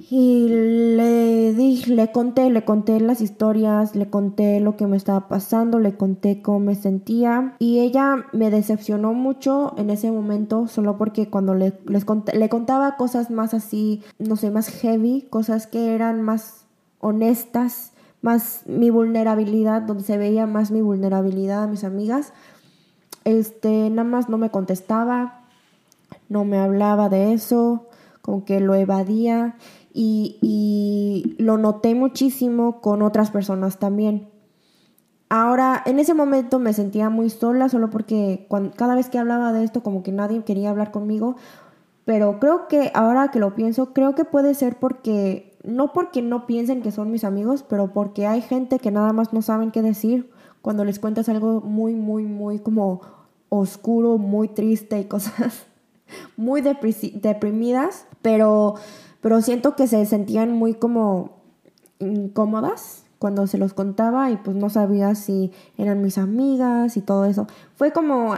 y 0.01 0.49
le 0.49 1.53
dije, 1.55 1.93
le 1.93 2.13
conté, 2.13 2.51
le 2.51 2.65
conté 2.65 3.01
las 3.01 3.21
historias, 3.21 3.97
le 3.97 4.09
conté 4.09 4.61
lo 4.61 4.77
que 4.77 4.87
me 4.87 4.97
estaba 4.97 5.27
pasando, 5.27 5.81
le 5.81 5.97
conté 5.97 6.41
cómo 6.41 6.61
me 6.61 6.77
sentía. 6.77 7.57
Y 7.59 7.81
ella 7.81 8.25
me 8.33 8.53
decepcionó 8.53 9.13
mucho 9.13 9.75
en 9.77 9.91
ese 9.91 10.13
momento, 10.13 10.69
solo 10.69 10.97
porque 10.99 11.29
cuando 11.29 11.55
le, 11.55 11.73
les 11.87 12.07
le 12.33 12.49
contaba 12.49 12.97
cosas 12.97 13.33
más 13.33 13.55
así, 13.55 14.03
no 14.21 14.37
sé, 14.37 14.53
más 14.53 14.69
heavy, 14.69 15.27
cosas 15.31 15.67
que 15.67 15.93
eran 15.97 16.23
más 16.23 16.65
honestas, 17.01 17.93
más 18.23 18.63
mi 18.67 18.91
vulnerabilidad, 18.91 19.83
donde 19.83 20.05
se 20.05 20.17
veía 20.17 20.47
más 20.47 20.71
mi 20.71 20.81
vulnerabilidad 20.81 21.65
a 21.65 21.67
mis 21.67 21.83
amigas. 21.83 22.33
Este, 23.25 23.91
nada 23.91 24.09
más 24.09 24.29
no 24.29 24.39
me 24.39 24.51
contestaba, 24.51 25.41
no 26.29 26.45
me 26.45 26.59
hablaba 26.59 27.09
de 27.09 27.33
eso, 27.33 27.89
como 28.23 28.45
que 28.45 28.61
lo 28.61 28.75
evadía 28.75 29.57
y, 30.01 31.35
lo 31.39 31.59
noté 31.59 31.95
muchísimo 31.95 32.81
con 32.81 33.03
otras 33.03 33.31
personas 33.31 33.79
también. 33.79 34.29
Ahora, 35.29 35.83
en 35.87 35.99
ese 35.99 36.15
momento 36.15 36.59
me 36.59 36.73
sentía 36.73 37.11
muy 37.11 37.31
sola, 37.31 37.69
solo 37.69 37.91
porque 37.91 38.47
cada 38.77 38.95
vez 38.95 39.09
que 39.09 39.19
hablaba 39.19 39.53
de 39.53 39.65
esto, 39.65 39.83
como 39.83 40.03
que 40.03 40.13
nadie 40.13 40.43
quería 40.43 40.71
hablar 40.71 40.91
conmigo. 40.91 41.37
Pero 42.05 42.39
creo 42.39 42.69
que 42.69 42.91
ahora 42.95 43.31
que 43.31 43.39
lo 43.39 43.55
pienso, 43.55 43.93
creo 43.93 44.15
que 44.15 44.25
puede 44.25 44.55
ser 44.55 44.79
porque, 44.79 45.59
no 45.65 45.93
porque 45.93 46.23
no 46.23 46.47
piensen 46.47 46.81
que 46.81 46.93
son 46.93 47.11
mis 47.11 47.25
amigos, 47.25 47.65
pero 47.69 47.93
porque 47.93 48.27
hay 48.27 48.41
gente 48.41 48.79
que 48.79 48.91
nada 48.91 49.13
más 49.13 49.33
no 49.33 49.43
saben 49.43 49.71
qué 49.71 49.83
decir 49.83 50.31
cuando 50.63 50.85
les 50.85 50.99
cuentas 50.99 51.29
algo 51.29 51.61
muy, 51.61 51.95
muy, 51.95 52.25
muy 52.25 52.61
como 52.61 53.03
oscuro, 53.49 54.17
muy 54.17 54.49
triste 54.49 54.99
y 55.01 55.05
cosas 55.05 55.67
muy 56.37 56.63
deprimidas. 56.63 58.07
Pero 58.23 58.77
pero 59.21 59.43
siento 59.43 59.77
que 59.77 59.87
se 59.87 60.05
sentían 60.07 60.53
muy 60.53 60.75
como 60.75 61.39
incómodas 61.99 63.05
cuando 63.19 63.47
se 63.47 63.59
los 63.59 63.75
contaba 63.75 64.31
y 64.31 64.37
pues 64.37 64.57
no 64.57 64.71
sabía 64.71 65.15
si 65.15 65.53
eran 65.77 66.03
mis 66.03 66.19
amigas 66.19 66.97
y 66.97 67.01
todo 67.01 67.25
eso. 67.25 67.47
Fue 67.75 67.93
como 67.93 68.35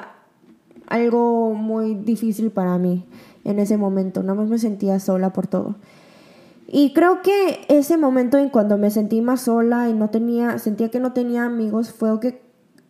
algo 0.87 1.55
muy 1.55 1.95
difícil 1.95 2.51
para 2.51 2.79
mí 2.79 3.05
en 3.45 3.59
ese 3.59 3.77
momento, 3.77 4.23
nada 4.23 4.35
más 4.35 4.49
me 4.49 4.59
sentía 4.59 4.99
sola 5.01 5.33
por 5.33 5.47
todo. 5.47 5.77
Y 6.67 6.93
creo 6.93 7.21
que 7.23 7.65
ese 7.69 7.97
momento 7.97 8.39
en 8.39 8.49
cuando 8.49 8.79
me 8.79 8.91
sentí 8.91 9.21
más 9.23 9.43
sola 9.43 9.89
y 9.89 9.95
no 9.95 10.11
tenía, 10.11 10.59
sentía 10.59 10.89
que 10.91 11.01
no 11.01 11.13
tenía 11.13 11.45
amigos, 11.45 11.91
fue 11.91 12.21
que 12.21 12.43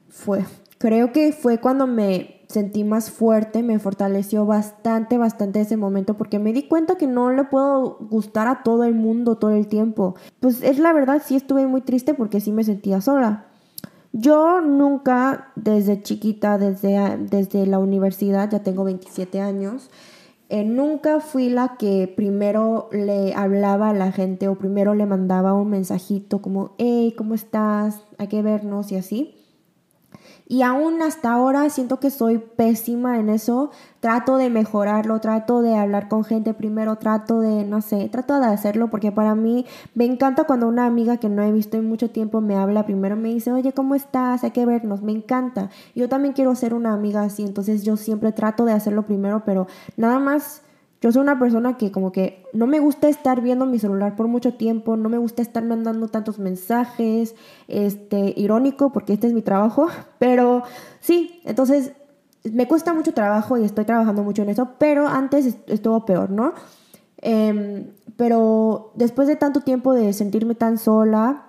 fue, 0.08 0.44
creo 0.78 1.12
que 1.12 1.32
fue 1.32 1.58
cuando 1.58 1.86
me 1.86 2.39
sentí 2.50 2.84
más 2.84 3.10
fuerte, 3.10 3.62
me 3.62 3.78
fortaleció 3.78 4.44
bastante, 4.44 5.18
bastante 5.18 5.60
ese 5.60 5.76
momento 5.76 6.16
porque 6.16 6.38
me 6.38 6.52
di 6.52 6.64
cuenta 6.64 6.96
que 6.96 7.06
no 7.06 7.30
le 7.30 7.44
puedo 7.44 7.98
gustar 8.10 8.48
a 8.48 8.62
todo 8.62 8.84
el 8.84 8.94
mundo 8.94 9.36
todo 9.36 9.52
el 9.52 9.68
tiempo. 9.68 10.16
Pues 10.40 10.62
es 10.62 10.78
la 10.78 10.92
verdad, 10.92 11.22
sí 11.24 11.36
estuve 11.36 11.66
muy 11.66 11.80
triste 11.80 12.12
porque 12.14 12.40
sí 12.40 12.50
me 12.50 12.64
sentía 12.64 13.00
sola. 13.00 13.46
Yo 14.12 14.60
nunca, 14.60 15.52
desde 15.54 16.02
chiquita, 16.02 16.58
desde, 16.58 17.16
desde 17.18 17.66
la 17.66 17.78
universidad, 17.78 18.50
ya 18.50 18.64
tengo 18.64 18.82
27 18.82 19.40
años, 19.40 19.88
eh, 20.48 20.64
nunca 20.64 21.20
fui 21.20 21.48
la 21.48 21.76
que 21.78 22.12
primero 22.16 22.88
le 22.90 23.34
hablaba 23.34 23.90
a 23.90 23.94
la 23.94 24.10
gente 24.10 24.48
o 24.48 24.56
primero 24.56 24.96
le 24.96 25.06
mandaba 25.06 25.54
un 25.54 25.70
mensajito 25.70 26.42
como, 26.42 26.72
hey, 26.78 27.14
¿cómo 27.16 27.34
estás? 27.34 28.02
Hay 28.18 28.26
que 28.26 28.42
vernos 28.42 28.90
y 28.90 28.96
así. 28.96 29.39
Y 30.50 30.62
aún 30.62 31.00
hasta 31.00 31.30
ahora 31.30 31.70
siento 31.70 32.00
que 32.00 32.10
soy 32.10 32.38
pésima 32.38 33.20
en 33.20 33.28
eso. 33.28 33.70
Trato 34.00 34.36
de 34.36 34.50
mejorarlo, 34.50 35.20
trato 35.20 35.62
de 35.62 35.76
hablar 35.76 36.08
con 36.08 36.24
gente 36.24 36.54
primero, 36.54 36.96
trato 36.96 37.38
de, 37.38 37.64
no 37.64 37.80
sé, 37.82 38.08
trato 38.08 38.40
de 38.40 38.46
hacerlo 38.46 38.90
porque 38.90 39.12
para 39.12 39.36
mí 39.36 39.64
me 39.94 40.06
encanta 40.06 40.42
cuando 40.42 40.66
una 40.66 40.86
amiga 40.86 41.18
que 41.18 41.28
no 41.28 41.44
he 41.44 41.52
visto 41.52 41.76
en 41.76 41.88
mucho 41.88 42.10
tiempo 42.10 42.40
me 42.40 42.56
habla 42.56 42.84
primero, 42.84 43.14
me 43.14 43.28
dice, 43.28 43.52
oye, 43.52 43.72
¿cómo 43.72 43.94
estás? 43.94 44.42
Hay 44.42 44.50
que 44.50 44.66
vernos, 44.66 45.02
me 45.02 45.12
encanta. 45.12 45.70
Yo 45.94 46.08
también 46.08 46.34
quiero 46.34 46.52
ser 46.56 46.74
una 46.74 46.94
amiga 46.94 47.22
así, 47.22 47.44
entonces 47.44 47.84
yo 47.84 47.96
siempre 47.96 48.32
trato 48.32 48.64
de 48.64 48.72
hacerlo 48.72 49.06
primero, 49.06 49.44
pero 49.46 49.68
nada 49.96 50.18
más 50.18 50.62
yo 51.00 51.10
soy 51.12 51.22
una 51.22 51.38
persona 51.38 51.78
que 51.78 51.90
como 51.90 52.12
que 52.12 52.44
no 52.52 52.66
me 52.66 52.78
gusta 52.78 53.08
estar 53.08 53.40
viendo 53.40 53.64
mi 53.64 53.78
celular 53.78 54.16
por 54.16 54.28
mucho 54.28 54.54
tiempo, 54.54 54.96
no 54.96 55.08
me 55.08 55.18
gusta 55.18 55.40
estar 55.40 55.64
mandando 55.64 56.08
tantos 56.08 56.38
mensajes, 56.38 57.34
este, 57.68 58.34
irónico 58.36 58.92
porque 58.92 59.14
este 59.14 59.26
es 59.26 59.32
mi 59.32 59.42
trabajo, 59.42 59.88
pero 60.18 60.62
sí, 61.00 61.40
entonces 61.44 61.92
me 62.44 62.68
cuesta 62.68 62.92
mucho 62.94 63.12
trabajo 63.12 63.56
y 63.58 63.64
estoy 63.64 63.84
trabajando 63.84 64.22
mucho 64.22 64.42
en 64.42 64.50
eso, 64.50 64.70
pero 64.78 65.08
antes 65.08 65.56
estuvo 65.66 66.04
peor, 66.04 66.30
¿no? 66.30 66.54
Em, 67.18 67.86
pero 68.16 68.92
después 68.94 69.28
de 69.28 69.36
tanto 69.36 69.60
tiempo 69.60 69.92
de 69.92 70.12
sentirme 70.12 70.54
tan 70.54 70.78
sola, 70.78 71.46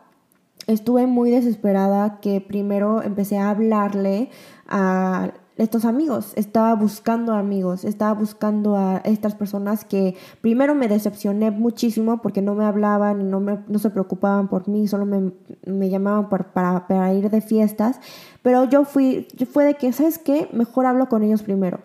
estuve 0.67 1.07
muy 1.07 1.31
desesperada 1.31 2.19
que 2.19 2.41
primero 2.41 3.01
empecé 3.01 3.37
a 3.37 3.49
hablarle 3.49 4.29
a 4.67 5.31
estos 5.57 5.85
amigos, 5.85 6.33
estaba 6.35 6.73
buscando 6.75 7.33
amigos, 7.33 7.83
estaba 7.83 8.13
buscando 8.13 8.77
a 8.77 8.97
estas 9.03 9.35
personas 9.35 9.83
que 9.83 10.15
primero 10.39 10.75
me 10.75 10.87
decepcioné 10.87 11.51
muchísimo 11.51 12.21
porque 12.21 12.41
no 12.41 12.55
me 12.55 12.65
hablaban 12.65 13.21
y 13.21 13.23
no, 13.25 13.39
me, 13.39 13.59
no 13.67 13.77
se 13.77 13.89
preocupaban 13.89 14.47
por 14.47 14.67
mí, 14.67 14.87
solo 14.87 15.05
me, 15.05 15.31
me 15.65 15.89
llamaban 15.89 16.29
para, 16.29 16.87
para, 16.87 17.13
ir 17.13 17.29
de 17.29 17.41
fiestas, 17.41 17.99
pero 18.41 18.63
yo 18.65 18.85
fui, 18.85 19.27
yo 19.35 19.45
fue 19.45 19.65
de 19.65 19.73
que, 19.75 19.91
¿sabes 19.91 20.17
qué? 20.19 20.49
Mejor 20.53 20.85
hablo 20.85 21.09
con 21.09 21.21
ellos 21.21 21.43
primero. 21.43 21.79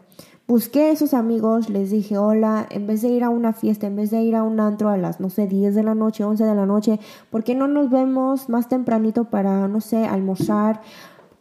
Busqué 0.48 0.84
a 0.84 0.90
esos 0.92 1.12
amigos, 1.12 1.68
les 1.68 1.90
dije 1.90 2.18
hola, 2.18 2.68
en 2.70 2.86
vez 2.86 3.02
de 3.02 3.08
ir 3.08 3.24
a 3.24 3.30
una 3.30 3.52
fiesta, 3.52 3.88
en 3.88 3.96
vez 3.96 4.12
de 4.12 4.22
ir 4.22 4.36
a 4.36 4.44
un 4.44 4.60
antro 4.60 4.90
a 4.90 4.96
las, 4.96 5.18
no 5.18 5.28
sé, 5.28 5.48
10 5.48 5.74
de 5.74 5.82
la 5.82 5.96
noche, 5.96 6.22
11 6.22 6.44
de 6.44 6.54
la 6.54 6.66
noche, 6.66 7.00
¿por 7.30 7.42
qué 7.42 7.56
no 7.56 7.66
nos 7.66 7.90
vemos 7.90 8.48
más 8.48 8.68
tempranito 8.68 9.24
para, 9.24 9.66
no 9.66 9.80
sé, 9.80 10.06
almorzar? 10.06 10.82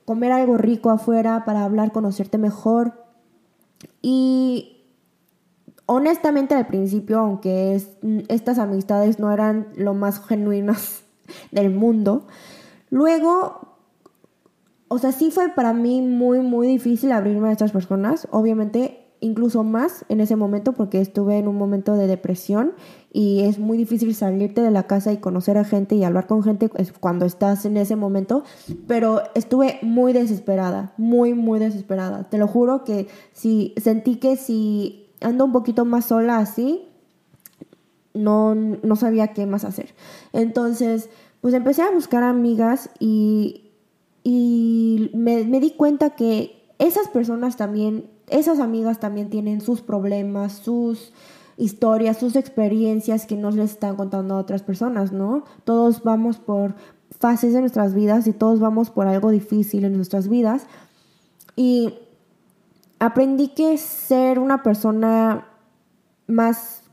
Comer 0.06 0.32
algo 0.32 0.58
rico 0.58 0.89
afuera 0.89 1.43
para 1.45 1.64
hablar, 1.64 1.91
conocerte 1.91 2.38
mejor. 2.38 3.06
Y 4.01 4.84
honestamente 5.88 6.56
al 6.56 6.68
principio, 6.68 7.20
aunque 7.20 7.82
estas 8.30 8.60
amistades 8.60 9.20
no 9.20 9.32
eran 9.32 9.68
lo 9.76 9.93
más 9.93 10.24
genuinas 10.26 11.03
del 11.51 11.72
mundo, 11.72 12.28
luego, 12.89 13.78
o 14.88 14.99
sea, 14.99 15.12
sí 15.12 15.32
fue 15.32 15.49
para 15.49 15.74
mí 15.74 16.01
muy, 16.01 16.39
muy 16.39 16.68
difícil 16.68 17.12
abrirme 17.12 17.49
a 17.49 17.51
estas 17.51 17.72
personas. 17.72 18.28
Obviamente 18.32 19.05
incluso 19.26 19.63
más 19.63 20.05
en 20.07 20.21
ese 20.21 20.36
momento 20.36 20.73
porque 20.73 21.01
estuve 21.01 21.38
en 21.38 21.47
un 21.47 21.57
momento 21.57 21.95
de 21.95 22.05
depresión 22.05 22.73
y 23.11 23.41
es 23.41 23.57
muy 23.57 23.78
difícil 23.78 24.13
salirte 24.13 24.61
de 24.61 24.69
la 24.69 24.84
casa 24.84 25.11
y 25.11 25.17
conocer 25.17 25.57
a 25.57 25.63
gente 25.63 25.95
y 25.95 26.03
hablar 26.03 26.28
con 26.28 26.43
gente 26.43 26.69
cuando 26.99 27.26
estás 27.26 27.65
en 27.65 27.78
ese 27.78 27.95
momento, 27.95 28.43
pero 28.88 29.23
estuve 29.34 29.80
muy 29.82 30.13
desesperada, 30.13 30.93
muy, 30.97 31.34
muy 31.34 31.59
desesperada. 31.59 32.30
Te 32.30 32.38
lo 32.38 32.47
juro 32.47 32.84
que 32.84 33.07
si 33.34 33.73
sentí 33.82 34.17
que 34.17 34.38
si 34.38 35.09
ando 35.21 35.45
un 35.45 35.51
poquito 35.51 35.86
más 35.86 36.05
sola 36.05 36.38
así, 36.38 36.88
no, 38.13 38.53
no 38.53 38.95
sabía 38.95 39.30
qué 39.30 39.45
más 39.45 39.65
hacer. 39.65 39.95
Entonces, 40.34 41.09
pues 41.41 41.53
empecé 41.53 41.82
a 41.82 41.91
buscar 41.91 42.23
amigas 42.23 42.89
y, 42.99 43.71
y 44.23 45.09
me, 45.13 45.43
me 45.45 45.59
di 45.59 45.71
cuenta 45.71 46.11
que 46.11 46.63
esas 46.78 47.07
personas 47.07 47.57
también 47.57 48.14
esas 48.28 48.59
amigas 48.59 48.99
también 48.99 49.30
tienen 49.30 49.61
sus 49.61 49.82
problemas, 49.82 50.53
sus 50.53 51.13
historias, 51.57 52.17
sus 52.17 52.36
experiencias 52.36 53.26
que 53.26 53.36
nos 53.36 53.55
les 53.55 53.71
están 53.71 53.95
contando 53.95 54.36
a 54.36 54.39
otras 54.39 54.63
personas, 54.63 55.11
¿no? 55.11 55.43
Todos 55.63 56.03
vamos 56.03 56.38
por 56.38 56.76
fases 57.19 57.53
de 57.53 57.61
nuestras 57.61 57.93
vidas 57.93 58.28
y 58.28 58.34
todos 58.34 58.59
vamos 58.59 58.89
por 58.89 59.07
algo 59.07 59.32
difícil 59.32 59.86
en 59.86 59.95
nuestras 59.95 60.28
vidas. 60.28 60.67
Y 61.55 61.93
aprendí 62.99 63.49
que 63.49 63.78
ser 63.78 64.39
una 64.39 64.63
persona 64.63 65.47
más, 66.28 66.84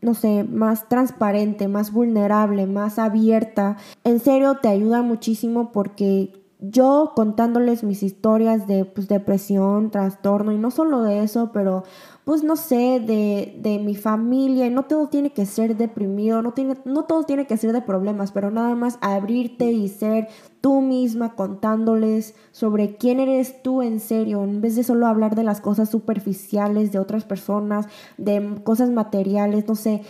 no 0.00 0.14
sé, 0.14 0.44
más 0.44 0.88
transparente, 0.88 1.68
más 1.68 1.92
vulnerable, 1.92 2.66
más 2.66 2.98
abierta, 2.98 3.76
en 4.04 4.20
serio 4.20 4.58
te 4.60 4.68
ayuda 4.68 5.02
muchísimo 5.02 5.72
porque 5.72 6.41
yo 6.62 7.12
contándoles 7.16 7.82
mis 7.82 8.04
historias 8.04 8.68
de 8.68 8.84
pues, 8.84 9.08
depresión, 9.08 9.90
trastorno 9.90 10.52
y 10.52 10.58
no 10.58 10.70
solo 10.70 11.02
de 11.02 11.24
eso, 11.24 11.50
pero 11.52 11.82
pues 12.24 12.44
no 12.44 12.54
sé, 12.54 13.02
de, 13.04 13.58
de, 13.60 13.80
mi 13.80 13.96
familia, 13.96 14.66
y 14.66 14.70
no 14.70 14.84
todo 14.84 15.08
tiene 15.08 15.32
que 15.32 15.44
ser 15.44 15.76
deprimido, 15.76 16.40
no, 16.40 16.52
tiene, 16.52 16.76
no 16.84 17.04
todo 17.04 17.24
tiene 17.24 17.48
que 17.48 17.56
ser 17.56 17.72
de 17.72 17.82
problemas, 17.82 18.30
pero 18.30 18.52
nada 18.52 18.76
más 18.76 18.96
abrirte 19.00 19.72
y 19.72 19.88
ser 19.88 20.28
tú 20.60 20.82
misma 20.82 21.34
contándoles 21.34 22.36
sobre 22.52 22.96
quién 22.96 23.18
eres 23.18 23.60
tú 23.64 23.82
en 23.82 23.98
serio, 23.98 24.44
en 24.44 24.60
vez 24.60 24.76
de 24.76 24.84
solo 24.84 25.08
hablar 25.08 25.34
de 25.34 25.42
las 25.42 25.60
cosas 25.60 25.90
superficiales 25.90 26.92
de 26.92 27.00
otras 27.00 27.24
personas, 27.24 27.88
de 28.18 28.60
cosas 28.62 28.90
materiales, 28.90 29.66
no 29.66 29.74
sé, 29.74 30.02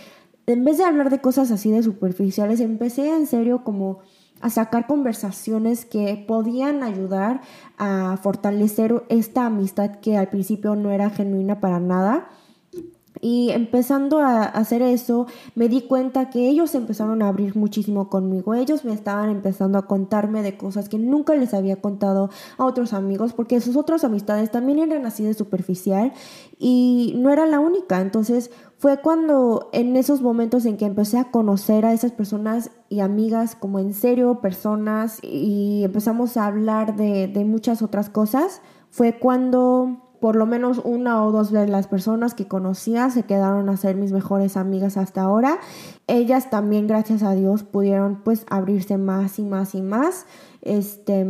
en 0.45 0.65
vez 0.65 0.77
de 0.77 0.83
hablar 0.83 1.09
de 1.09 1.19
cosas 1.19 1.49
así 1.49 1.71
de 1.71 1.81
superficiales, 1.81 2.59
empecé 2.59 3.09
en 3.09 3.25
serio 3.25 3.63
como 3.63 3.99
a 4.43 4.49
sacar 4.49 4.87
conversaciones 4.87 5.85
que 5.85 6.21
podían 6.27 6.83
ayudar 6.83 7.39
a 7.77 8.17
fortalecer 8.21 9.01
esta 9.07 9.45
amistad 9.45 10.01
que 10.01 10.17
al 10.17 10.27
principio 10.27 10.75
no 10.75 10.91
era 10.91 11.09
genuina 11.09 11.61
para 11.61 11.79
nada. 11.79 12.27
Y 13.21 13.51
empezando 13.51 14.19
a 14.19 14.43
hacer 14.43 14.81
eso, 14.81 15.27
me 15.55 15.69
di 15.69 15.81
cuenta 15.81 16.29
que 16.29 16.49
ellos 16.49 16.75
empezaron 16.75 17.21
a 17.21 17.29
abrir 17.29 17.55
muchísimo 17.55 18.09
conmigo. 18.09 18.53
Ellos 18.53 18.83
me 18.83 18.93
estaban 18.93 19.29
empezando 19.29 19.77
a 19.77 19.87
contarme 19.87 20.41
de 20.43 20.57
cosas 20.57 20.89
que 20.89 20.97
nunca 20.97 21.35
les 21.35 21.53
había 21.53 21.77
contado 21.81 22.29
a 22.57 22.65
otros 22.65 22.93
amigos, 22.93 23.33
porque 23.33 23.61
sus 23.61 23.77
otras 23.77 24.03
amistades 24.03 24.51
también 24.51 24.79
eran 24.79 25.05
así 25.05 25.23
de 25.23 25.33
superficial 25.33 26.11
y 26.59 27.13
no 27.17 27.29
era 27.29 27.45
la 27.45 27.59
única. 27.59 28.01
Entonces 28.01 28.51
fue 28.77 28.97
cuando 28.97 29.69
en 29.71 29.95
esos 29.95 30.21
momentos 30.21 30.65
en 30.65 30.75
que 30.77 30.85
empecé 30.85 31.17
a 31.17 31.31
conocer 31.31 31.85
a 31.85 31.93
esas 31.93 32.11
personas 32.11 32.71
y 32.89 32.99
amigas 32.99 33.55
como 33.55 33.79
en 33.79 33.93
serio, 33.93 34.41
personas, 34.41 35.19
y 35.21 35.83
empezamos 35.83 36.35
a 36.35 36.47
hablar 36.47 36.95
de, 36.95 37.27
de 37.27 37.45
muchas 37.45 37.81
otras 37.81 38.09
cosas, 38.09 38.61
fue 38.89 39.17
cuando 39.17 40.02
por 40.23 40.37
lo 40.37 40.45
menos 40.45 40.79
una 40.85 41.21
o 41.25 41.33
dos 41.33 41.51
de 41.51 41.67
las 41.67 41.87
personas 41.87 42.33
que 42.33 42.47
conocía 42.47 43.09
se 43.09 43.23
quedaron 43.23 43.67
a 43.67 43.75
ser 43.75 43.97
mis 43.97 44.13
mejores 44.13 44.55
amigas 44.55 44.95
hasta 44.95 45.21
ahora. 45.21 45.59
Ellas 46.07 46.49
también, 46.49 46.87
gracias 46.87 47.23
a 47.23 47.33
Dios, 47.35 47.63
pudieron 47.63 48.21
pues 48.23 48.45
abrirse 48.49 48.97
más 48.97 49.37
y 49.37 49.43
más 49.43 49.75
y 49.75 49.81
más 49.81 50.25
este, 50.61 51.27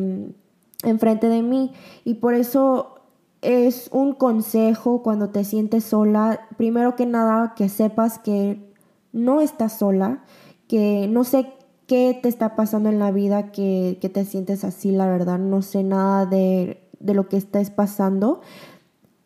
enfrente 0.84 1.28
de 1.28 1.42
mí. 1.42 1.74
Y 2.04 2.14
por 2.14 2.36
eso 2.36 3.00
es 3.42 3.90
un 3.92 4.14
consejo 4.14 5.02
cuando 5.02 5.32
te 5.32 5.44
sientes 5.44 5.86
sola, 5.86 6.42
primero 6.58 6.96
que 6.96 7.08
nada 7.08 7.56
que 7.56 7.70
sepas 7.70 8.20
que 8.20 8.64
no 9.12 9.42
estás 9.42 9.80
sola, 9.80 10.24
que 10.68 11.08
no 11.10 11.24
sé 11.24 11.48
qué 11.88 12.20
te 12.22 12.30
está 12.30 12.56
pasando 12.56 12.90
en 12.90 13.00
la 13.00 13.10
vida, 13.10 13.52
que, 13.52 13.98
te 14.14 14.24
sientes 14.24 14.64
así, 14.64 14.92
la 14.92 15.08
verdad, 15.08 15.40
no 15.40 15.64
sé 15.64 15.84
nada 15.84 16.28
de, 16.28 16.88
de 17.00 17.16
lo 17.16 17.28
que 17.28 17.38
estés 17.38 17.72
pasando 17.72 18.42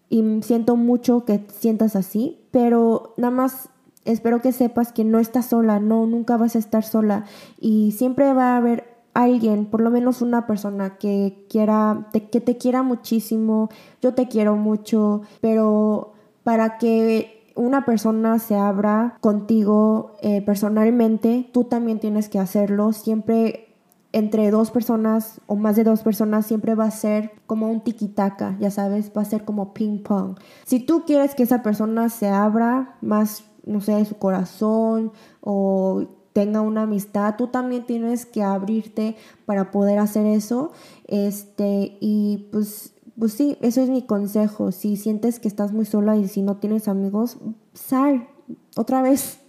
y 0.10 0.42
siento 0.42 0.76
mucho 0.76 1.26
que 1.26 1.46
sientas 1.60 1.96
así, 1.96 2.40
pero 2.52 3.14
nada 3.18 3.32
más 3.32 3.70
espero 4.06 4.42
que 4.42 4.52
sepas 4.52 4.94
que 4.94 5.04
no 5.04 5.20
estás 5.20 5.48
sola, 5.48 5.80
no, 5.80 6.06
nunca 6.06 6.38
vas 6.38 6.56
a 6.56 6.60
estar 6.60 6.84
sola 6.84 7.26
y 7.60 7.92
siempre 7.92 8.34
va 8.34 8.54
a 8.54 8.58
haber 8.58 8.86
alguien, 9.14 9.66
por 9.66 9.82
lo 9.82 9.90
menos 9.90 10.22
una 10.22 10.46
persona 10.48 10.98
que 10.98 11.46
quiera, 11.50 12.08
que 12.32 12.40
te 12.40 12.58
quiera 12.58 12.84
muchísimo, 12.84 13.70
yo 14.02 14.14
te 14.14 14.28
quiero 14.28 14.56
mucho, 14.56 15.22
pero 15.42 16.14
para 16.44 16.78
que 16.78 17.38
una 17.58 17.84
persona 17.84 18.40
se 18.40 18.56
abra 18.56 19.18
contigo 19.20 20.14
eh, 20.22 20.42
personalmente, 20.44 21.50
tú 21.52 21.64
también 21.64 22.00
tienes 22.00 22.30
que 22.30 22.40
hacerlo. 22.40 22.94
Siempre 22.94 23.67
entre 24.14 24.50
dos 24.52 24.72
personas 24.72 25.42
o 25.48 25.56
más 25.56 25.76
de 25.76 25.84
dos 25.84 26.02
personas 26.02 26.46
siempre 26.46 26.76
va 26.76 26.86
a 26.86 26.92
ser 26.92 27.32
como 27.46 27.70
un 27.70 27.82
tiquitaca, 27.82 28.58
ya 28.60 28.72
sabes, 28.72 29.12
va 29.16 29.22
a 29.22 29.26
ser 29.26 29.46
como 29.46 29.74
ping 29.74 30.00
pong. 30.04 30.38
Si 30.66 30.80
tú 30.80 31.04
quieres 31.06 31.36
que 31.36 31.44
esa 31.44 31.62
persona 31.62 32.10
se 32.10 32.30
abra 32.30 32.98
más, 33.02 33.44
no 33.66 33.82
sé, 33.82 34.04
su 34.06 34.16
corazón 34.16 35.12
o 35.42 36.08
tenga 36.34 36.62
una 36.62 36.84
amistad, 36.84 37.36
tú 37.36 37.48
también 37.48 37.86
tienes 37.86 38.26
que 38.26 38.44
abrirte 38.44 39.16
para 39.46 39.72
poder 39.72 40.00
hacer 40.00 40.26
eso. 40.26 40.72
Este, 41.08 41.98
y 42.00 42.48
pues, 42.52 42.94
pues 43.18 43.34
sí, 43.34 43.58
eso 43.62 43.82
es 43.82 43.90
mi 43.90 44.04
consejo. 44.04 44.72
Si 44.72 44.98
sientes 44.98 45.40
que 45.40 45.48
estás 45.48 45.74
muy 45.74 45.86
sola 45.86 46.16
y 46.16 46.28
si 46.28 46.44
no 46.44 46.58
tienes 46.58 46.88
amigos, 46.88 47.38
sal 47.74 48.28
otra 48.76 49.02
vez. 49.02 49.40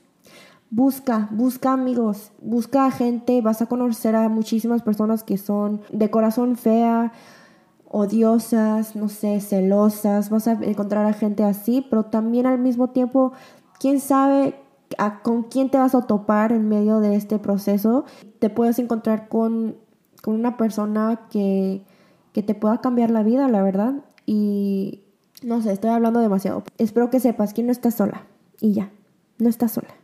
Busca, 0.70 1.28
busca 1.32 1.72
amigos, 1.72 2.32
busca 2.42 2.90
gente, 2.90 3.40
vas 3.40 3.62
a 3.62 3.66
conocer 3.66 4.14
a 4.14 4.28
muchísimas 4.28 4.82
personas 4.82 5.22
que 5.22 5.38
son 5.38 5.80
de 5.90 6.10
corazón 6.10 6.56
fea 6.56 7.12
odiosas, 7.90 8.94
no 8.94 9.08
sé, 9.08 9.40
celosas, 9.40 10.30
vas 10.30 10.46
a 10.46 10.52
encontrar 10.52 11.06
a 11.06 11.12
gente 11.12 11.42
así, 11.42 11.86
pero 11.88 12.04
también 12.04 12.46
al 12.46 12.58
mismo 12.58 12.90
tiempo, 12.90 13.32
quién 13.80 14.00
sabe 14.00 14.54
con 15.22 15.44
quién 15.44 15.70
te 15.70 15.78
vas 15.78 15.94
a 15.94 16.06
topar 16.06 16.52
en 16.52 16.68
medio 16.68 17.00
de 17.00 17.16
este 17.16 17.38
proceso. 17.38 18.04
Te 18.38 18.50
puedes 18.50 18.78
encontrar 18.78 19.28
con, 19.28 19.76
con 20.22 20.34
una 20.34 20.56
persona 20.56 21.28
que, 21.30 21.82
que 22.32 22.42
te 22.42 22.54
pueda 22.54 22.80
cambiar 22.80 23.10
la 23.10 23.22
vida, 23.22 23.48
la 23.48 23.62
verdad. 23.62 23.94
Y 24.26 25.02
no 25.42 25.60
sé, 25.62 25.72
estoy 25.72 25.90
hablando 25.90 26.20
demasiado. 26.20 26.62
Espero 26.78 27.10
que 27.10 27.20
sepas 27.20 27.54
que 27.54 27.62
no 27.62 27.72
estás 27.72 27.94
sola. 27.94 28.26
Y 28.60 28.72
ya, 28.72 28.90
no 29.38 29.48
estás 29.48 29.72
sola. 29.72 29.94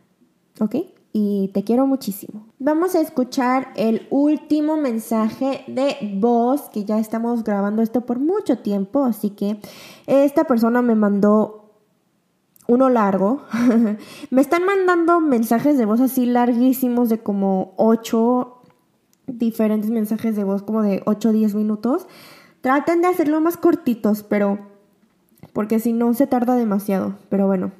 ¿Ok? 0.59 0.75
y 1.17 1.47
te 1.53 1.63
quiero 1.63 1.87
muchísimo. 1.87 2.45
Vamos 2.59 2.93
a 2.93 2.99
escuchar 2.99 3.69
el 3.77 4.05
último 4.09 4.75
mensaje 4.75 5.63
de 5.65 5.95
voz, 6.15 6.63
que 6.67 6.83
ya 6.83 6.99
estamos 6.99 7.45
grabando 7.45 7.81
esto 7.81 8.01
por 8.01 8.19
mucho 8.19 8.57
tiempo, 8.57 9.05
así 9.05 9.29
que 9.29 9.57
esta 10.07 10.43
persona 10.43 10.81
me 10.81 10.93
mandó 10.93 11.71
uno 12.67 12.89
largo. 12.89 13.43
me 14.29 14.41
están 14.41 14.65
mandando 14.65 15.21
mensajes 15.21 15.77
de 15.77 15.85
voz 15.85 16.01
así 16.01 16.25
larguísimos 16.25 17.07
de 17.07 17.19
como 17.19 17.75
8 17.77 18.63
diferentes 19.27 19.91
mensajes 19.91 20.35
de 20.35 20.43
voz 20.43 20.63
como 20.63 20.81
de 20.81 21.01
8 21.05 21.29
o 21.29 21.31
10 21.31 21.55
minutos. 21.55 22.07
Traten 22.59 23.01
de 23.01 23.07
hacerlo 23.07 23.39
más 23.39 23.55
cortitos, 23.55 24.23
pero 24.23 24.59
porque 25.53 25.79
si 25.79 25.93
no 25.93 26.13
se 26.13 26.27
tarda 26.27 26.57
demasiado. 26.57 27.15
Pero 27.29 27.47
bueno, 27.47 27.71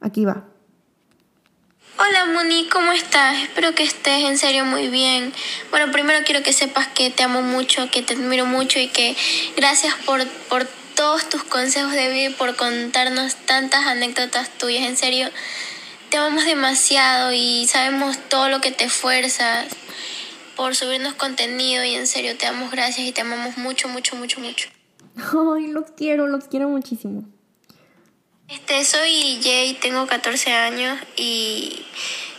aquí 0.00 0.24
va. 0.24 0.51
Hola 1.98 2.24
Moni, 2.24 2.68
¿cómo 2.70 2.92
estás? 2.92 3.42
Espero 3.42 3.74
que 3.74 3.82
estés 3.82 4.24
en 4.24 4.38
serio 4.38 4.64
muy 4.64 4.88
bien. 4.88 5.32
Bueno, 5.70 5.92
primero 5.92 6.20
quiero 6.24 6.42
que 6.42 6.54
sepas 6.54 6.88
que 6.88 7.10
te 7.10 7.22
amo 7.22 7.42
mucho, 7.42 7.90
que 7.90 8.00
te 8.00 8.14
admiro 8.14 8.46
mucho 8.46 8.78
y 8.78 8.88
que 8.88 9.14
gracias 9.56 9.94
por, 10.06 10.26
por 10.48 10.66
todos 10.96 11.28
tus 11.28 11.44
consejos 11.44 11.92
de 11.92 12.10
vida 12.10 12.30
y 12.30 12.32
por 12.32 12.56
contarnos 12.56 13.36
tantas 13.36 13.86
anécdotas 13.86 14.48
tuyas. 14.56 14.84
En 14.84 14.96
serio, 14.96 15.28
te 16.08 16.16
amamos 16.16 16.46
demasiado 16.46 17.32
y 17.34 17.66
sabemos 17.66 18.16
todo 18.30 18.48
lo 18.48 18.62
que 18.62 18.70
te 18.70 18.84
esfuerzas 18.84 19.66
por 20.56 20.74
subirnos 20.74 21.12
contenido 21.14 21.84
y 21.84 21.94
en 21.94 22.06
serio 22.06 22.36
te 22.38 22.46
damos 22.46 22.70
gracias 22.70 23.06
y 23.06 23.12
te 23.12 23.20
amamos 23.20 23.58
mucho, 23.58 23.88
mucho, 23.88 24.16
mucho, 24.16 24.40
mucho. 24.40 24.70
Ay, 25.16 25.66
los 25.66 25.90
quiero, 25.90 26.26
los 26.26 26.44
quiero 26.44 26.68
muchísimo. 26.68 27.31
Este, 28.52 28.84
soy 28.84 29.40
Jay, 29.42 29.78
tengo 29.80 30.06
14 30.06 30.52
años 30.52 30.98
y, 31.16 31.86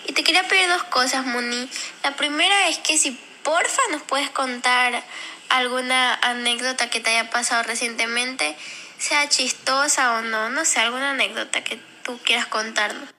y 0.07 0.13
te 0.13 0.23
quería 0.23 0.47
pedir 0.47 0.69
dos 0.69 0.83
cosas, 0.83 1.25
Moni. 1.25 1.67
La 2.03 2.15
primera 2.15 2.69
es 2.69 2.77
que 2.77 2.99
si 2.99 3.17
porfa 3.43 3.81
nos 3.91 4.03
puedes 4.03 4.29
contar 4.29 5.03
alguna 5.49 6.13
anécdota 6.21 6.91
que 6.91 6.99
te 6.99 7.09
haya 7.09 7.31
pasado 7.31 7.63
recientemente, 7.63 8.55
sea 8.99 9.27
chistosa 9.27 10.19
o 10.19 10.21
no, 10.21 10.51
no 10.51 10.65
sé, 10.65 10.81
alguna 10.81 11.11
anécdota 11.11 11.63
que 11.63 11.79
tú 12.03 12.19
quieras 12.23 12.45
contarnos. 12.45 13.09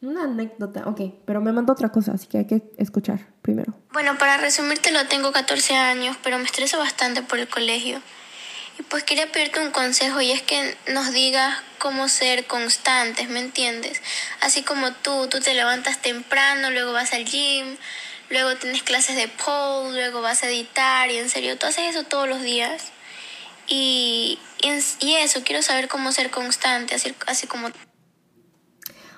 Una 0.00 0.24
anécdota, 0.24 0.84
ok, 0.86 1.00
pero 1.26 1.40
me 1.40 1.50
mandó 1.50 1.72
otra 1.72 1.88
cosa, 1.88 2.12
así 2.12 2.28
que 2.28 2.38
hay 2.38 2.46
que 2.46 2.62
escuchar 2.78 3.18
primero. 3.42 3.74
Bueno, 3.92 4.16
para 4.16 4.36
resumirte, 4.36 4.92
lo 4.92 5.08
tengo 5.08 5.32
14 5.32 5.74
años, 5.74 6.16
pero 6.22 6.38
me 6.38 6.44
estreso 6.44 6.78
bastante 6.78 7.22
por 7.22 7.40
el 7.40 7.48
colegio. 7.48 8.00
Y 8.78 8.82
pues 8.82 9.04
quería 9.04 9.30
pedirte 9.30 9.60
un 9.60 9.70
consejo 9.70 10.20
y 10.20 10.32
es 10.32 10.42
que 10.42 10.76
nos 10.92 11.12
digas 11.12 11.56
cómo 11.78 12.08
ser 12.08 12.46
constantes, 12.46 13.28
¿me 13.28 13.40
entiendes? 13.40 14.00
Así 14.40 14.62
como 14.62 14.92
tú, 14.92 15.28
tú 15.28 15.40
te 15.40 15.54
levantas 15.54 16.02
temprano, 16.02 16.70
luego 16.70 16.92
vas 16.92 17.12
al 17.12 17.24
gym, 17.24 17.76
luego 18.30 18.56
tienes 18.56 18.82
clases 18.82 19.16
de 19.16 19.28
pole, 19.28 19.92
luego 19.92 20.22
vas 20.22 20.42
a 20.42 20.48
editar 20.48 21.10
y 21.10 21.18
en 21.18 21.30
serio, 21.30 21.56
tú 21.58 21.66
haces 21.66 21.94
eso 21.94 22.04
todos 22.04 22.28
los 22.28 22.42
días. 22.42 22.90
Y, 23.68 24.38
y, 25.00 25.14
eso, 25.14 25.40
quiero 25.44 25.62
saber 25.62 25.88
cómo 25.88 26.12
ser 26.12 26.30
constante, 26.30 26.94
así, 26.94 27.14
así 27.26 27.46
como... 27.46 27.68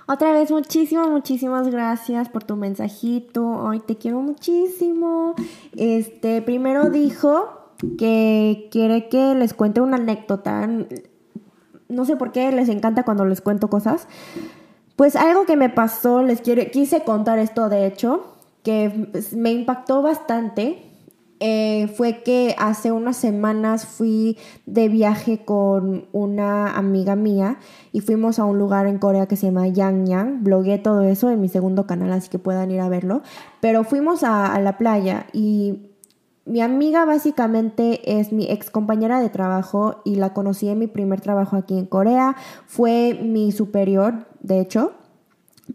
Otra 0.09 0.31
vez, 0.33 0.53
muchísimas, 0.53 1.09
muchísimas 1.09 1.67
gracias 1.69 2.29
por 2.29 2.45
tu 2.45 2.55
mensajito. 2.55 3.69
Ay, 3.69 3.81
te 3.81 3.97
quiero 3.97 4.21
muchísimo. 4.21 5.35
Este, 5.77 6.43
primero 6.43 6.91
dijo 6.91 7.56
que 7.99 8.69
quiere 8.71 9.09
que 9.09 9.35
les 9.35 9.55
cuente 9.55 9.81
una 9.81 9.97
anécdota. 9.97 10.69
No 11.89 12.05
sé 12.05 12.17
por 12.17 12.33
qué 12.33 12.51
les 12.53 12.69
encanta 12.69 13.05
cuando 13.05 13.25
les 13.25 13.41
cuento 13.41 13.69
cosas. 13.69 14.09
Pues 14.97 15.15
algo 15.15 15.45
que 15.45 15.57
me 15.57 15.69
pasó, 15.69 16.23
les 16.23 16.41
quiero, 16.41 16.63
quise 16.73 17.03
contar 17.03 17.39
esto 17.39 17.69
de 17.69 17.87
hecho, 17.87 18.25
que 18.63 19.11
me 19.37 19.53
impactó 19.53 20.03
bastante. 20.03 20.83
Eh, 21.39 21.93
fue 21.95 22.23
que 22.23 22.55
hace 22.59 22.93
unas 22.93 23.19
semanas 23.19 23.85
fui 23.85 24.39
de 24.65 24.89
viaje 24.89 25.45
con 25.45 26.07
una 26.13 26.75
amiga 26.75 27.15
mía 27.15 27.59
y 27.93 28.01
fuimos 28.01 28.39
a 28.39 28.47
un 28.47 28.59
lugar 28.59 28.87
en 28.87 28.99
Corea 28.99 29.27
que 29.27 29.37
se 29.37 29.47
llama 29.47 29.69
Yangyang. 29.69 30.43
Blogué 30.43 30.79
todo 30.79 31.03
eso 31.03 31.31
en 31.31 31.43
mi 31.43 31.51
segundo 31.51 31.87
canal, 31.87 32.11
así 32.13 32.31
que 32.31 32.39
puedan 32.39 32.71
ir 32.71 32.81
a 32.81 32.89
verlo. 32.89 33.21
Pero 33.61 33.85
fuimos 33.85 34.25
a, 34.25 34.47
a 34.47 34.61
la 34.61 34.79
playa 34.79 35.27
y 35.35 35.86
mi 36.47 36.61
amiga 36.61 37.05
básicamente 37.05 38.19
es 38.19 38.33
mi 38.33 38.49
ex 38.49 38.71
compañera 38.71 39.21
de 39.21 39.29
trabajo 39.29 40.01
y 40.05 40.15
la 40.15 40.33
conocí 40.33 40.69
en 40.69 40.79
mi 40.79 40.87
primer 40.87 41.21
trabajo 41.21 41.57
aquí 41.57 41.77
en 41.77 41.87
Corea. 41.87 42.37
Fue 42.67 43.19
mi 43.21 43.51
superior, 43.51 44.27
de 44.41 44.61
hecho, 44.61 44.93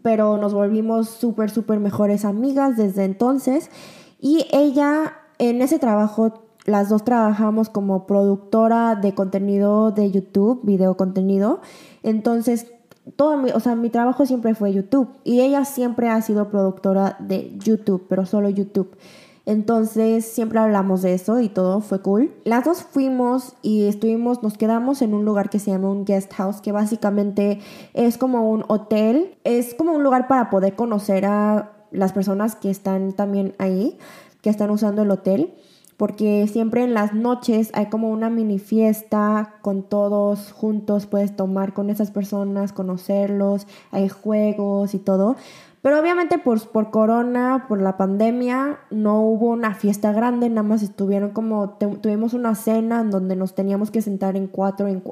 pero 0.02 0.38
nos 0.38 0.54
volvimos 0.54 1.10
súper, 1.10 1.50
súper 1.50 1.78
mejores 1.78 2.24
amigas 2.24 2.78
desde 2.78 3.04
entonces. 3.04 3.70
Y 4.18 4.46
ella, 4.50 5.12
en 5.38 5.60
ese 5.60 5.78
trabajo, 5.78 6.42
las 6.64 6.88
dos 6.88 7.04
trabajamos 7.04 7.68
como 7.68 8.06
productora 8.06 8.94
de 8.94 9.14
contenido 9.14 9.90
de 9.90 10.10
YouTube, 10.10 10.60
video 10.64 10.96
contenido. 10.96 11.60
Entonces, 12.02 12.72
todo 13.16 13.36
mi, 13.36 13.50
o 13.50 13.60
sea, 13.60 13.74
mi 13.74 13.90
trabajo 13.90 14.24
siempre 14.24 14.54
fue 14.54 14.72
YouTube 14.72 15.10
y 15.22 15.40
ella 15.40 15.66
siempre 15.66 16.08
ha 16.08 16.22
sido 16.22 16.48
productora 16.48 17.16
de 17.18 17.58
YouTube, 17.58 18.06
pero 18.08 18.24
solo 18.24 18.48
YouTube. 18.48 18.96
Entonces 19.44 20.24
siempre 20.24 20.60
hablamos 20.60 21.02
de 21.02 21.14
eso 21.14 21.40
y 21.40 21.48
todo 21.48 21.80
fue 21.80 22.00
cool. 22.00 22.32
Las 22.44 22.64
dos 22.64 22.82
fuimos 22.82 23.54
y 23.60 23.86
estuvimos, 23.86 24.42
nos 24.42 24.56
quedamos 24.56 25.02
en 25.02 25.14
un 25.14 25.24
lugar 25.24 25.50
que 25.50 25.58
se 25.58 25.72
llama 25.72 25.90
un 25.90 26.04
guest 26.04 26.32
house, 26.34 26.60
que 26.60 26.70
básicamente 26.70 27.60
es 27.92 28.18
como 28.18 28.48
un 28.48 28.64
hotel, 28.68 29.36
es 29.42 29.74
como 29.74 29.92
un 29.92 30.04
lugar 30.04 30.28
para 30.28 30.48
poder 30.48 30.76
conocer 30.76 31.24
a 31.26 31.72
las 31.90 32.12
personas 32.12 32.54
que 32.54 32.70
están 32.70 33.12
también 33.12 33.54
ahí, 33.58 33.98
que 34.42 34.50
están 34.50 34.70
usando 34.70 35.02
el 35.02 35.10
hotel. 35.10 35.54
Porque 35.96 36.48
siempre 36.48 36.82
en 36.82 36.94
las 36.94 37.14
noches 37.14 37.70
hay 37.74 37.86
como 37.86 38.10
una 38.10 38.28
mini 38.28 38.58
fiesta 38.58 39.54
con 39.60 39.84
todos 39.84 40.50
juntos, 40.50 41.06
puedes 41.06 41.36
tomar 41.36 41.74
con 41.74 41.90
esas 41.90 42.10
personas, 42.10 42.72
conocerlos, 42.72 43.68
hay 43.92 44.08
juegos 44.08 44.94
y 44.94 44.98
todo. 44.98 45.36
Pero 45.82 45.98
obviamente 45.98 46.38
por, 46.38 46.60
por 46.70 46.90
corona, 46.90 47.66
por 47.68 47.82
la 47.82 47.96
pandemia, 47.96 48.78
no 48.90 49.20
hubo 49.20 49.48
una 49.48 49.74
fiesta 49.74 50.12
grande, 50.12 50.48
nada 50.48 50.62
más 50.62 50.80
estuvieron 50.82 51.30
como, 51.30 51.70
tuvimos 51.70 52.34
una 52.34 52.54
cena 52.54 53.00
en 53.00 53.10
donde 53.10 53.34
nos 53.34 53.56
teníamos 53.56 53.90
que 53.90 54.00
sentar 54.00 54.36
en 54.36 54.46
cuatro, 54.46 54.86
en, 54.86 55.02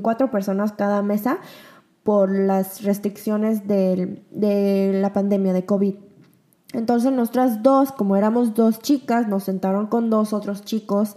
cuatro 0.00 0.30
personas 0.30 0.72
cada 0.72 1.02
mesa 1.02 1.38
por 2.02 2.30
las 2.30 2.82
restricciones 2.82 3.68
de, 3.68 4.24
de 4.30 4.98
la 5.02 5.12
pandemia 5.12 5.52
de 5.52 5.66
COVID. 5.66 5.96
Entonces 6.72 7.12
nosotras 7.12 7.62
dos, 7.62 7.92
como 7.92 8.16
éramos 8.16 8.54
dos 8.54 8.80
chicas, 8.80 9.28
nos 9.28 9.44
sentaron 9.44 9.86
con 9.86 10.08
dos 10.08 10.32
otros 10.32 10.62
chicos 10.62 11.16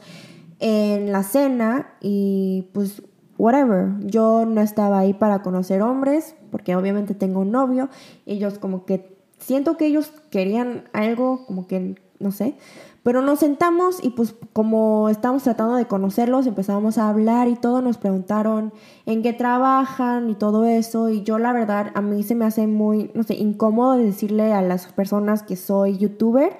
en 0.60 1.14
la 1.14 1.24
cena 1.24 1.93
y 2.02 2.70
pues 2.74 3.02
whatever. 3.40 3.94
Yo 4.02 4.46
no 4.46 4.62
estaba 4.62 5.00
ahí 5.00 5.14
para 5.14 5.42
conocer 5.42 5.82
hombres, 5.82 6.36
porque 6.52 6.76
obviamente 6.76 7.16
tengo 7.16 7.40
un 7.40 7.52
novio. 7.52 7.90
Ellos 8.28 8.60
como 8.60 8.86
que 8.86 9.18
siento 9.40 9.78
que 9.78 9.88
ellos 9.88 10.12
querían 10.30 10.84
algo, 10.94 11.46
como 11.48 11.66
que 11.66 11.96
no 12.20 12.32
sé. 12.32 12.56
Pero 13.02 13.22
nos 13.22 13.40
sentamos 13.40 14.04
y 14.04 14.10
pues 14.10 14.36
como 14.52 15.08
estamos 15.08 15.44
tratando 15.44 15.76
de 15.76 15.86
conocerlos, 15.86 16.46
empezamos 16.46 16.98
a 16.98 17.08
hablar 17.08 17.48
y 17.48 17.56
todo, 17.56 17.82
nos 17.82 17.98
preguntaron 17.98 18.74
en 19.06 19.24
qué 19.24 19.32
trabajan 19.32 20.30
y 20.30 20.36
todo 20.36 20.66
eso. 20.66 21.10
Y 21.10 21.24
yo 21.24 21.40
la 21.40 21.54
verdad, 21.54 21.92
a 21.96 22.02
mí 22.02 22.24
se 22.24 22.36
me 22.36 22.46
hace 22.46 22.68
muy, 22.68 23.10
no 23.14 23.24
sé, 23.24 23.36
incómodo 23.36 23.98
decirle 23.98 24.52
a 24.52 24.62
las 24.62 24.88
personas 24.88 25.44
que 25.44 25.56
soy 25.56 25.98
youtuber. 25.98 26.58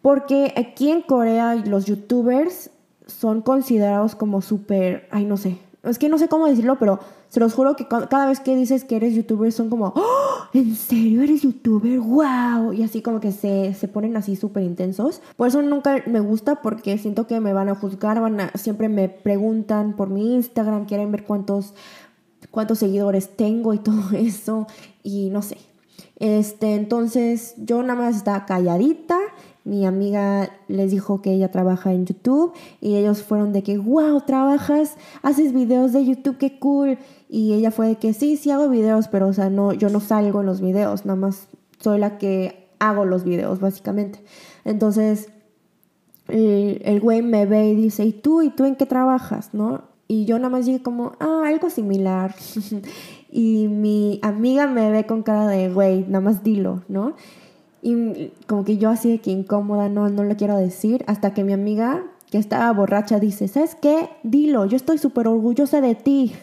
Porque 0.00 0.54
aquí 0.56 0.90
en 0.90 1.02
Corea 1.02 1.54
los 1.54 1.84
youtubers 1.84 2.70
son 3.06 3.42
considerados 3.42 4.14
como 4.14 4.40
súper, 4.40 5.06
ay 5.10 5.26
no 5.26 5.36
sé, 5.36 5.58
es 5.82 5.98
que 5.98 6.08
no 6.08 6.18
sé 6.18 6.28
cómo 6.28 6.46
decirlo, 6.46 6.76
pero 6.78 6.98
se 7.28 7.40
los 7.40 7.54
juro 7.54 7.76
que 7.76 7.86
cada 7.86 8.26
vez 8.26 8.40
que 8.40 8.56
dices 8.56 8.84
que 8.84 8.96
eres 8.96 9.14
youtuber 9.14 9.52
son 9.52 9.70
como, 9.70 9.92
¡Oh! 9.94 10.48
¿en 10.52 10.74
serio 10.74 11.22
eres 11.22 11.42
youtuber? 11.42 12.00
¡Wow! 12.00 12.72
Y 12.72 12.82
así 12.82 13.00
como 13.00 13.20
que 13.20 13.32
se, 13.32 13.74
se 13.74 13.86
ponen 13.86 14.16
así 14.16 14.34
súper 14.34 14.64
intensos. 14.64 15.22
Por 15.36 15.48
eso 15.48 15.62
nunca 15.62 16.02
me 16.06 16.20
gusta 16.20 16.62
porque 16.62 16.98
siento 16.98 17.26
que 17.26 17.40
me 17.40 17.52
van 17.52 17.68
a 17.68 17.74
juzgar, 17.74 18.20
van 18.20 18.40
a, 18.40 18.50
siempre 18.54 18.88
me 18.88 19.08
preguntan 19.08 19.94
por 19.94 20.10
mi 20.10 20.34
Instagram, 20.34 20.86
quieren 20.86 21.12
ver 21.12 21.24
cuántos, 21.24 21.74
cuántos 22.50 22.78
seguidores 22.78 23.36
tengo 23.36 23.72
y 23.72 23.78
todo 23.78 24.10
eso. 24.12 24.66
Y 25.02 25.30
no 25.30 25.42
sé. 25.42 25.58
Este, 26.16 26.74
entonces 26.74 27.54
yo 27.58 27.82
nada 27.82 28.02
más 28.02 28.16
estaba 28.16 28.44
calladita 28.44 29.16
mi 29.68 29.84
amiga 29.84 30.48
les 30.66 30.90
dijo 30.90 31.20
que 31.20 31.32
ella 31.32 31.50
trabaja 31.50 31.92
en 31.92 32.06
YouTube 32.06 32.54
y 32.80 32.96
ellos 32.96 33.22
fueron 33.22 33.52
de 33.52 33.62
que, 33.62 33.76
wow, 33.76 34.22
trabajas, 34.22 34.96
haces 35.22 35.52
videos 35.52 35.92
de 35.92 36.06
YouTube, 36.06 36.38
qué 36.38 36.58
cool. 36.58 36.98
Y 37.28 37.52
ella 37.52 37.70
fue 37.70 37.88
de 37.88 37.96
que 37.96 38.14
sí, 38.14 38.38
sí 38.38 38.50
hago 38.50 38.70
videos, 38.70 39.08
pero 39.08 39.28
o 39.28 39.32
sea, 39.34 39.50
no, 39.50 39.74
yo 39.74 39.90
no 39.90 40.00
salgo 40.00 40.40
en 40.40 40.46
los 40.46 40.62
videos, 40.62 41.04
nada 41.04 41.18
más 41.20 41.48
soy 41.80 41.98
la 41.98 42.16
que 42.16 42.70
hago 42.78 43.04
los 43.04 43.24
videos, 43.24 43.60
básicamente. 43.60 44.24
Entonces, 44.64 45.28
el, 46.28 47.00
güey 47.00 47.20
me 47.20 47.44
ve 47.44 47.68
y 47.68 47.74
dice, 47.74 48.06
¿y 48.06 48.12
tú? 48.12 48.40
¿Y 48.40 48.48
tú 48.48 48.64
en 48.64 48.74
qué 48.74 48.86
trabajas? 48.86 49.50
¿No? 49.52 49.82
Y 50.06 50.24
yo 50.24 50.38
nada 50.38 50.48
más 50.48 50.64
dije 50.64 50.82
como, 50.82 51.12
ah, 51.20 51.42
algo 51.44 51.68
similar. 51.68 52.34
y 53.30 53.68
mi 53.68 54.18
amiga 54.22 54.66
me 54.66 54.90
ve 54.90 55.04
con 55.04 55.22
cara 55.22 55.46
de, 55.46 55.68
güey, 55.68 56.06
nada 56.06 56.20
más 56.20 56.42
dilo, 56.42 56.84
¿no? 56.88 57.14
Y 57.82 58.32
como 58.46 58.64
que 58.64 58.78
yo 58.78 58.90
así 58.90 59.10
de 59.10 59.18
que 59.18 59.30
incómoda, 59.30 59.88
no, 59.88 60.08
no 60.08 60.24
le 60.24 60.36
quiero 60.36 60.56
decir, 60.56 61.04
hasta 61.06 61.32
que 61.32 61.44
mi 61.44 61.52
amiga, 61.52 62.02
que 62.30 62.38
estaba 62.38 62.72
borracha, 62.72 63.20
dice, 63.20 63.48
¿sabes 63.48 63.74
qué? 63.74 64.10
Dilo, 64.22 64.66
yo 64.66 64.76
estoy 64.76 64.98
súper 64.98 65.28
orgullosa 65.28 65.80
de 65.80 65.94
ti. 65.94 66.34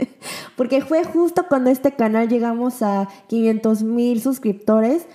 Porque 0.56 0.80
fue 0.80 1.04
justo 1.04 1.44
cuando 1.48 1.70
este 1.70 1.92
canal 1.92 2.28
llegamos 2.28 2.82
a 2.82 3.08
500 3.28 3.82
mil 3.82 4.20
suscriptores 4.20 5.06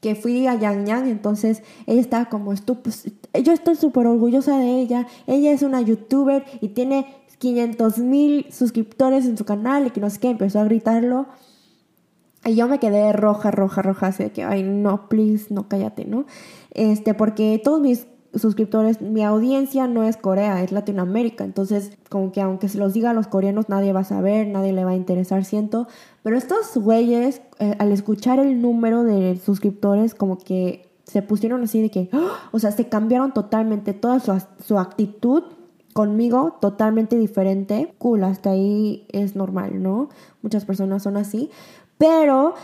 que 0.00 0.14
fui 0.14 0.46
a 0.46 0.54
Yang 0.54 0.84
Yang, 0.84 1.08
entonces 1.08 1.62
ella 1.86 2.02
estaba 2.02 2.26
como, 2.26 2.52
pues, 2.82 3.10
yo 3.42 3.52
estoy 3.54 3.74
súper 3.74 4.06
orgullosa 4.06 4.58
de 4.58 4.80
ella, 4.80 5.06
ella 5.26 5.50
es 5.50 5.62
una 5.62 5.80
youtuber 5.80 6.44
y 6.60 6.68
tiene 6.68 7.06
500 7.38 7.98
mil 8.00 8.46
suscriptores 8.50 9.24
en 9.24 9.38
su 9.38 9.46
canal 9.46 9.86
y 9.86 9.90
que 9.90 10.00
no 10.00 10.10
sé 10.10 10.20
qué, 10.20 10.28
empezó 10.28 10.60
a 10.60 10.64
gritarlo. 10.64 11.26
Y 12.46 12.56
yo 12.56 12.68
me 12.68 12.78
quedé 12.78 13.12
roja, 13.12 13.50
roja, 13.50 13.82
roja, 13.82 14.08
así 14.08 14.24
de 14.24 14.32
que, 14.32 14.44
ay, 14.44 14.62
no, 14.62 15.08
please, 15.08 15.52
no, 15.52 15.68
cállate, 15.68 16.04
¿no? 16.04 16.26
Este, 16.70 17.14
porque 17.14 17.60
todos 17.62 17.80
mis 17.80 18.06
suscriptores, 18.34 19.00
mi 19.00 19.22
audiencia 19.22 19.86
no 19.86 20.02
es 20.02 20.16
Corea, 20.16 20.62
es 20.62 20.72
Latinoamérica. 20.72 21.44
Entonces, 21.44 21.92
como 22.08 22.32
que 22.32 22.40
aunque 22.40 22.68
se 22.68 22.78
los 22.78 22.92
diga 22.92 23.10
a 23.10 23.14
los 23.14 23.28
coreanos, 23.28 23.68
nadie 23.68 23.92
va 23.92 24.00
a 24.00 24.04
saber, 24.04 24.46
nadie 24.46 24.72
le 24.72 24.84
va 24.84 24.90
a 24.90 24.96
interesar, 24.96 25.44
siento. 25.44 25.86
Pero 26.22 26.36
estos 26.36 26.76
güeyes, 26.76 27.42
eh, 27.60 27.74
al 27.78 27.92
escuchar 27.92 28.38
el 28.38 28.60
número 28.60 29.04
de 29.04 29.36
suscriptores, 29.36 30.14
como 30.14 30.38
que 30.38 30.88
se 31.04 31.22
pusieron 31.22 31.62
así 31.62 31.80
de 31.80 31.90
que, 31.90 32.08
¡oh! 32.12 32.30
o 32.52 32.58
sea, 32.58 32.72
se 32.72 32.88
cambiaron 32.88 33.32
totalmente 33.32 33.92
toda 33.92 34.20
su, 34.20 34.36
su 34.64 34.78
actitud 34.78 35.44
conmigo 35.92 36.58
totalmente 36.60 37.16
diferente. 37.16 37.94
Cool, 37.98 38.24
hasta 38.24 38.50
ahí 38.50 39.06
es 39.12 39.36
normal, 39.36 39.82
¿no? 39.82 40.08
Muchas 40.42 40.64
personas 40.64 41.04
son 41.04 41.16
así. 41.16 41.50
Pero, 41.98 42.54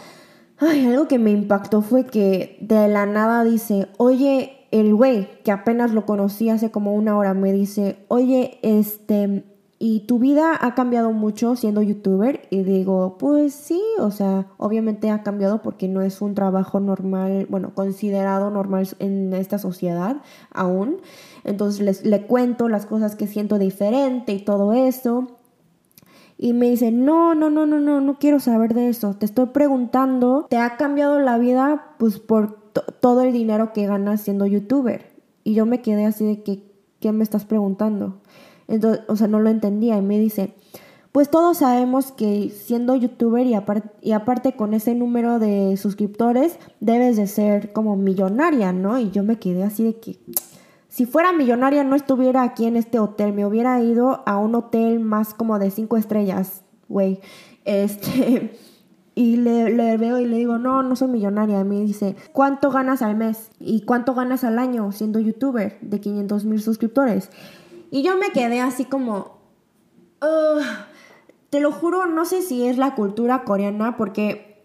ay, 0.59 0.87
algo 0.87 1.09
que 1.09 1.19
me 1.19 1.31
impactó 1.31 1.83
fue 1.83 2.07
que 2.07 2.59
de 2.61 2.89
la 2.89 3.07
nada 3.07 3.45
dice, 3.45 3.89
oye, 3.97 4.67
el 4.71 4.95
güey, 4.95 5.29
que 5.43 5.53
apenas 5.53 5.93
lo 5.93 6.07
conocí 6.07 6.49
hace 6.49 6.71
como 6.71 6.95
una 6.95 7.17
hora, 7.17 7.35
me 7.35 7.53
dice, 7.53 8.05
oye, 8.09 8.59
este, 8.63 9.45
¿y 9.79 10.01
tu 10.01 10.19
vida 10.19 10.59
ha 10.61 10.75
cambiado 10.75 11.13
mucho 11.13 11.57
siendo 11.57 11.83
youtuber? 11.83 12.43
Y 12.51 12.63
digo, 12.63 13.17
pues 13.19 13.55
sí, 13.55 13.83
o 13.99 14.11
sea, 14.11 14.47
obviamente 14.59 15.11
ha 15.11 15.23
cambiado 15.23 15.63
porque 15.63 15.89
no 15.89 16.03
es 16.03 16.21
un 16.21 16.35
trabajo 16.35 16.79
normal, 16.81 17.47
bueno, 17.49 17.75
considerado 17.75 18.51
normal 18.51 18.87
en 18.99 19.33
esta 19.33 19.59
sociedad 19.59 20.19
aún. 20.53 20.99
Entonces 21.45 21.81
les, 21.81 22.05
le 22.05 22.27
cuento 22.27 22.69
las 22.69 22.87
cosas 22.87 23.17
que 23.17 23.27
siento 23.27 23.59
diferente 23.59 24.33
y 24.33 24.45
todo 24.45 24.73
eso. 24.75 25.40
Y 26.43 26.55
me 26.55 26.71
dice, 26.71 26.91
no, 26.91 27.35
no, 27.35 27.51
no, 27.51 27.67
no, 27.67 27.81
no, 27.81 28.01
no 28.01 28.19
quiero 28.19 28.41
saber 28.41 28.73
de 28.73 28.89
eso. 28.89 29.13
Te 29.13 29.27
estoy 29.27 29.49
preguntando, 29.49 30.47
¿te 30.49 30.57
ha 30.57 30.79
cambiado 30.79 31.21
la 31.21 31.37
vida? 31.37 31.95
Pues 31.99 32.19
por 32.19 32.59
todo 33.01 33.21
el 33.21 33.35
dinero 33.35 33.75
que 33.75 33.87
ganas 33.87 34.23
siendo 34.23 34.47
youtuber. 34.47 35.05
Y 35.45 35.53
yo 35.53 35.67
me 35.67 35.83
quedé 35.83 36.07
así 36.07 36.25
de 36.25 36.43
que, 36.43 36.65
¿qué 36.99 37.13
me 37.13 37.25
estás 37.25 37.45
preguntando? 37.45 38.23
Entonces, 38.69 39.05
o 39.09 39.17
sea, 39.17 39.29
no 39.29 39.39
lo 39.39 39.51
entendía 39.51 39.99
y 39.99 40.01
me 40.01 40.19
dice, 40.19 40.55
pues 41.13 41.29
todos 41.29 41.59
sabemos 41.59 42.11
que 42.11 42.49
siendo 42.49 42.97
youtuber 42.97 43.47
y, 43.47 43.55
y 44.01 44.13
aparte 44.13 44.53
con 44.57 44.73
ese 44.73 44.95
número 44.95 45.41
de 45.41 45.77
suscriptores, 45.77 46.59
debes 46.81 47.19
de 47.19 47.27
ser 47.27 47.75
como 47.75 47.97
millonaria, 47.97 48.73
¿no? 48.73 48.99
Y 48.99 49.11
yo 49.11 49.25
me 49.25 49.39
quedé 49.39 49.63
así 49.63 49.85
de 49.85 49.97
que, 49.97 50.17
si 50.91 51.07
fuera 51.07 51.33
millonaria 51.33 51.83
no 51.85 51.97
estuviera 51.97 52.43
aquí 52.43 52.67
en 52.67 52.77
este 52.77 52.99
hotel, 52.99 53.33
me 53.33 53.47
hubiera 53.47 53.81
ido 53.81 54.23
a 54.27 54.37
un 54.37 54.55
hotel 54.55 55.01
más 55.01 55.33
como 55.33 55.59
de 55.59 55.71
cinco 55.71 55.97
estrellas, 55.97 56.63
güey. 56.89 57.21
Este... 57.65 58.59
Y 59.17 59.37
le, 59.37 59.99
veo 59.99 60.19
y 60.19 60.25
le 60.25 60.37
digo, 60.37 60.57
no, 60.57 60.83
no 60.83 60.97
soy 60.97 61.09
millonaria. 61.09 61.61
Y 61.61 61.65
me 61.65 61.81
dice, 61.81 62.17
¿cuánto 62.33 62.71
ganas 62.71 63.03
al 63.03 63.17
mes? 63.17 63.51
¿Y 63.59 63.83
cuánto 63.83 64.15
ganas 64.15 64.45
al 64.45 64.59
año 64.59 64.93
siendo 64.93 65.19
youtuber 65.19 65.79
de 65.83 66.01
500 66.01 66.45
mil 66.47 66.63
suscriptores? 66.63 67.29
Y 67.91 68.03
yo 68.03 68.17
me 68.17 68.31
quedé 68.31 68.61
así 68.61 68.87
como, 68.87 69.41
te 71.51 71.61
lo 71.61 71.73
juro, 71.73 72.07
no 72.07 72.25
sé 72.25 72.41
si 72.41 72.67
es 72.67 72.79
la 72.79 72.95
cultura 72.95 73.43
coreana, 73.45 73.97
porque 73.97 74.65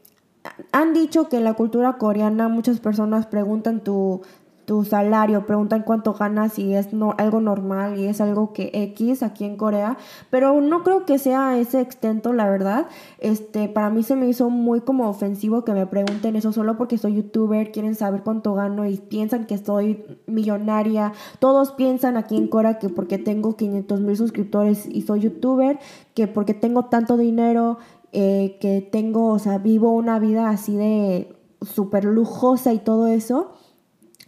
han 0.72 0.94
dicho 0.94 1.28
que 1.28 1.42
la 1.42 1.56
cultura 1.56 1.98
coreana 1.98 2.48
muchas 2.48 2.80
personas 2.80 3.26
preguntan 3.26 3.82
tu 3.84 4.22
tu 4.66 4.84
salario, 4.84 5.46
preguntan 5.46 5.84
cuánto 5.84 6.14
ganas 6.14 6.58
y 6.58 6.74
es 6.74 6.92
no, 6.92 7.14
algo 7.18 7.40
normal 7.40 8.00
y 8.00 8.06
es 8.06 8.20
algo 8.20 8.52
que 8.52 8.72
X 8.74 9.22
aquí 9.22 9.46
en 9.46 9.58
Corea, 9.58 9.98
pero 10.30 10.60
no 10.60 10.84
creo 10.84 11.06
que 11.06 11.20
sea 11.20 11.58
ese 11.58 11.82
extento, 11.82 12.34
la 12.34 12.50
verdad. 12.50 12.88
Este, 13.20 13.70
para 13.70 13.90
mí 13.90 14.04
se 14.04 14.16
me 14.16 14.28
hizo 14.28 14.50
muy 14.50 14.82
como 14.82 15.08
ofensivo 15.08 15.64
que 15.64 15.74
me 15.74 15.86
pregunten 15.86 16.36
eso 16.36 16.52
solo 16.52 16.78
porque 16.78 16.98
soy 16.98 17.16
youtuber, 17.16 17.72
quieren 17.72 17.96
saber 17.96 18.24
cuánto 18.24 18.56
gano 18.56 18.88
y 18.88 18.98
piensan 18.98 19.46
que 19.46 19.58
soy 19.58 20.04
millonaria. 20.26 21.14
Todos 21.40 21.72
piensan 21.72 22.18
aquí 22.18 22.36
en 22.36 22.48
Corea 22.48 22.80
que 22.80 22.90
porque 22.90 23.18
tengo 23.18 23.56
500 23.56 24.02
mil 24.02 24.18
suscriptores 24.18 24.88
y 24.88 25.04
soy 25.04 25.22
youtuber, 25.22 25.80
que 26.16 26.28
porque 26.28 26.56
tengo 26.56 26.86
tanto 26.86 27.18
dinero, 27.18 27.78
eh, 28.14 28.58
que 28.60 28.82
tengo, 28.82 29.28
o 29.28 29.40
sea, 29.40 29.60
vivo 29.60 29.92
una 29.92 30.18
vida 30.20 30.50
así 30.50 30.76
de 30.76 31.36
súper 31.62 32.06
lujosa 32.06 32.74
y 32.74 32.80
todo 32.80 33.08
eso 33.08 33.52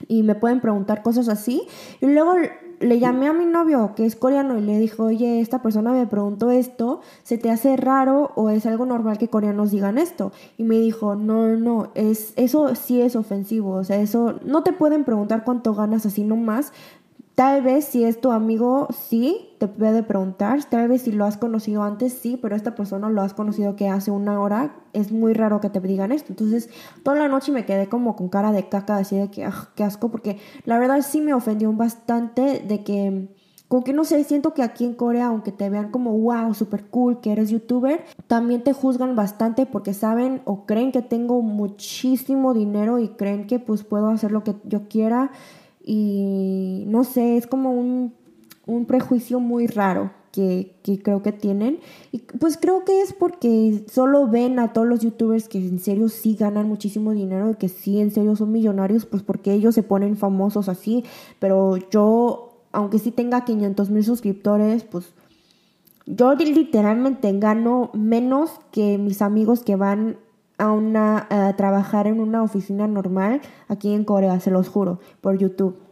y 0.08 0.24
me 0.24 0.36
pueden 0.36 0.62
preguntar 0.62 1.02
cosas 1.02 1.30
así. 1.30 1.64
Y 2.02 2.08
luego 2.08 2.36
le 2.80 3.00
llamé 3.00 3.28
a 3.28 3.34
mi 3.34 3.46
novio, 3.46 3.94
que 3.96 4.06
es 4.06 4.16
coreano, 4.16 4.58
y 4.58 4.62
le 4.62 4.80
dijo, 4.80 5.06
oye, 5.06 5.42
esta 5.42 5.62
persona 5.62 5.92
me 5.92 6.06
preguntó 6.06 6.52
esto, 6.52 7.02
¿se 7.24 7.38
te 7.38 7.50
hace 7.50 7.76
raro 7.76 8.32
o 8.36 8.50
es 8.50 8.66
algo 8.66 8.86
normal 8.86 9.18
que 9.18 9.30
coreanos 9.30 9.72
digan 9.72 9.98
esto? 9.98 10.32
Y 10.58 10.64
me 10.64 10.78
dijo, 10.78 11.16
no, 11.16 11.48
no, 11.56 11.90
es, 11.96 12.34
eso 12.36 12.76
sí 12.76 13.02
es 13.02 13.16
ofensivo, 13.16 13.72
o 13.72 13.84
sea, 13.84 13.98
eso 13.98 14.40
no 14.46 14.64
te 14.64 14.74
pueden 14.74 15.06
preguntar 15.06 15.44
cuánto 15.44 15.74
ganas 15.74 16.06
así 16.06 16.24
nomás, 16.24 16.72
Tal 17.38 17.62
vez 17.62 17.86
si 17.86 18.04
es 18.04 18.20
tu 18.20 18.32
amigo, 18.32 18.88
sí, 18.92 19.47
te 19.58 19.68
puede 19.68 20.04
preguntar. 20.04 20.64
Tal 20.66 20.88
vez 20.88 21.04
si 21.04 21.12
lo 21.12 21.26
has 21.26 21.38
conocido 21.38 21.84
antes, 21.84 22.14
sí, 22.14 22.38
pero 22.42 22.56
esta 22.56 22.76
persona 22.76 23.10
lo 23.10 23.22
has 23.22 23.34
conocido 23.34 23.76
que 23.76 23.90
hace 23.90 24.12
una 24.12 24.40
hora. 24.40 24.76
Es 24.94 25.12
muy 25.12 25.34
raro 25.34 25.62
que 25.62 25.70
te 25.70 25.80
digan 25.80 26.12
esto. 26.12 26.32
Entonces, 26.32 26.70
toda 27.04 27.18
la 27.18 27.28
noche 27.28 27.52
me 27.52 27.66
quedé 27.66 27.88
como 27.88 28.16
con 28.16 28.30
cara 28.30 28.52
de 28.52 28.70
caca, 28.70 28.98
así 28.98 29.18
de 29.18 29.30
que, 29.30 29.46
ah, 29.46 29.70
qué 29.76 29.84
asco, 29.84 30.10
porque 30.10 30.38
la 30.66 30.80
verdad 30.80 31.02
sí 31.02 31.22
me 31.22 31.34
ofendió 31.34 31.72
bastante 31.74 32.60
de 32.60 32.84
que, 32.84 33.30
como 33.68 33.84
que 33.84 33.94
no 33.94 34.06
sé, 34.06 34.24
siento 34.24 34.54
que 34.54 34.64
aquí 34.64 34.86
en 34.86 34.94
Corea, 34.94 35.28
aunque 35.28 35.52
te 35.52 35.70
vean 35.70 35.92
como, 35.92 36.18
wow, 36.18 36.54
super 36.54 36.86
cool, 36.86 37.20
que 37.20 37.32
eres 37.32 37.50
youtuber, 37.50 38.06
también 38.28 38.64
te 38.64 38.74
juzgan 38.74 39.16
bastante 39.16 39.66
porque 39.66 39.94
saben 39.94 40.42
o 40.46 40.66
creen 40.66 40.92
que 40.92 41.02
tengo 41.02 41.42
muchísimo 41.42 42.54
dinero 42.54 43.00
y 43.00 43.10
creen 43.10 43.48
que 43.48 43.60
pues 43.60 43.84
puedo 43.84 44.10
hacer 44.10 44.32
lo 44.32 44.44
que 44.44 44.56
yo 44.64 44.88
quiera 44.88 45.32
y 45.90 46.84
no 46.88 47.06
sé, 47.06 47.38
es 47.38 47.48
como 47.48 47.72
un, 47.72 48.14
prejuicio 48.86 49.40
muy 49.40 49.68
raro 49.68 50.12
que, 50.32 51.00
creo 51.04 51.22
que 51.22 51.32
tienen. 51.32 51.80
Y 52.12 52.20
pues 52.20 52.58
creo 52.58 52.86
que 52.86 53.02
es 53.02 53.14
porque 53.14 53.84
solo 53.92 54.28
ven 54.28 54.60
a 54.60 54.74
todos 54.74 54.88
los 54.88 55.00
youtubers 55.00 55.48
que 55.48 55.58
en 55.58 55.80
serio 55.80 56.10
sí 56.10 56.36
ganan 56.36 56.68
muchísimo 56.68 57.12
dinero 57.12 57.52
y 57.52 57.56
que 57.56 57.70
sí 57.70 58.00
en 58.00 58.12
serio 58.12 58.36
son 58.36 58.52
millonarios, 58.52 59.06
pues 59.06 59.24
porque 59.24 59.54
ellos 59.54 59.74
se 59.76 59.84
ponen 59.84 60.16
famosos 60.16 60.70
así. 60.70 61.04
Pero 61.40 61.78
yo, 61.90 62.66
aunque 62.72 63.00
sí 63.00 63.12
tenga 63.12 63.46
500 63.46 63.90
mil 63.90 64.04
suscriptores, 64.04 64.84
pues 64.84 65.14
yo 66.06 66.34
literalmente 66.36 67.32
gano 67.40 67.90
menos 67.94 68.52
que 68.72 68.98
mis 68.98 69.22
amigos 69.22 69.64
que 69.64 69.76
van 69.76 70.18
a, 70.58 70.72
una, 70.72 71.28
a 71.30 71.56
trabajar 71.56 72.08
en 72.08 72.20
una 72.20 72.44
oficina 72.44 72.88
normal 72.88 73.42
aquí 73.68 73.94
en 73.94 74.04
Corea, 74.04 74.40
se 74.40 74.52
los 74.52 74.70
juro, 74.70 75.00
por 75.22 75.38
YouTube. 75.38 75.87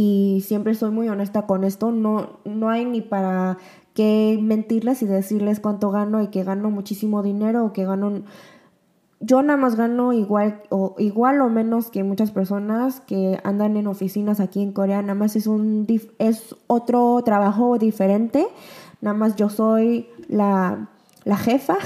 Y 0.00 0.44
siempre 0.46 0.76
soy 0.76 0.92
muy 0.92 1.08
honesta 1.08 1.48
con 1.48 1.64
esto, 1.64 1.90
no, 1.90 2.38
no 2.44 2.68
hay 2.70 2.84
ni 2.84 3.00
para 3.00 3.58
qué 3.94 4.38
mentirles 4.40 5.02
y 5.02 5.06
decirles 5.06 5.58
cuánto 5.58 5.90
gano 5.90 6.22
y 6.22 6.28
que 6.28 6.44
gano 6.44 6.70
muchísimo 6.70 7.20
dinero 7.24 7.64
o 7.64 7.72
que 7.72 7.84
gano... 7.84 8.22
Yo 9.18 9.42
nada 9.42 9.56
más 9.56 9.74
gano 9.74 10.12
igual 10.12 10.62
o, 10.68 10.94
igual 10.98 11.40
o 11.40 11.48
menos 11.48 11.90
que 11.90 12.04
muchas 12.04 12.30
personas 12.30 13.00
que 13.00 13.40
andan 13.42 13.76
en 13.76 13.88
oficinas 13.88 14.38
aquí 14.38 14.62
en 14.62 14.70
Corea, 14.70 15.02
nada 15.02 15.16
más 15.16 15.34
es, 15.34 15.48
un, 15.48 15.84
es 16.20 16.54
otro 16.68 17.20
trabajo 17.24 17.76
diferente, 17.76 18.46
nada 19.00 19.16
más 19.16 19.34
yo 19.34 19.48
soy 19.48 20.06
la, 20.28 20.90
la 21.24 21.36
jefa 21.36 21.76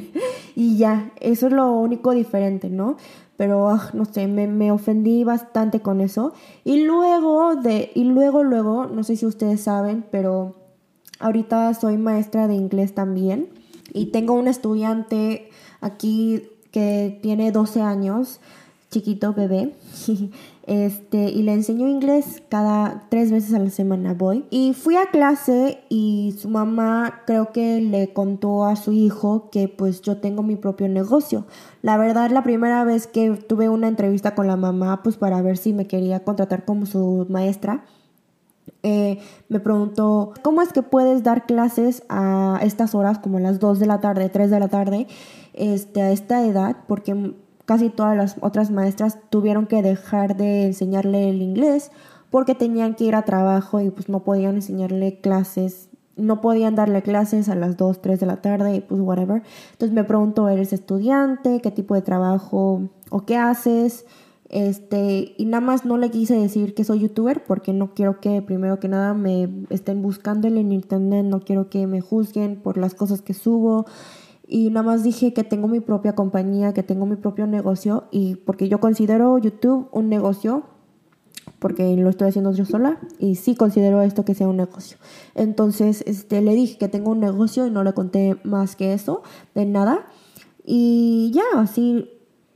y 0.54 0.76
ya, 0.76 1.12
eso 1.18 1.46
es 1.46 1.52
lo 1.54 1.72
único 1.72 2.10
diferente, 2.10 2.68
¿no? 2.68 2.98
Pero, 3.36 3.68
ah, 3.68 3.90
no 3.92 4.04
sé, 4.04 4.28
me, 4.28 4.46
me, 4.46 4.70
ofendí 4.70 5.24
bastante 5.24 5.80
con 5.80 6.00
eso. 6.00 6.32
Y 6.64 6.84
luego, 6.84 7.56
de, 7.56 7.90
y 7.94 8.04
luego, 8.04 8.44
luego, 8.44 8.86
no 8.86 9.02
sé 9.02 9.16
si 9.16 9.26
ustedes 9.26 9.62
saben, 9.62 10.04
pero 10.10 10.54
ahorita 11.18 11.74
soy 11.74 11.96
maestra 11.96 12.46
de 12.46 12.54
inglés 12.54 12.94
también. 12.94 13.48
Y 13.92 14.06
tengo 14.06 14.34
un 14.34 14.48
estudiante 14.48 15.48
aquí 15.80 16.42
que 16.70 17.18
tiene 17.22 17.52
12 17.52 17.80
años, 17.80 18.40
chiquito 18.90 19.32
bebé. 19.32 19.74
Este, 20.66 21.28
y 21.28 21.42
le 21.42 21.52
enseño 21.52 21.86
inglés 21.88 22.42
cada 22.48 23.06
tres 23.10 23.30
veces 23.30 23.52
a 23.52 23.58
la 23.58 23.68
semana 23.68 24.14
voy. 24.14 24.46
Y 24.48 24.72
fui 24.72 24.96
a 24.96 25.10
clase 25.10 25.80
y 25.90 26.34
su 26.38 26.48
mamá 26.48 27.20
creo 27.26 27.52
que 27.52 27.82
le 27.82 28.14
contó 28.14 28.64
a 28.64 28.76
su 28.76 28.92
hijo 28.92 29.50
que 29.50 29.68
pues 29.68 30.00
yo 30.00 30.18
tengo 30.18 30.42
mi 30.42 30.56
propio 30.56 30.88
negocio. 30.88 31.46
La 31.82 31.98
verdad, 31.98 32.30
la 32.30 32.42
primera 32.42 32.82
vez 32.84 33.06
que 33.06 33.30
tuve 33.32 33.68
una 33.68 33.88
entrevista 33.88 34.34
con 34.34 34.46
la 34.46 34.56
mamá, 34.56 35.02
pues 35.02 35.16
para 35.16 35.42
ver 35.42 35.58
si 35.58 35.74
me 35.74 35.86
quería 35.86 36.24
contratar 36.24 36.64
como 36.64 36.86
su 36.86 37.26
maestra, 37.28 37.84
eh, 38.82 39.18
me 39.48 39.60
preguntó, 39.60 40.32
¿cómo 40.42 40.62
es 40.62 40.72
que 40.72 40.82
puedes 40.82 41.22
dar 41.22 41.46
clases 41.46 42.02
a 42.08 42.58
estas 42.62 42.94
horas, 42.94 43.18
como 43.18 43.38
las 43.38 43.58
2 43.58 43.78
de 43.78 43.86
la 43.86 44.00
tarde, 44.00 44.28
3 44.28 44.50
de 44.50 44.60
la 44.60 44.68
tarde, 44.68 45.06
este, 45.52 46.02
a 46.02 46.10
esta 46.10 46.44
edad? 46.46 46.76
Porque 46.86 47.34
casi 47.64 47.90
todas 47.90 48.16
las 48.16 48.36
otras 48.40 48.70
maestras 48.70 49.18
tuvieron 49.30 49.66
que 49.66 49.82
dejar 49.82 50.36
de 50.36 50.66
enseñarle 50.66 51.30
el 51.30 51.42
inglés 51.42 51.90
porque 52.30 52.54
tenían 52.54 52.94
que 52.94 53.04
ir 53.04 53.14
a 53.14 53.22
trabajo 53.22 53.80
y 53.80 53.90
pues 53.90 54.08
no 54.08 54.24
podían 54.24 54.56
enseñarle 54.56 55.20
clases, 55.20 55.88
no 56.16 56.40
podían 56.40 56.74
darle 56.74 57.02
clases 57.02 57.48
a 57.48 57.54
las 57.54 57.76
2, 57.76 58.02
3 58.02 58.20
de 58.20 58.26
la 58.26 58.42
tarde 58.42 58.76
y 58.76 58.80
pues 58.80 59.00
whatever. 59.00 59.42
Entonces 59.72 59.94
me 59.94 60.04
preguntó, 60.04 60.48
¿eres 60.48 60.72
estudiante? 60.72 61.60
¿Qué 61.60 61.70
tipo 61.70 61.94
de 61.94 62.02
trabajo 62.02 62.88
o 63.10 63.24
qué 63.24 63.36
haces? 63.36 64.04
Este, 64.48 65.34
y 65.36 65.46
nada 65.46 65.60
más 65.60 65.84
no 65.84 65.96
le 65.96 66.10
quise 66.10 66.34
decir 66.36 66.74
que 66.74 66.84
soy 66.84 67.00
youtuber 67.00 67.44
porque 67.44 67.72
no 67.72 67.94
quiero 67.94 68.20
que 68.20 68.42
primero 68.42 68.78
que 68.78 68.88
nada 68.88 69.14
me 69.14 69.48
estén 69.70 70.02
buscando 70.02 70.48
en 70.48 70.70
internet, 70.70 71.24
no 71.24 71.40
quiero 71.40 71.70
que 71.70 71.86
me 71.86 72.00
juzguen 72.00 72.56
por 72.56 72.76
las 72.76 72.94
cosas 72.94 73.22
que 73.22 73.34
subo 73.34 73.86
y 74.54 74.70
nada 74.70 74.86
más 74.86 75.02
dije 75.02 75.32
que 75.32 75.42
tengo 75.42 75.66
mi 75.66 75.80
propia 75.80 76.14
compañía, 76.14 76.72
que 76.72 76.84
tengo 76.84 77.06
mi 77.06 77.16
propio 77.16 77.48
negocio 77.48 78.04
y 78.12 78.36
porque 78.36 78.68
yo 78.68 78.78
considero 78.78 79.36
YouTube 79.36 79.88
un 79.90 80.08
negocio, 80.08 80.62
porque 81.58 81.96
lo 81.96 82.08
estoy 82.08 82.28
haciendo 82.28 82.52
yo 82.52 82.64
sola 82.64 83.00
y 83.18 83.34
sí 83.34 83.56
considero 83.56 84.00
esto 84.02 84.24
que 84.24 84.36
sea 84.36 84.46
un 84.46 84.56
negocio. 84.56 84.96
Entonces 85.34 86.04
este, 86.06 86.40
le 86.40 86.54
dije 86.54 86.78
que 86.78 86.86
tengo 86.86 87.10
un 87.10 87.18
negocio 87.18 87.66
y 87.66 87.72
no 87.72 87.82
le 87.82 87.94
conté 87.94 88.36
más 88.44 88.76
que 88.76 88.94
eso, 88.94 89.24
de 89.56 89.66
nada. 89.66 90.06
Y 90.64 91.32
ya, 91.34 91.60
así 91.60 92.08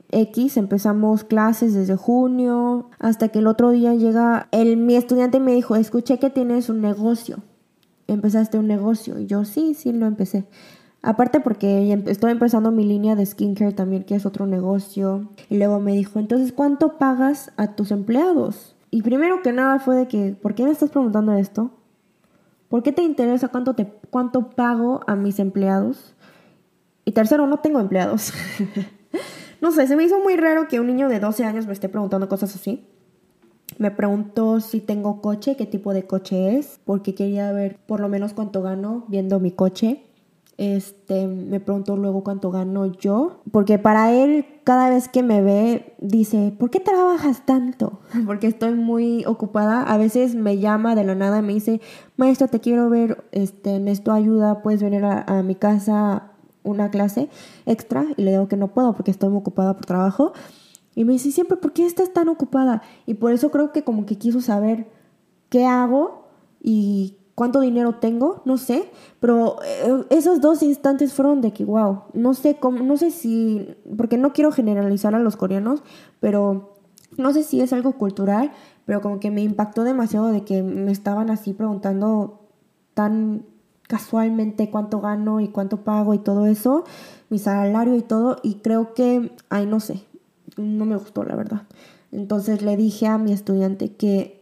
X, 0.09 0.55
empezamos 0.55 1.25
clases 1.25 1.73
desde 1.73 1.97
junio, 1.97 2.91
hasta 2.99 3.27
que 3.27 3.39
el 3.39 3.47
otro 3.47 3.71
día 3.71 3.93
llega, 3.93 4.47
el, 4.53 4.77
mi 4.77 4.95
estudiante 4.95 5.41
me 5.41 5.53
dijo, 5.53 5.75
escuché 5.75 6.17
que 6.17 6.29
tienes 6.29 6.69
un 6.69 6.79
negocio, 6.79 7.39
empezaste 8.07 8.57
un 8.57 8.67
negocio. 8.67 9.19
Y 9.19 9.25
yo 9.25 9.43
sí, 9.43 9.73
sí, 9.73 9.91
lo 9.91 10.05
empecé. 10.05 10.45
Aparte 11.01 11.39
porque 11.39 11.93
estoy 12.07 12.31
empezando 12.31 12.71
mi 12.71 12.83
línea 12.83 13.15
de 13.15 13.25
skincare 13.25 13.71
también, 13.71 14.03
que 14.03 14.15
es 14.15 14.25
otro 14.25 14.47
negocio. 14.47 15.29
Y 15.49 15.57
luego 15.57 15.79
me 15.79 15.93
dijo, 15.93 16.19
entonces, 16.19 16.51
¿cuánto 16.51 16.97
pagas 16.97 17.51
a 17.55 17.75
tus 17.75 17.91
empleados? 17.91 18.75
Y 18.91 19.01
primero 19.01 19.41
que 19.41 19.53
nada 19.53 19.79
fue 19.79 19.95
de 19.95 20.07
que, 20.07 20.35
¿por 20.41 20.55
qué 20.55 20.63
me 20.63 20.71
estás 20.71 20.89
preguntando 20.89 21.33
esto? 21.33 21.71
¿Por 22.67 22.83
qué 22.83 22.91
te 22.91 23.01
interesa 23.01 23.47
cuánto, 23.47 23.75
te, 23.75 23.87
cuánto 24.09 24.49
pago 24.49 25.01
a 25.07 25.15
mis 25.15 25.39
empleados? 25.39 26.15
Y 27.05 27.13
tercero, 27.13 27.47
no 27.47 27.57
tengo 27.57 27.79
empleados. 27.79 28.33
no 29.61 29.71
sé, 29.71 29.87
se 29.87 29.95
me 29.95 30.03
hizo 30.03 30.19
muy 30.19 30.35
raro 30.35 30.67
que 30.67 30.79
un 30.79 30.87
niño 30.87 31.07
de 31.07 31.19
12 31.19 31.45
años 31.45 31.65
me 31.65 31.73
esté 31.73 31.87
preguntando 31.87 32.27
cosas 32.27 32.53
así. 32.55 32.85
Me 33.77 33.91
preguntó 33.91 34.59
si 34.59 34.81
tengo 34.81 35.21
coche, 35.21 35.55
qué 35.55 35.65
tipo 35.65 35.93
de 35.93 36.05
coche 36.05 36.57
es, 36.57 36.79
porque 36.83 37.15
quería 37.15 37.51
ver 37.51 37.79
por 37.87 38.01
lo 38.01 38.09
menos 38.09 38.33
cuánto 38.33 38.61
gano 38.61 39.05
viendo 39.07 39.39
mi 39.39 39.51
coche. 39.51 40.03
Este, 40.59 41.25
me 41.25 41.61
preguntó 41.61 41.95
luego 41.95 42.21
cuánto 42.21 42.51
gano 42.51 42.85
yo, 42.85 43.39
porque 43.49 43.79
para 43.79 44.11
él 44.11 44.45
cada 44.65 44.89
vez 44.89 45.07
que 45.07 45.23
me 45.23 45.41
ve 45.41 45.95
dice, 45.99 46.53
¿por 46.59 46.69
qué 46.69 46.81
trabajas 46.81 47.45
tanto? 47.45 48.01
Porque 48.25 48.47
estoy 48.47 48.73
muy 48.73 49.23
ocupada. 49.25 49.83
A 49.83 49.97
veces 49.97 50.35
me 50.35 50.57
llama 50.57 50.95
de 50.95 51.05
la 51.05 51.15
nada 51.15 51.39
y 51.39 51.43
me 51.43 51.53
dice, 51.53 51.79
maestro, 52.17 52.49
te 52.49 52.59
quiero 52.59 52.89
ver, 52.89 53.23
este, 53.31 53.79
necesito 53.79 54.11
ayuda, 54.11 54.61
puedes 54.61 54.83
venir 54.83 55.05
a, 55.05 55.21
a 55.21 55.43
mi 55.43 55.55
casa 55.55 56.33
una 56.63 56.91
clase 56.91 57.29
extra 57.65 58.05
y 58.17 58.23
le 58.23 58.31
digo 58.31 58.49
que 58.49 58.57
no 58.57 58.67
puedo 58.67 58.91
porque 58.91 59.11
estoy 59.11 59.29
muy 59.29 59.39
ocupada 59.39 59.75
por 59.77 59.85
trabajo. 59.85 60.33
Y 60.93 61.05
me 61.05 61.13
dice 61.13 61.31
siempre, 61.31 61.55
¿por 61.55 61.71
qué 61.71 61.85
estás 61.85 62.11
tan 62.11 62.27
ocupada? 62.27 62.81
Y 63.05 63.13
por 63.13 63.31
eso 63.31 63.49
creo 63.49 63.71
que 63.71 63.85
como 63.85 64.05
que 64.05 64.17
quiso 64.17 64.41
saber 64.41 64.87
qué 65.47 65.65
hago 65.65 66.27
y 66.61 67.15
cuánto 67.39 67.61
dinero 67.61 67.93
tengo, 67.93 68.41
no 68.43 68.57
sé, 68.57 68.91
pero 69.21 69.59
eh, 69.63 70.03
esos 70.09 70.41
dos 70.41 70.61
instantes 70.61 71.13
fueron 71.13 71.39
de 71.39 71.53
que, 71.53 71.63
wow, 71.63 72.01
no 72.11 72.33
sé 72.33 72.57
cómo, 72.59 72.83
no 72.83 72.97
sé 72.97 73.11
si, 73.11 73.77
porque 73.95 74.17
no 74.17 74.33
quiero 74.33 74.51
generalizar 74.51 75.15
a 75.15 75.19
los 75.19 75.37
coreanos, 75.37 75.81
pero 76.19 76.75
no 77.15 77.31
sé 77.31 77.43
si 77.43 77.61
es 77.61 77.71
algo 77.71 77.93
cultural, 77.93 78.51
pero 78.83 78.99
como 78.99 79.21
que 79.21 79.31
me 79.31 79.41
impactó 79.41 79.85
demasiado 79.85 80.27
de 80.33 80.43
que 80.43 80.63
me 80.63 80.91
estaban 80.91 81.29
así 81.29 81.53
preguntando 81.53 82.41
tan 82.93 83.45
casualmente 83.83 84.69
cuánto 84.69 84.99
gano 84.99 85.39
y 85.39 85.47
cuánto 85.47 85.85
pago 85.85 86.13
y 86.13 86.19
todo 86.19 86.45
eso, 86.45 86.83
mi 87.29 87.39
salario 87.39 87.95
y 87.95 88.01
todo, 88.01 88.35
y 88.43 88.55
creo 88.55 88.93
que, 88.93 89.31
ay, 89.47 89.65
no 89.65 89.79
sé, 89.79 90.03
no 90.57 90.83
me 90.83 90.97
gustó 90.97 91.23
la 91.23 91.37
verdad. 91.37 91.61
Entonces 92.11 92.63
le 92.63 92.75
dije 92.75 93.07
a 93.07 93.17
mi 93.17 93.31
estudiante 93.31 93.95
que 93.95 94.38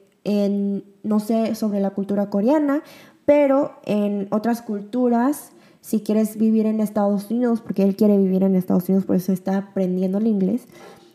no 1.04 1.20
sé 1.20 1.56
sobre 1.56 1.80
la 1.80 1.92
cultura 1.92 2.30
coreana, 2.30 2.84
pero 3.26 3.74
en 3.86 4.28
otras 4.32 4.62
culturas, 4.62 5.52
si 5.82 6.00
quieres 6.00 6.38
vivir 6.38 6.66
en 6.66 6.80
Estados 6.80 7.30
Unidos, 7.30 7.62
porque 7.62 7.84
él 7.84 7.96
quiere 7.96 8.18
vivir 8.18 8.44
en 8.44 8.56
Estados 8.56 8.88
Unidos, 8.88 9.06
por 9.06 9.18
eso 9.18 9.34
está 9.34 9.58
aprendiendo 9.58 10.18
el 10.18 10.28
inglés, 10.28 10.68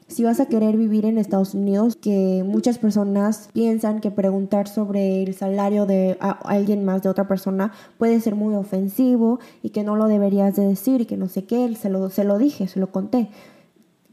si 0.09 0.25
vas 0.25 0.41
a 0.41 0.47
querer 0.47 0.77
vivir 0.77 1.07
en 1.07 1.17
Estados 1.17 1.55
Unidos, 1.55 1.97
que 1.97 2.45
muchas 2.47 2.77
personas 2.77 3.49
piensan 3.55 4.01
que 4.01 4.11
preguntar 4.11 4.69
sobre 4.69 5.23
el 5.23 5.35
salario 5.35 5.87
de 5.87 6.19
alguien 6.45 6.85
más, 6.85 7.03
de 7.03 7.09
otra 7.09 7.27
persona, 7.27 7.73
puede 7.97 8.21
ser 8.21 8.35
muy 8.35 8.55
ofensivo 8.55 9.41
y 9.63 9.71
que 9.71 9.83
no 9.83 9.97
lo 9.97 10.09
deberías 10.09 10.55
de 10.55 10.67
decir 10.67 11.01
y 11.01 11.07
que 11.07 11.17
no 11.17 11.29
sé 11.29 11.45
qué, 11.45 11.75
se 11.77 11.89
lo, 11.89 12.11
se 12.11 12.25
lo 12.25 12.37
dije, 12.37 12.69
se 12.69 12.79
lo 12.79 12.93
conté. 12.93 13.31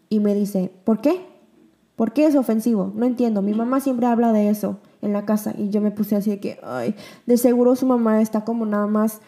Y 0.07 0.21
me 0.21 0.33
dice, 0.33 0.71
¿por 0.85 1.01
qué? 1.01 1.19
¿Por 1.97 2.13
qué 2.13 2.27
es 2.27 2.35
ofensivo? 2.37 2.93
No 2.95 3.05
entiendo, 3.05 3.41
mi 3.41 3.53
mamá 3.53 3.81
siempre 3.81 4.05
habla 4.05 4.31
de 4.31 4.47
eso 4.47 4.79
en 5.01 5.13
la 5.13 5.25
casa 5.25 5.53
y 5.57 5.69
yo 5.69 5.81
me 5.81 5.91
puse 5.91 6.15
así 6.15 6.29
de 6.29 6.39
que, 6.39 6.59
ay, 6.63 6.95
de 7.25 7.37
seguro 7.37 7.75
su 7.75 7.85
mamá 7.85 8.21
está 8.21 8.43
como 8.43 8.65
nada 8.65 8.87
más 8.87 9.21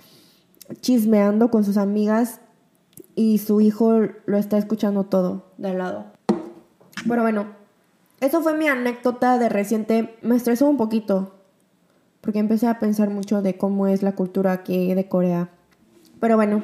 chismeando 0.82 1.52
con 1.52 1.64
sus 1.64 1.78
amigas 1.78 2.40
y 3.16 3.40
su 3.40 3.62
hijo 3.62 4.00
lo 4.26 4.38
está 4.38 4.58
escuchando 4.58 5.04
todo 5.06 5.46
de 5.58 5.70
al 5.70 5.78
lado. 5.78 6.06
Pero 7.08 7.22
bueno, 7.22 7.48
eso 8.20 8.42
fue 8.42 8.56
mi 8.56 8.68
anécdota 8.68 9.38
de 9.38 9.50
reciente. 9.50 10.16
Me 10.22 10.36
estresó 10.36 10.70
un 10.70 10.78
poquito 10.78 11.36
porque 12.22 12.40
empecé 12.40 12.68
a 12.68 12.80
pensar 12.80 13.10
mucho 13.10 13.42
de 13.42 13.58
cómo 13.58 13.88
es 13.88 14.04
la 14.04 14.14
cultura 14.14 14.52
aquí 14.52 14.94
de 14.94 15.08
Corea. 15.08 15.50
Pero 16.20 16.36
bueno, 16.36 16.62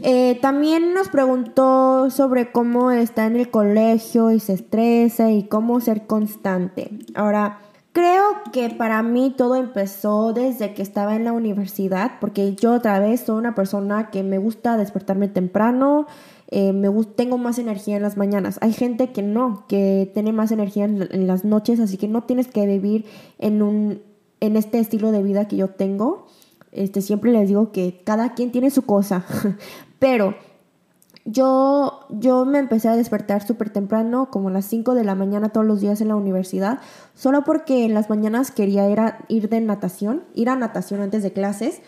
eh, 0.00 0.38
también 0.40 0.92
nos 0.94 1.08
preguntó 1.08 2.10
sobre 2.10 2.52
cómo 2.52 2.90
está 2.90 3.26
en 3.26 3.36
el 3.36 3.50
colegio 3.50 4.30
y 4.30 4.40
se 4.40 4.52
estresa 4.52 5.30
y 5.30 5.44
cómo 5.44 5.80
ser 5.80 6.06
constante. 6.06 6.90
Ahora, 7.14 7.58
Creo 7.92 8.22
que 8.52 8.70
para 8.70 9.02
mí 9.02 9.34
todo 9.36 9.56
empezó 9.56 10.32
desde 10.32 10.74
que 10.74 10.82
estaba 10.82 11.16
en 11.16 11.24
la 11.24 11.32
universidad, 11.32 12.12
porque 12.20 12.54
yo 12.54 12.74
otra 12.74 13.00
vez 13.00 13.22
soy 13.22 13.36
una 13.36 13.56
persona 13.56 14.10
que 14.10 14.22
me 14.22 14.38
gusta 14.38 14.76
despertarme 14.76 15.26
temprano, 15.26 16.06
eh, 16.52 16.72
me 16.72 16.88
tengo 17.16 17.36
más 17.36 17.58
energía 17.58 17.96
en 17.96 18.02
las 18.02 18.16
mañanas. 18.16 18.58
Hay 18.60 18.72
gente 18.72 19.10
que 19.10 19.22
no, 19.22 19.64
que 19.68 20.08
tiene 20.14 20.32
más 20.32 20.52
energía 20.52 20.84
en, 20.84 21.26
las 21.26 21.44
noches, 21.44 21.80
así 21.80 21.96
que 21.96 22.06
no 22.06 22.22
tienes 22.22 22.46
que 22.46 22.64
vivir 22.64 23.06
en, 23.38 23.60
un, 23.60 24.02
en 24.38 24.56
este 24.56 24.78
estilo 24.78 25.10
de 25.10 25.24
vida 25.24 25.48
que 25.48 25.56
yo 25.56 25.68
tengo. 25.68 26.26
Este, 26.70 27.00
siempre 27.00 27.32
les 27.32 27.48
digo 27.48 27.72
que 27.72 28.02
cada 28.04 28.34
quien 28.34 28.52
tiene 28.52 28.70
su 28.70 28.82
cosa, 28.82 29.24
pero 29.98 30.36
yo, 31.24 32.06
yo 32.08 32.44
me 32.44 32.58
empecé 32.58 32.88
a 32.88 32.96
despertar 32.96 33.46
súper 33.46 33.70
temprano, 33.70 34.30
como 34.30 34.50
las 34.50 34.64
5 34.64 34.94
de 34.94 35.04
la 35.04 35.14
mañana 35.14 35.50
todos 35.50 35.66
los 35.66 35.80
días 35.80 36.00
en 36.00 36.08
la 36.08 36.16
universidad, 36.16 36.80
solo 37.14 37.44
porque 37.44 37.84
en 37.84 37.94
las 37.94 38.08
mañanas 38.08 38.50
quería 38.50 38.88
ir, 38.88 38.98
ir 39.28 39.48
de 39.48 39.60
natación, 39.60 40.24
ir 40.34 40.48
a 40.48 40.56
natación 40.56 41.00
antes 41.00 41.22
de 41.22 41.32
clases, 41.32 41.82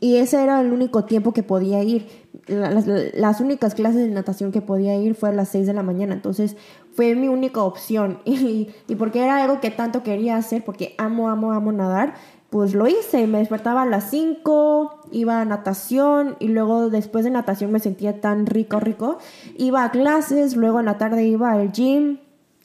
y 0.00 0.16
ese 0.16 0.42
era 0.42 0.60
el 0.60 0.72
único 0.72 1.04
tiempo 1.04 1.32
que 1.32 1.44
podía 1.44 1.82
ir. 1.84 2.08
Las, 2.48 2.86
las 2.86 3.40
únicas 3.40 3.74
clases 3.74 4.02
de 4.02 4.08
natación 4.08 4.50
que 4.50 4.60
podía 4.60 4.96
ir 4.96 5.14
fue 5.14 5.28
a 5.28 5.32
las 5.32 5.50
6 5.50 5.66
de 5.68 5.74
la 5.74 5.84
mañana, 5.84 6.12
entonces 6.12 6.56
fue 6.92 7.14
mi 7.14 7.28
única 7.28 7.62
opción. 7.62 8.18
Y, 8.26 8.70
y 8.88 8.96
porque 8.96 9.22
era 9.22 9.42
algo 9.42 9.60
que 9.60 9.70
tanto 9.70 10.02
quería 10.02 10.36
hacer, 10.36 10.64
porque 10.64 10.94
amo, 10.98 11.28
amo, 11.30 11.52
amo 11.52 11.70
nadar, 11.70 12.14
pues 12.52 12.74
lo 12.74 12.86
hice, 12.86 13.26
me 13.26 13.38
despertaba 13.38 13.80
a 13.80 13.86
las 13.86 14.10
5, 14.10 15.00
iba 15.10 15.40
a 15.40 15.44
natación 15.46 16.36
y 16.38 16.48
luego 16.48 16.90
después 16.90 17.24
de 17.24 17.30
natación 17.30 17.72
me 17.72 17.78
sentía 17.78 18.20
tan 18.20 18.44
rico, 18.44 18.78
rico. 18.78 19.16
Iba 19.56 19.84
a 19.84 19.90
clases, 19.90 20.54
luego 20.54 20.78
en 20.78 20.84
la 20.84 20.98
tarde 20.98 21.24
iba 21.24 21.50
al 21.50 21.72
gym 21.72 22.18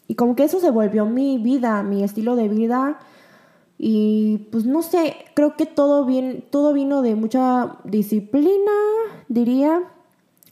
y 0.05 0.15
como 0.15 0.35
que 0.35 0.43
eso 0.43 0.59
se 0.59 0.71
volvió 0.71 1.05
mi 1.05 1.37
vida, 1.37 1.83
mi 1.83 2.03
estilo 2.03 2.35
de 2.35 2.49
vida. 2.49 2.99
Y 3.77 4.49
pues 4.51 4.65
no 4.65 4.81
sé, 4.81 5.15
creo 5.33 5.55
que 5.55 5.65
todo, 5.65 6.03
bien, 6.03 6.43
todo 6.49 6.73
vino 6.73 7.01
de 7.01 7.15
mucha 7.15 7.77
disciplina, 7.85 8.73
diría. 9.29 9.83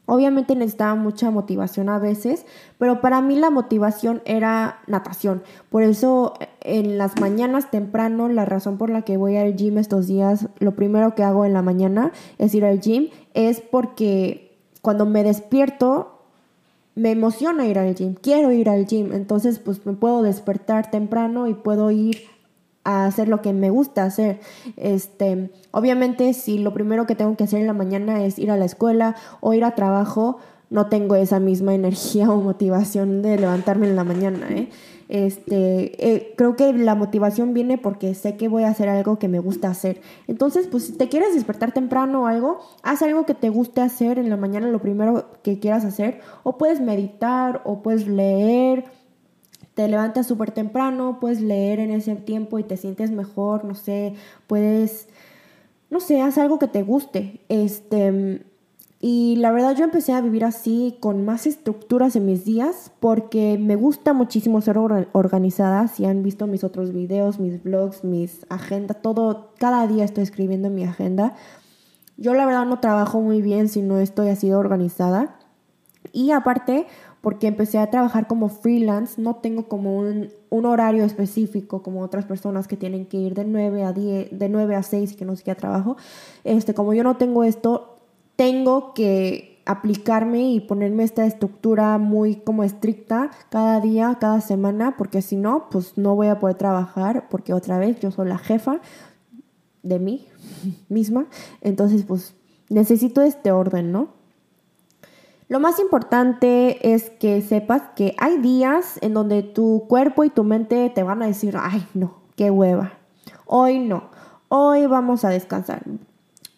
Obviamente 0.08 0.56
necesitaba 0.56 0.96
mucha 0.96 1.32
motivación 1.32 1.90
a 1.90 1.98
veces, 1.98 2.46
pero 2.78 3.02
para 3.02 3.22
mí 3.22 3.36
la 3.36 3.50
motivación 3.50 4.22
era 4.26 4.80
natación. 4.88 5.42
Por 5.70 5.84
eso 5.84 6.34
en 6.62 6.98
las 6.98 7.20
mañanas 7.20 7.72
temprano, 7.72 8.30
la 8.30 8.46
razón 8.46 8.78
por 8.78 8.90
la 8.90 9.02
que 9.02 9.18
voy 9.18 9.38
al 9.38 9.56
gym 9.56 9.78
estos 9.78 10.08
días, 10.08 10.48
lo 10.60 10.76
primero 10.76 11.16
que 11.16 11.24
hago 11.24 11.46
en 11.46 11.54
la 11.54 11.62
mañana 11.62 12.12
es 12.38 12.54
ir 12.54 12.66
al 12.66 12.82
gym, 12.82 13.10
es 13.34 13.62
porque 13.62 14.56
cuando 14.82 15.06
me 15.06 15.24
despierto 15.24 16.12
me 16.94 17.12
emociona 17.12 17.66
ir 17.66 17.78
al 17.78 17.94
gym, 17.94 18.14
quiero 18.14 18.52
ir 18.52 18.70
al 18.70 18.86
gym, 18.86 19.12
entonces 19.12 19.60
pues 19.60 19.86
me 19.86 19.94
puedo 19.94 20.22
despertar 20.22 20.92
temprano 20.92 21.48
y 21.48 21.54
puedo 21.54 21.92
ir 21.92 22.35
a 22.86 23.06
hacer 23.06 23.28
lo 23.28 23.42
que 23.42 23.52
me 23.52 23.70
gusta 23.70 24.04
hacer. 24.04 24.40
Este, 24.78 25.52
obviamente, 25.72 26.34
si 26.34 26.60
lo 26.60 26.74
primero 26.74 27.06
que 27.06 27.16
tengo 27.16 27.36
que 27.36 27.44
hacer 27.44 27.60
en 27.60 27.68
la 27.68 27.74
mañana 27.74 28.24
es 28.24 28.40
ir 28.40 28.52
a 28.52 28.58
la 28.58 28.66
escuela 28.66 29.16
o 29.42 29.54
ir 29.54 29.66
a 29.66 29.76
trabajo, 29.76 30.38
no 30.70 30.88
tengo 30.88 31.16
esa 31.16 31.40
misma 31.40 31.74
energía 31.74 32.30
o 32.30 32.38
motivación 32.42 33.22
de 33.22 33.38
levantarme 33.38 33.88
en 33.88 33.96
la 33.96 34.04
mañana. 34.04 34.48
¿eh? 34.50 34.70
Este, 35.10 36.16
eh, 36.16 36.34
creo 36.36 36.56
que 36.56 36.74
la 36.74 36.96
motivación 36.96 37.54
viene 37.54 37.78
porque 37.78 38.16
sé 38.16 38.38
que 38.38 38.48
voy 38.48 38.64
a 38.64 38.70
hacer 38.70 38.90
algo 38.90 39.20
que 39.20 39.28
me 39.28 39.40
gusta 39.40 39.70
hacer. 39.70 40.02
Entonces, 40.28 40.68
pues 40.68 40.86
si 40.86 40.94
te 40.94 41.10
quieres 41.10 41.36
despertar 41.36 41.72
temprano 41.72 42.24
o 42.24 42.28
algo, 42.28 42.60
haz 42.84 43.02
algo 43.02 43.26
que 43.26 43.34
te 43.34 43.50
guste 43.50 43.82
hacer 43.82 44.18
en 44.18 44.30
la 44.30 44.38
mañana, 44.38 44.68
lo 44.68 44.80
primero 44.80 45.26
que 45.44 45.60
quieras 45.60 45.86
hacer. 45.86 46.20
O 46.44 46.58
puedes 46.58 46.82
meditar, 46.82 47.62
o 47.66 47.82
puedes 47.82 48.08
leer, 48.08 48.86
te 49.76 49.88
levantas 49.88 50.26
súper 50.26 50.52
temprano, 50.52 51.20
puedes 51.20 51.42
leer 51.42 51.80
en 51.80 51.92
ese 51.92 52.16
tiempo 52.16 52.58
y 52.58 52.64
te 52.64 52.78
sientes 52.78 53.12
mejor, 53.12 53.66
no 53.66 53.76
sé, 53.76 54.16
puedes, 54.48 55.08
no 55.90 56.00
sé, 56.00 56.22
haz 56.22 56.38
algo 56.38 56.58
que 56.60 56.68
te 56.68 56.82
guste. 56.82 57.42
Este, 57.50 58.42
y 59.02 59.36
la 59.36 59.52
verdad 59.52 59.76
yo 59.76 59.84
empecé 59.84 60.14
a 60.14 60.22
vivir 60.22 60.46
así, 60.46 60.98
con 61.00 61.26
más 61.26 61.46
estructuras 61.46 62.16
en 62.16 62.26
mis 62.26 62.46
días, 62.46 62.92
porque 63.00 63.58
me 63.60 63.76
gusta 63.76 64.14
muchísimo 64.14 64.62
ser 64.62 64.78
organizada. 64.78 65.88
Si 65.90 66.06
han 66.06 66.24
visto 66.24 66.48
mis 66.48 66.64
otros 66.64 66.92
videos, 66.92 67.40
mis 67.40 67.62
blogs, 67.62 68.04
mis 68.04 68.46
agendas, 68.50 69.02
todo, 69.02 69.52
cada 69.60 69.86
día 69.86 70.06
estoy 70.06 70.24
escribiendo 70.24 70.70
en 70.70 70.76
mi 70.76 70.86
agenda. 70.86 71.36
Yo 72.18 72.34
la 72.34 72.46
verdad 72.46 72.66
no 72.66 72.80
trabajo 72.80 73.22
muy 73.22 73.42
bien 73.42 73.68
si 73.68 73.82
no 73.82 74.00
estoy 74.00 74.30
así 74.30 74.52
organizada. 74.54 75.36
Y 76.14 76.32
aparte, 76.32 76.88
porque 77.26 77.48
empecé 77.48 77.80
a 77.80 77.90
trabajar 77.90 78.28
como 78.28 78.50
freelance, 78.50 79.20
no 79.20 79.38
tengo 79.38 79.68
como 79.68 79.98
un, 79.98 80.30
horario 80.52 81.04
específico 81.04 81.82
como 81.82 82.02
otras 82.02 82.24
personas 82.26 82.68
que 82.68 82.78
tienen 82.78 83.08
que 83.08 83.18
ir 83.18 83.34
de 83.34 83.46
9 83.46 83.84
a 83.84 83.94
10, 83.94 84.38
de 84.38 84.48
9 84.48 84.76
a 84.76 84.84
6 84.84 85.12
y 85.12 85.16
que 85.16 85.26
no 85.26 85.36
sé 85.36 85.42
qué 85.42 85.56
trabajo. 85.56 85.98
Este, 86.44 86.76
como 86.76 86.94
yo 86.94 87.04
no 87.04 87.18
tengo 87.18 87.44
esto, 87.44 87.96
tengo 88.36 88.94
que 88.94 89.60
aplicarme 89.66 90.52
y 90.52 90.60
ponerme 90.60 91.04
esta 91.04 91.26
estructura 91.26 91.98
muy 91.98 92.36
como 92.36 92.64
estricta 92.64 93.32
cada 93.50 93.82
día, 93.82 94.16
cada 94.22 94.40
semana, 94.40 94.96
porque 94.96 95.24
si 95.24 95.36
no, 95.36 95.68
pues 95.72 95.98
no 95.98 96.16
voy 96.16 96.28
a 96.28 96.40
poder 96.40 96.58
trabajar, 96.58 97.28
porque 97.32 97.56
otra 97.56 97.80
vez 97.80 98.00
yo 98.00 98.12
soy 98.12 98.28
la 98.28 98.38
jefa 98.38 98.82
de 99.82 99.98
mí 99.98 100.28
misma, 100.90 101.26
entonces 101.62 102.04
pues 102.04 102.36
necesito 102.70 103.24
este 103.24 103.52
orden, 103.52 103.92
¿no? 103.92 104.15
Lo 105.48 105.60
más 105.60 105.80
importante 105.80 106.94
es 106.94 107.12
que 107.12 107.42
sepas 107.42 107.84
que 107.96 108.16
hay 108.18 108.40
días 108.40 108.98
en 109.02 109.14
donde 109.14 109.44
tu 109.44 109.86
cuerpo 109.88 110.24
y 110.24 110.32
tu 110.32 110.44
mente 110.44 110.90
te 110.90 111.04
van 111.04 111.22
a 111.22 111.28
decir, 111.28 111.56
ay 111.60 111.86
no, 111.94 112.16
qué 112.36 112.50
hueva. 112.50 112.94
Hoy 113.46 113.78
no, 113.78 114.10
hoy 114.50 114.88
vamos 114.88 115.24
a 115.24 115.30
descansar. 115.30 115.84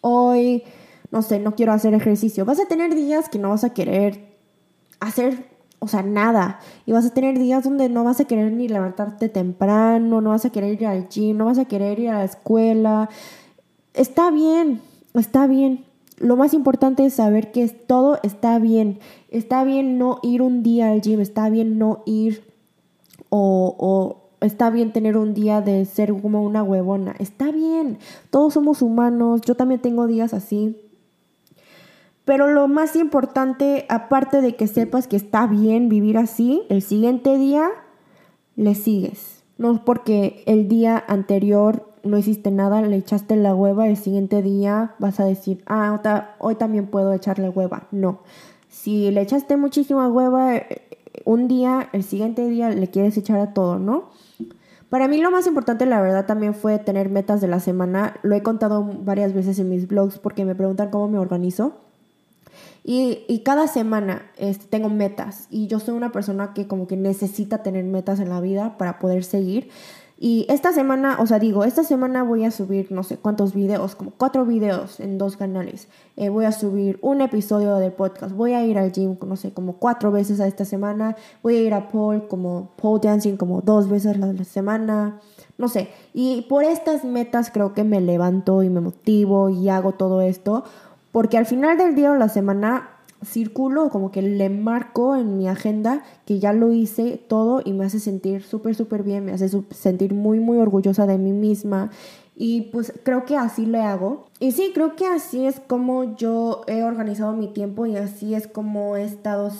Hoy, 0.00 0.62
no 1.10 1.20
sé, 1.20 1.38
no 1.38 1.54
quiero 1.54 1.72
hacer 1.72 1.92
ejercicio. 1.92 2.46
Vas 2.46 2.60
a 2.60 2.66
tener 2.66 2.94
días 2.94 3.28
que 3.28 3.38
no 3.38 3.50
vas 3.50 3.62
a 3.62 3.74
querer 3.74 4.36
hacer, 5.00 5.50
o 5.80 5.88
sea, 5.88 6.02
nada. 6.02 6.58
Y 6.86 6.92
vas 6.92 7.04
a 7.04 7.12
tener 7.12 7.38
días 7.38 7.64
donde 7.64 7.90
no 7.90 8.04
vas 8.04 8.20
a 8.20 8.24
querer 8.24 8.52
ni 8.52 8.68
levantarte 8.68 9.28
temprano, 9.28 10.22
no 10.22 10.30
vas 10.30 10.46
a 10.46 10.50
querer 10.50 10.80
ir 10.80 10.86
al 10.86 11.10
gym, 11.10 11.36
no 11.36 11.44
vas 11.44 11.58
a 11.58 11.66
querer 11.66 11.98
ir 11.98 12.08
a 12.08 12.18
la 12.18 12.24
escuela. 12.24 13.10
Está 13.92 14.30
bien, 14.30 14.80
está 15.12 15.46
bien 15.46 15.87
lo 16.20 16.36
más 16.36 16.54
importante 16.54 17.04
es 17.04 17.14
saber 17.14 17.52
que 17.52 17.68
todo 17.68 18.18
está 18.22 18.58
bien. 18.58 18.98
Está 19.30 19.64
bien 19.64 19.98
no 19.98 20.18
ir 20.22 20.42
un 20.42 20.62
día 20.62 20.90
al 20.90 21.00
gym, 21.00 21.20
está 21.20 21.48
bien 21.48 21.78
no 21.78 22.02
ir 22.06 22.44
o, 23.30 24.30
está 24.40 24.70
bien 24.70 24.92
tener 24.92 25.16
un 25.16 25.34
día 25.34 25.60
de 25.60 25.84
ser 25.84 26.12
como 26.12 26.42
una 26.42 26.62
huevona. 26.62 27.14
Está 27.18 27.50
bien, 27.50 27.98
todos 28.30 28.54
somos 28.54 28.82
humanos, 28.82 29.40
yo 29.42 29.54
también 29.54 29.80
tengo 29.80 30.06
días 30.06 30.34
así. 30.34 30.76
Pero 32.24 32.46
lo 32.46 32.68
más 32.68 32.94
importante, 32.94 33.86
aparte 33.88 34.40
de 34.40 34.54
que 34.54 34.66
sepas 34.66 35.08
que 35.08 35.16
está 35.16 35.46
bien 35.46 35.88
vivir 35.88 36.18
así, 36.18 36.62
el 36.68 36.82
siguiente 36.82 37.38
día 37.38 37.68
le 38.56 38.74
sigues. 38.74 39.42
No 39.56 39.84
porque 39.84 40.42
el 40.46 40.68
día 40.68 41.02
anterior 41.08 41.88
no 42.08 42.18
hiciste 42.18 42.50
nada, 42.50 42.82
le 42.82 42.96
echaste 42.96 43.36
la 43.36 43.54
hueva, 43.54 43.86
el 43.86 43.96
siguiente 43.96 44.42
día 44.42 44.94
vas 44.98 45.20
a 45.20 45.24
decir, 45.24 45.62
ah, 45.66 46.34
hoy 46.38 46.56
también 46.56 46.86
puedo 46.86 47.12
echarle 47.12 47.48
hueva. 47.48 47.86
No. 47.90 48.20
Si 48.68 49.10
le 49.10 49.20
echaste 49.20 49.56
muchísima 49.56 50.08
hueva 50.08 50.56
eh, 50.56 50.82
un 51.24 51.48
día, 51.48 51.88
el 51.92 52.02
siguiente 52.02 52.48
día 52.48 52.70
le 52.70 52.88
quieres 52.88 53.16
echar 53.16 53.38
a 53.38 53.52
todo, 53.54 53.78
¿no? 53.78 54.10
Para 54.88 55.06
mí 55.06 55.18
lo 55.18 55.30
más 55.30 55.46
importante, 55.46 55.84
la 55.84 56.00
verdad, 56.00 56.26
también 56.26 56.54
fue 56.54 56.78
tener 56.78 57.10
metas 57.10 57.40
de 57.40 57.48
la 57.48 57.60
semana. 57.60 58.14
Lo 58.22 58.34
he 58.34 58.42
contado 58.42 58.82
varias 58.84 59.34
veces 59.34 59.58
en 59.58 59.68
mis 59.68 59.86
blogs 59.86 60.18
porque 60.18 60.44
me 60.44 60.54
preguntan 60.54 60.90
cómo 60.90 61.08
me 61.08 61.18
organizo. 61.18 61.74
Y, 62.90 63.42
cada 63.44 63.68
semana 63.68 64.22
este, 64.38 64.64
tengo 64.66 64.88
metas 64.88 65.46
y 65.50 65.66
yo 65.66 65.78
soy 65.78 65.94
una 65.94 66.10
persona 66.10 66.54
que 66.54 66.66
como 66.66 66.86
que 66.86 66.96
necesita 66.96 67.62
tener 67.62 67.84
metas 67.84 68.18
en 68.18 68.30
la 68.30 68.40
vida 68.40 68.78
para 68.78 68.98
poder 68.98 69.24
seguir. 69.24 69.68
Y 70.20 70.46
esta 70.48 70.72
semana, 70.72 71.18
o 71.20 71.26
sea, 71.26 71.38
digo, 71.38 71.62
esta 71.62 71.84
semana 71.84 72.24
voy 72.24 72.44
a 72.44 72.50
subir 72.50 72.90
no 72.90 73.04
sé 73.04 73.18
cuántos 73.18 73.54
videos, 73.54 73.94
como 73.94 74.10
cuatro 74.10 74.44
videos 74.44 74.98
en 74.98 75.16
dos 75.16 75.36
canales. 75.36 75.86
Eh, 76.16 76.28
voy 76.28 76.44
a 76.44 76.50
subir 76.50 76.98
un 77.02 77.20
episodio 77.20 77.76
del 77.76 77.92
podcast. 77.92 78.34
Voy 78.34 78.52
a 78.52 78.66
ir 78.66 78.78
al 78.78 78.90
gym, 78.90 79.16
no 79.24 79.36
sé, 79.36 79.52
como 79.52 79.74
cuatro 79.74 80.10
veces 80.10 80.40
a 80.40 80.48
esta 80.48 80.64
semana. 80.64 81.14
Voy 81.40 81.56
a 81.56 81.60
ir 81.60 81.72
a 81.72 81.88
pole, 81.88 82.26
como 82.26 82.70
pole 82.74 83.00
dancing, 83.00 83.36
como 83.36 83.60
dos 83.60 83.88
veces 83.88 84.16
a 84.16 84.18
la 84.18 84.44
semana. 84.44 85.20
No 85.56 85.68
sé. 85.68 85.88
Y 86.12 86.42
por 86.48 86.64
estas 86.64 87.04
metas 87.04 87.50
creo 87.52 87.72
que 87.72 87.84
me 87.84 88.00
levanto 88.00 88.64
y 88.64 88.70
me 88.70 88.80
motivo 88.80 89.50
y 89.50 89.68
hago 89.68 89.92
todo 89.92 90.20
esto. 90.20 90.64
Porque 91.12 91.38
al 91.38 91.46
final 91.46 91.78
del 91.78 91.94
día 91.94 92.10
o 92.10 92.16
la 92.16 92.28
semana 92.28 92.97
circulo, 93.24 93.88
como 93.90 94.10
que 94.10 94.22
le 94.22 94.48
marco 94.48 95.16
en 95.16 95.36
mi 95.38 95.48
agenda 95.48 96.02
que 96.24 96.38
ya 96.38 96.52
lo 96.52 96.72
hice 96.72 97.16
todo 97.16 97.62
y 97.64 97.72
me 97.72 97.84
hace 97.84 98.00
sentir 98.00 98.42
súper, 98.42 98.74
súper 98.74 99.02
bien, 99.02 99.24
me 99.24 99.32
hace 99.32 99.48
sentir 99.70 100.14
muy, 100.14 100.40
muy 100.40 100.58
orgullosa 100.58 101.06
de 101.06 101.18
mí 101.18 101.32
misma. 101.32 101.90
Y 102.36 102.62
pues 102.70 102.92
creo 103.02 103.24
que 103.24 103.36
así 103.36 103.66
le 103.66 103.80
hago. 103.80 104.26
Y 104.38 104.52
sí, 104.52 104.70
creo 104.72 104.94
que 104.94 105.06
así 105.06 105.46
es 105.46 105.58
como 105.58 106.16
yo 106.16 106.62
he 106.68 106.84
organizado 106.84 107.32
mi 107.32 107.48
tiempo 107.48 107.86
y 107.86 107.96
así 107.96 108.34
es 108.34 108.46
como 108.46 108.96
he 108.96 109.04
estado 109.04 109.50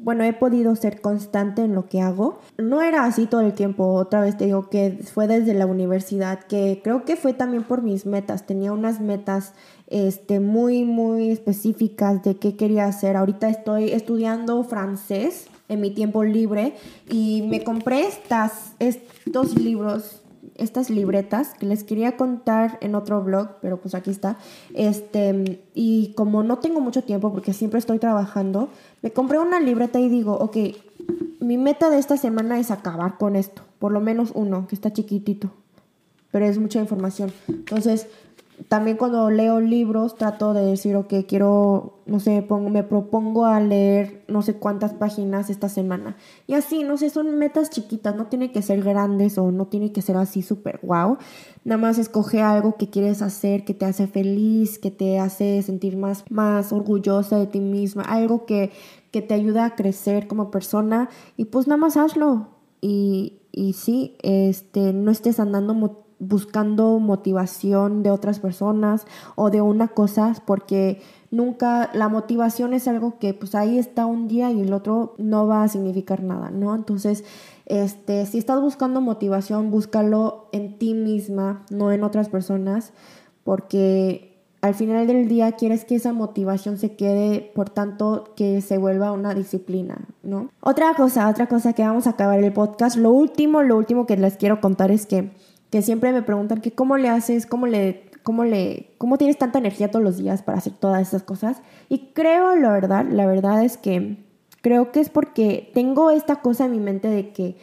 bueno, 0.00 0.22
he 0.24 0.32
podido 0.32 0.74
ser 0.76 1.00
constante 1.00 1.62
en 1.62 1.74
lo 1.74 1.86
que 1.88 2.00
hago. 2.00 2.38
No 2.56 2.82
era 2.82 3.04
así 3.04 3.26
todo 3.26 3.40
el 3.40 3.54
tiempo, 3.54 3.94
otra 3.94 4.20
vez 4.20 4.36
te 4.36 4.46
digo 4.46 4.68
que 4.68 5.00
fue 5.12 5.26
desde 5.26 5.54
la 5.54 5.66
universidad, 5.66 6.40
que 6.40 6.80
creo 6.82 7.04
que 7.04 7.16
fue 7.16 7.32
también 7.32 7.64
por 7.64 7.82
mis 7.82 8.06
metas. 8.06 8.46
Tenía 8.46 8.72
unas 8.72 9.00
metas 9.00 9.54
este, 9.88 10.40
muy, 10.40 10.84
muy 10.84 11.30
específicas 11.30 12.22
de 12.22 12.36
qué 12.36 12.56
quería 12.56 12.86
hacer. 12.86 13.16
Ahorita 13.16 13.48
estoy 13.48 13.90
estudiando 13.90 14.62
francés 14.64 15.46
en 15.68 15.80
mi 15.80 15.90
tiempo 15.90 16.24
libre 16.24 16.74
y 17.10 17.42
me 17.42 17.64
compré 17.64 18.06
estas, 18.06 18.72
estos 18.78 19.56
libros 19.58 20.22
estas 20.58 20.90
libretas 20.90 21.54
que 21.54 21.66
les 21.66 21.84
quería 21.84 22.16
contar 22.16 22.78
en 22.80 22.94
otro 22.94 23.22
blog, 23.22 23.56
pero 23.62 23.80
pues 23.80 23.94
aquí 23.94 24.10
está. 24.10 24.36
Este, 24.74 25.62
y 25.72 26.12
como 26.16 26.42
no 26.42 26.58
tengo 26.58 26.80
mucho 26.80 27.02
tiempo 27.02 27.32
porque 27.32 27.52
siempre 27.52 27.78
estoy 27.78 27.98
trabajando, 27.98 28.68
me 29.00 29.12
compré 29.12 29.38
una 29.38 29.60
libreta 29.60 30.00
y 30.00 30.08
digo, 30.08 30.34
ok, 30.34 30.56
mi 31.40 31.56
meta 31.56 31.90
de 31.90 31.98
esta 31.98 32.16
semana 32.16 32.58
es 32.58 32.70
acabar 32.70 33.18
con 33.18 33.36
esto, 33.36 33.62
por 33.78 33.92
lo 33.92 34.00
menos 34.00 34.32
uno, 34.34 34.66
que 34.66 34.74
está 34.74 34.92
chiquitito, 34.92 35.50
pero 36.32 36.44
es 36.44 36.58
mucha 36.58 36.80
información. 36.80 37.32
Entonces, 37.48 38.08
también 38.66 38.96
cuando 38.96 39.30
leo 39.30 39.60
libros 39.60 40.16
trato 40.16 40.52
de 40.52 40.64
decir, 40.64 40.96
ok, 40.96 41.14
quiero, 41.28 42.00
no 42.06 42.18
sé, 42.18 42.42
pongo, 42.42 42.70
me 42.70 42.82
propongo 42.82 43.44
a 43.46 43.60
leer 43.60 44.24
no 44.26 44.42
sé 44.42 44.54
cuántas 44.54 44.92
páginas 44.92 45.48
esta 45.48 45.68
semana. 45.68 46.16
Y 46.46 46.54
así, 46.54 46.82
no 46.82 46.96
sé, 46.96 47.08
son 47.10 47.38
metas 47.38 47.70
chiquitas, 47.70 48.16
no 48.16 48.26
tiene 48.26 48.50
que 48.50 48.62
ser 48.62 48.82
grandes 48.82 49.38
o 49.38 49.52
no 49.52 49.66
tiene 49.66 49.92
que 49.92 50.02
ser 50.02 50.16
así 50.16 50.42
súper 50.42 50.80
guau. 50.82 51.18
Nada 51.64 51.80
más 51.80 51.98
escoge 51.98 52.42
algo 52.42 52.76
que 52.76 52.90
quieres 52.90 53.22
hacer, 53.22 53.64
que 53.64 53.74
te 53.74 53.84
hace 53.84 54.06
feliz, 54.08 54.78
que 54.78 54.90
te 54.90 55.20
hace 55.20 55.62
sentir 55.62 55.96
más, 55.96 56.24
más 56.28 56.72
orgullosa 56.72 57.38
de 57.38 57.46
ti 57.46 57.60
misma, 57.60 58.02
algo 58.02 58.44
que, 58.44 58.72
que 59.12 59.22
te 59.22 59.34
ayuda 59.34 59.64
a 59.66 59.76
crecer 59.76 60.26
como 60.26 60.50
persona 60.50 61.08
y 61.36 61.46
pues 61.46 61.68
nada 61.68 61.78
más 61.78 61.96
hazlo. 61.96 62.48
Y, 62.80 63.40
y 63.52 63.72
sí, 63.74 64.16
este, 64.22 64.92
no 64.92 65.10
estés 65.10 65.40
andando 65.40 65.74
buscando 66.18 66.98
motivación 66.98 68.02
de 68.02 68.10
otras 68.10 68.40
personas 68.40 69.06
o 69.36 69.50
de 69.50 69.60
una 69.60 69.88
cosa, 69.88 70.34
porque 70.46 71.00
nunca 71.30 71.90
la 71.94 72.08
motivación 72.08 72.72
es 72.72 72.88
algo 72.88 73.18
que 73.18 73.34
pues 73.34 73.54
ahí 73.54 73.78
está 73.78 74.06
un 74.06 74.28
día 74.28 74.50
y 74.50 74.60
el 74.60 74.72
otro 74.72 75.14
no 75.18 75.46
va 75.46 75.62
a 75.62 75.68
significar 75.68 76.22
nada, 76.22 76.50
¿no? 76.50 76.74
Entonces, 76.74 77.24
este, 77.66 78.26
si 78.26 78.38
estás 78.38 78.60
buscando 78.60 79.00
motivación, 79.00 79.70
búscalo 79.70 80.48
en 80.52 80.78
ti 80.78 80.94
misma, 80.94 81.64
no 81.70 81.92
en 81.92 82.02
otras 82.02 82.28
personas, 82.28 82.92
porque 83.44 84.28
al 84.60 84.74
final 84.74 85.06
del 85.06 85.28
día 85.28 85.52
quieres 85.52 85.84
que 85.84 85.94
esa 85.94 86.12
motivación 86.12 86.78
se 86.78 86.96
quede, 86.96 87.52
por 87.54 87.70
tanto, 87.70 88.32
que 88.34 88.60
se 88.60 88.78
vuelva 88.78 89.12
una 89.12 89.34
disciplina, 89.34 89.98
¿no? 90.22 90.50
Otra 90.60 90.94
cosa, 90.94 91.28
otra 91.28 91.46
cosa 91.46 91.74
que 91.74 91.82
vamos 91.82 92.06
a 92.06 92.10
acabar 92.10 92.42
el 92.42 92.52
podcast, 92.52 92.96
lo 92.96 93.12
último, 93.12 93.62
lo 93.62 93.76
último 93.76 94.06
que 94.06 94.16
les 94.16 94.36
quiero 94.36 94.60
contar 94.60 94.90
es 94.90 95.06
que 95.06 95.30
que 95.70 95.82
siempre 95.82 96.12
me 96.12 96.22
preguntan 96.22 96.60
que 96.60 96.72
cómo 96.72 96.96
le 96.96 97.08
haces, 97.08 97.46
cómo 97.46 97.66
le, 97.66 98.10
cómo 98.22 98.44
le, 98.44 98.90
cómo 98.98 99.18
tienes 99.18 99.38
tanta 99.38 99.58
energía 99.58 99.90
todos 99.90 100.04
los 100.04 100.16
días 100.18 100.42
para 100.42 100.58
hacer 100.58 100.74
todas 100.74 101.06
esas 101.06 101.22
cosas. 101.22 101.62
Y 101.88 102.10
creo, 102.14 102.56
la 102.56 102.72
verdad, 102.72 103.06
la 103.08 103.26
verdad 103.26 103.64
es 103.64 103.76
que 103.76 104.18
creo 104.60 104.92
que 104.92 105.00
es 105.00 105.08
porque 105.10 105.70
tengo 105.74 106.10
esta 106.10 106.36
cosa 106.36 106.64
en 106.66 106.72
mi 106.72 106.80
mente 106.80 107.08
de 107.08 107.32
que 107.32 107.56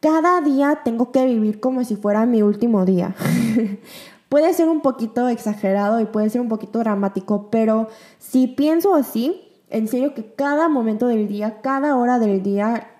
cada 0.00 0.40
día 0.40 0.80
tengo 0.84 1.12
que 1.12 1.24
vivir 1.24 1.60
como 1.60 1.84
si 1.84 1.96
fuera 1.96 2.26
mi 2.26 2.42
último 2.42 2.84
día. 2.84 3.14
puede 4.28 4.52
ser 4.54 4.68
un 4.68 4.80
poquito 4.80 5.28
exagerado 5.28 6.00
y 6.00 6.06
puede 6.06 6.30
ser 6.30 6.40
un 6.40 6.48
poquito 6.48 6.78
dramático, 6.78 7.50
pero 7.50 7.88
si 8.18 8.46
pienso 8.46 8.94
así, 8.94 9.42
en 9.68 9.88
serio 9.88 10.14
que 10.14 10.24
cada 10.34 10.68
momento 10.68 11.06
del 11.06 11.28
día, 11.28 11.60
cada 11.60 11.96
hora 11.96 12.18
del 12.18 12.42
día 12.42 12.91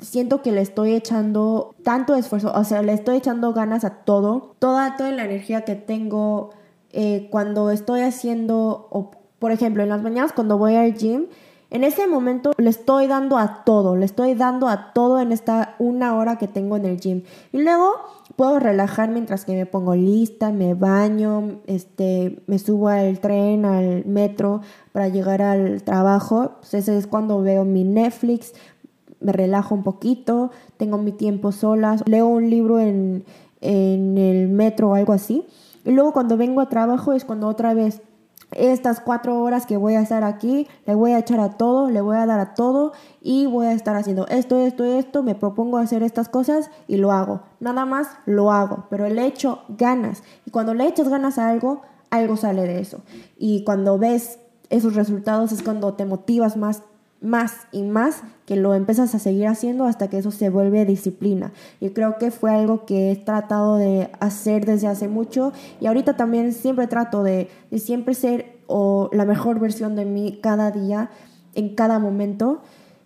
siento 0.00 0.42
que 0.42 0.52
le 0.52 0.60
estoy 0.60 0.94
echando 0.94 1.74
tanto 1.82 2.14
esfuerzo, 2.14 2.52
o 2.54 2.64
sea, 2.64 2.82
le 2.82 2.92
estoy 2.92 3.16
echando 3.16 3.52
ganas 3.52 3.84
a 3.84 3.90
todo, 4.04 4.54
toda, 4.58 4.96
toda 4.96 5.10
la 5.12 5.24
energía 5.24 5.62
que 5.62 5.74
tengo 5.74 6.50
eh, 6.92 7.28
cuando 7.30 7.70
estoy 7.70 8.00
haciendo, 8.00 8.88
o, 8.90 9.10
por 9.38 9.52
ejemplo, 9.52 9.82
en 9.82 9.88
las 9.88 10.02
mañanas 10.02 10.32
cuando 10.32 10.58
voy 10.58 10.74
al 10.74 10.94
gym, 10.94 11.26
en 11.70 11.82
ese 11.82 12.06
momento 12.06 12.52
le 12.58 12.70
estoy 12.70 13.08
dando 13.08 13.38
a 13.38 13.64
todo, 13.64 13.96
le 13.96 14.04
estoy 14.04 14.34
dando 14.34 14.68
a 14.68 14.92
todo 14.92 15.20
en 15.20 15.32
esta 15.32 15.74
una 15.78 16.16
hora 16.16 16.38
que 16.38 16.46
tengo 16.46 16.76
en 16.76 16.84
el 16.84 17.00
gym. 17.00 17.24
Y 17.52 17.58
luego 17.58 17.92
puedo 18.36 18.60
relajar 18.60 19.10
mientras 19.10 19.44
que 19.44 19.52
me 19.52 19.66
pongo 19.66 19.96
lista, 19.96 20.52
me 20.52 20.74
baño, 20.74 21.60
este, 21.66 22.40
me 22.46 22.60
subo 22.60 22.88
al 22.88 23.18
tren, 23.18 23.64
al 23.64 24.04
metro 24.06 24.60
para 24.92 25.08
llegar 25.08 25.42
al 25.42 25.82
trabajo. 25.82 26.52
Pues 26.60 26.74
ese 26.74 26.96
es 26.96 27.08
cuando 27.08 27.42
veo 27.42 27.64
mi 27.64 27.82
Netflix, 27.82 28.54
me 29.20 29.32
relajo 29.32 29.74
un 29.74 29.82
poquito, 29.82 30.50
tengo 30.76 30.98
mi 30.98 31.12
tiempo 31.12 31.52
sola, 31.52 31.96
leo 32.06 32.26
un 32.26 32.50
libro 32.50 32.80
en, 32.80 33.24
en 33.60 34.18
el 34.18 34.48
metro 34.48 34.90
o 34.90 34.94
algo 34.94 35.12
así. 35.12 35.44
Y 35.84 35.92
luego 35.92 36.12
cuando 36.12 36.36
vengo 36.36 36.60
a 36.60 36.68
trabajo 36.68 37.12
es 37.12 37.24
cuando 37.24 37.48
otra 37.48 37.74
vez 37.74 38.02
estas 38.52 39.00
cuatro 39.00 39.42
horas 39.42 39.66
que 39.66 39.76
voy 39.76 39.94
a 39.94 40.00
estar 40.00 40.24
aquí, 40.24 40.66
le 40.86 40.94
voy 40.94 41.12
a 41.12 41.18
echar 41.18 41.40
a 41.40 41.50
todo, 41.56 41.90
le 41.90 42.00
voy 42.00 42.16
a 42.16 42.26
dar 42.26 42.40
a 42.40 42.54
todo 42.54 42.92
y 43.20 43.46
voy 43.46 43.66
a 43.66 43.72
estar 43.72 43.96
haciendo 43.96 44.26
esto, 44.28 44.58
esto, 44.58 44.84
esto, 44.84 45.22
me 45.22 45.34
propongo 45.34 45.78
hacer 45.78 46.02
estas 46.02 46.28
cosas 46.28 46.70
y 46.86 46.96
lo 46.96 47.12
hago. 47.12 47.42
Nada 47.60 47.84
más 47.84 48.08
lo 48.24 48.52
hago, 48.52 48.86
pero 48.88 49.08
le 49.08 49.26
echo 49.26 49.60
ganas. 49.68 50.22
Y 50.44 50.50
cuando 50.50 50.74
le 50.74 50.86
echas 50.86 51.08
ganas 51.08 51.38
a 51.38 51.48
algo, 51.48 51.82
algo 52.10 52.36
sale 52.36 52.62
de 52.62 52.80
eso. 52.80 53.00
Y 53.36 53.64
cuando 53.64 53.98
ves 53.98 54.38
esos 54.70 54.94
resultados 54.94 55.52
es 55.52 55.62
cuando 55.62 55.94
te 55.94 56.06
motivas 56.06 56.56
más, 56.56 56.82
más 57.26 57.66
y 57.72 57.82
más 57.82 58.22
que 58.46 58.56
lo 58.56 58.74
empiezas 58.74 59.14
a 59.14 59.18
seguir 59.18 59.48
haciendo 59.48 59.84
hasta 59.84 60.08
que 60.08 60.18
eso 60.18 60.30
se 60.30 60.48
vuelve 60.48 60.84
disciplina. 60.84 61.52
Y 61.80 61.90
creo 61.90 62.16
que 62.18 62.30
fue 62.30 62.52
algo 62.52 62.86
que 62.86 63.10
he 63.10 63.16
tratado 63.16 63.76
de 63.76 64.10
hacer 64.20 64.64
desde 64.64 64.86
hace 64.86 65.08
mucho 65.08 65.52
y 65.80 65.86
ahorita 65.86 66.16
también 66.16 66.52
siempre 66.52 66.86
trato 66.86 67.22
de, 67.22 67.48
siempre 67.76 68.14
ser 68.14 68.56
la 68.68 69.24
mejor 69.24 69.60
versión 69.60 69.96
de 69.96 70.04
mí 70.04 70.38
cada 70.42 70.70
día, 70.70 71.10
en 71.54 71.74
cada 71.74 71.98
momento. 71.98 72.62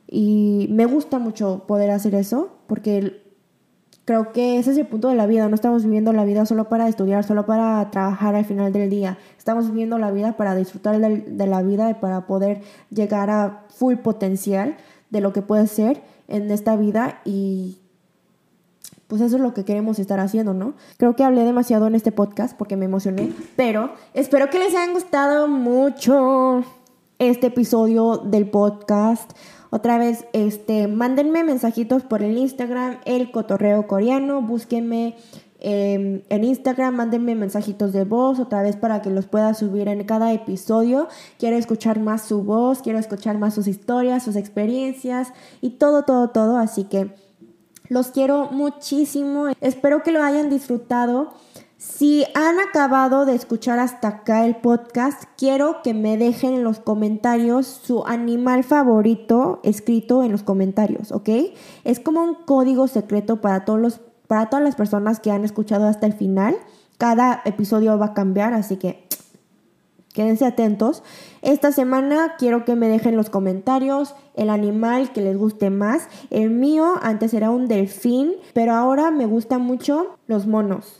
Y 0.06 0.68
me 0.70 0.86
gusta 0.86 1.18
mucho 1.18 1.64
poder 1.66 1.90
hacer 1.90 2.14
eso 2.14 2.50
porque 2.66 3.29
Creo 4.10 4.32
que 4.32 4.58
ese 4.58 4.72
es 4.72 4.76
el 4.76 4.88
punto 4.88 5.08
de 5.08 5.14
la 5.14 5.26
vida. 5.26 5.48
No 5.48 5.54
estamos 5.54 5.84
viviendo 5.84 6.12
la 6.12 6.24
vida 6.24 6.44
solo 6.44 6.68
para 6.68 6.88
estudiar, 6.88 7.22
solo 7.22 7.46
para 7.46 7.92
trabajar 7.92 8.34
al 8.34 8.44
final 8.44 8.72
del 8.72 8.90
día. 8.90 9.18
Estamos 9.38 9.68
viviendo 9.68 9.98
la 9.98 10.10
vida 10.10 10.32
para 10.32 10.56
disfrutar 10.56 10.98
de, 10.98 11.46
la 11.46 11.62
vida 11.62 11.88
y 11.90 11.94
para 11.94 12.26
poder 12.26 12.60
llegar 12.90 13.30
a 13.30 13.66
full 13.68 13.94
potencial 13.98 14.76
de 15.10 15.20
lo 15.20 15.32
que 15.32 15.42
puede 15.42 15.68
ser 15.68 16.02
en 16.26 16.50
esta 16.50 16.74
vida 16.74 17.20
y 17.24 17.78
pues 19.06 19.22
eso 19.22 19.36
es 19.36 19.42
lo 19.42 19.54
que 19.54 19.64
queremos 19.64 20.00
estar 20.00 20.18
haciendo, 20.18 20.54
¿no? 20.54 20.74
Creo 20.96 21.14
que 21.14 21.22
hablé 21.22 21.44
demasiado 21.44 21.86
en 21.86 21.94
este 21.94 22.10
podcast 22.10 22.56
porque 22.58 22.76
me 22.76 22.86
emocioné, 22.86 23.32
pero 23.54 23.92
espero 24.12 24.50
que 24.50 24.58
les 24.58 24.74
haya 24.74 24.92
gustado 24.92 25.46
mucho 25.46 26.64
este 27.20 27.46
episodio 27.46 28.16
del 28.16 28.50
podcast. 28.50 29.30
Otra 29.70 29.98
vez, 29.98 30.26
este, 30.32 30.88
mándenme 30.88 31.44
mensajitos 31.44 32.02
por 32.02 32.22
el 32.22 32.36
Instagram, 32.36 32.98
el 33.04 33.30
cotorreo 33.30 33.86
coreano, 33.86 34.42
búsquenme 34.42 35.16
em, 35.60 36.22
en 36.28 36.44
Instagram, 36.44 36.96
mándenme 36.96 37.36
mensajitos 37.36 37.92
de 37.92 38.04
voz, 38.04 38.40
otra 38.40 38.62
vez 38.62 38.74
para 38.76 39.00
que 39.00 39.10
los 39.10 39.26
pueda 39.26 39.54
subir 39.54 39.86
en 39.86 40.02
cada 40.04 40.32
episodio. 40.32 41.06
Quiero 41.38 41.56
escuchar 41.56 42.00
más 42.00 42.22
su 42.22 42.42
voz, 42.42 42.82
quiero 42.82 42.98
escuchar 42.98 43.38
más 43.38 43.54
sus 43.54 43.68
historias, 43.68 44.24
sus 44.24 44.34
experiencias 44.34 45.32
y 45.60 45.70
todo, 45.70 46.02
todo, 46.02 46.30
todo. 46.30 46.56
Así 46.56 46.84
que 46.84 47.14
los 47.88 48.08
quiero 48.08 48.50
muchísimo. 48.50 49.48
Espero 49.60 50.02
que 50.02 50.10
lo 50.10 50.22
hayan 50.22 50.50
disfrutado. 50.50 51.34
Si 51.80 52.26
han 52.34 52.60
acabado 52.60 53.24
de 53.24 53.34
escuchar 53.34 53.78
hasta 53.78 54.08
acá 54.08 54.44
el 54.44 54.56
podcast, 54.56 55.24
quiero 55.38 55.80
que 55.82 55.94
me 55.94 56.18
dejen 56.18 56.52
en 56.52 56.62
los 56.62 56.78
comentarios 56.78 57.66
su 57.66 58.04
animal 58.04 58.64
favorito 58.64 59.60
escrito 59.62 60.22
en 60.22 60.30
los 60.30 60.42
comentarios, 60.42 61.10
¿ok? 61.10 61.30
Es 61.84 61.98
como 61.98 62.22
un 62.22 62.34
código 62.34 62.86
secreto 62.86 63.40
para, 63.40 63.64
todos 63.64 63.80
los, 63.80 64.00
para 64.26 64.50
todas 64.50 64.62
las 64.62 64.74
personas 64.74 65.20
que 65.20 65.30
han 65.30 65.42
escuchado 65.42 65.86
hasta 65.86 66.04
el 66.04 66.12
final. 66.12 66.54
Cada 66.98 67.40
episodio 67.46 67.98
va 67.98 68.06
a 68.08 68.14
cambiar, 68.14 68.52
así 68.52 68.76
que 68.76 69.06
quédense 70.12 70.44
atentos. 70.44 71.02
Esta 71.40 71.72
semana 71.72 72.34
quiero 72.36 72.66
que 72.66 72.76
me 72.76 72.88
dejen 72.88 73.12
en 73.12 73.16
los 73.16 73.30
comentarios 73.30 74.14
el 74.34 74.50
animal 74.50 75.14
que 75.14 75.22
les 75.22 75.38
guste 75.38 75.70
más. 75.70 76.08
El 76.28 76.50
mío 76.50 76.96
antes 77.00 77.32
era 77.32 77.50
un 77.50 77.68
delfín, 77.68 78.34
pero 78.52 78.74
ahora 78.74 79.10
me 79.10 79.24
gustan 79.24 79.62
mucho 79.62 80.18
los 80.26 80.46
monos. 80.46 80.99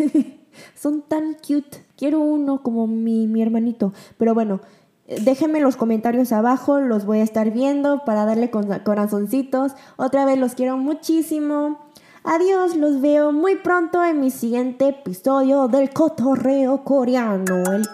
Son 0.74 1.02
tan 1.02 1.34
cute. 1.34 1.84
Quiero 1.96 2.20
uno 2.20 2.62
como 2.62 2.86
mi, 2.86 3.26
mi 3.26 3.42
hermanito. 3.42 3.92
Pero 4.18 4.34
bueno, 4.34 4.60
déjenme 5.06 5.60
los 5.60 5.76
comentarios 5.76 6.32
abajo, 6.32 6.80
los 6.80 7.04
voy 7.04 7.18
a 7.18 7.24
estar 7.24 7.50
viendo 7.50 8.04
para 8.04 8.24
darle 8.24 8.50
corazoncitos. 8.50 9.72
Otra 9.96 10.24
vez 10.24 10.38
los 10.38 10.54
quiero 10.54 10.76
muchísimo. 10.76 11.78
Adiós, 12.22 12.76
los 12.76 13.00
veo 13.00 13.32
muy 13.32 13.56
pronto 13.56 14.04
en 14.04 14.20
mi 14.20 14.30
siguiente 14.30 14.88
episodio 14.88 15.68
del 15.68 15.90
cotorreo 15.90 16.84
coreano. 16.84 17.62
El 17.72 17.86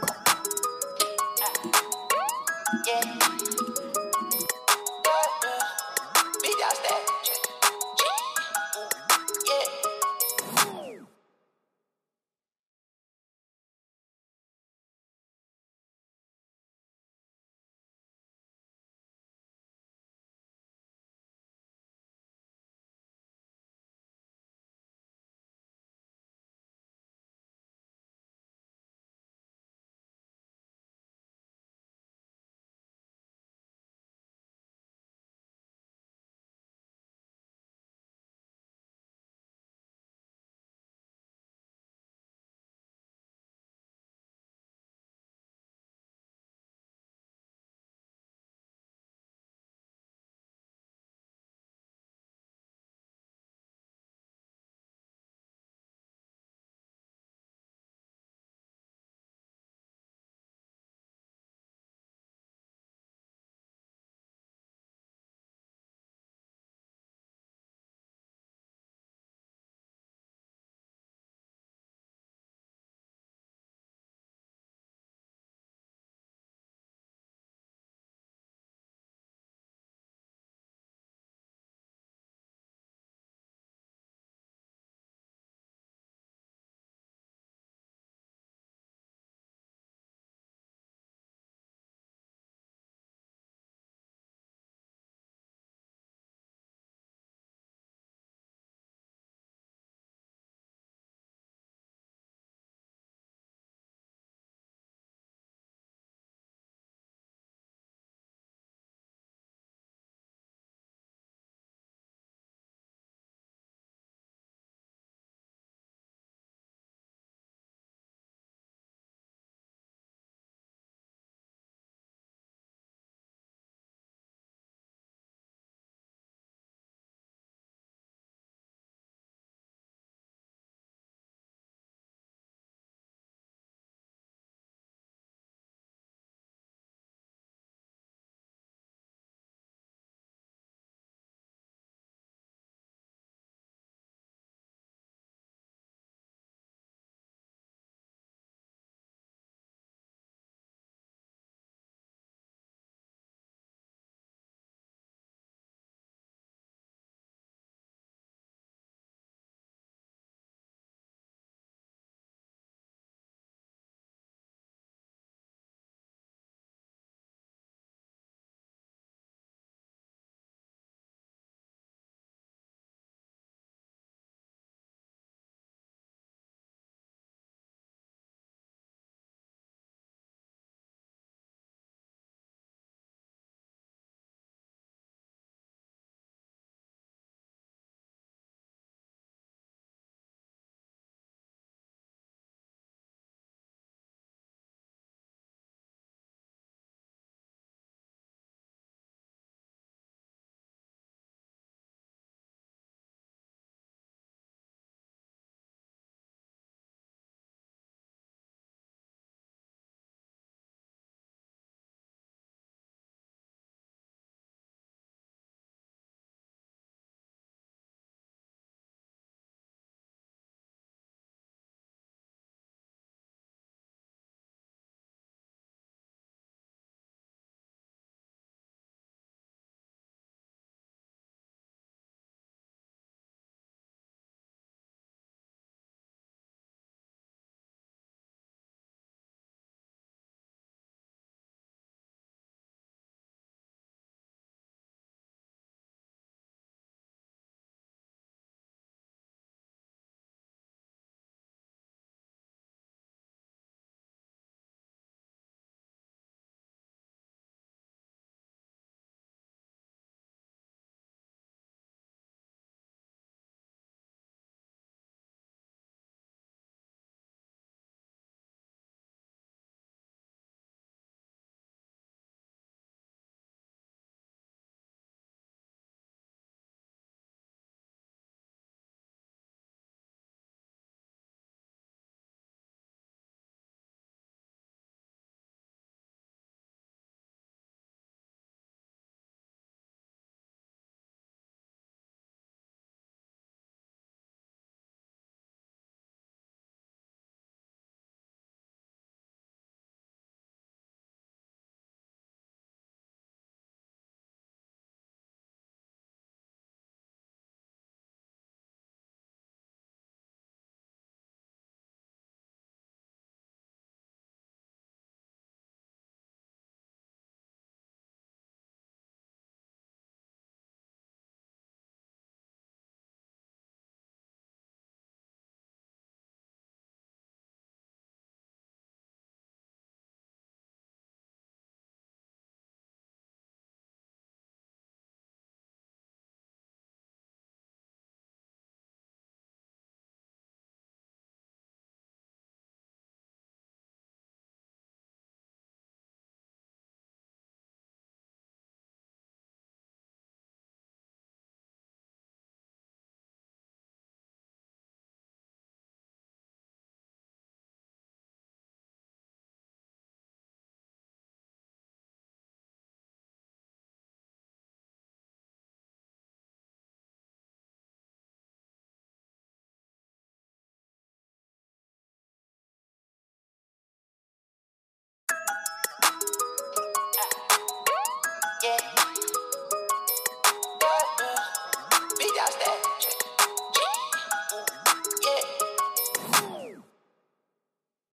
get 378.66 378.95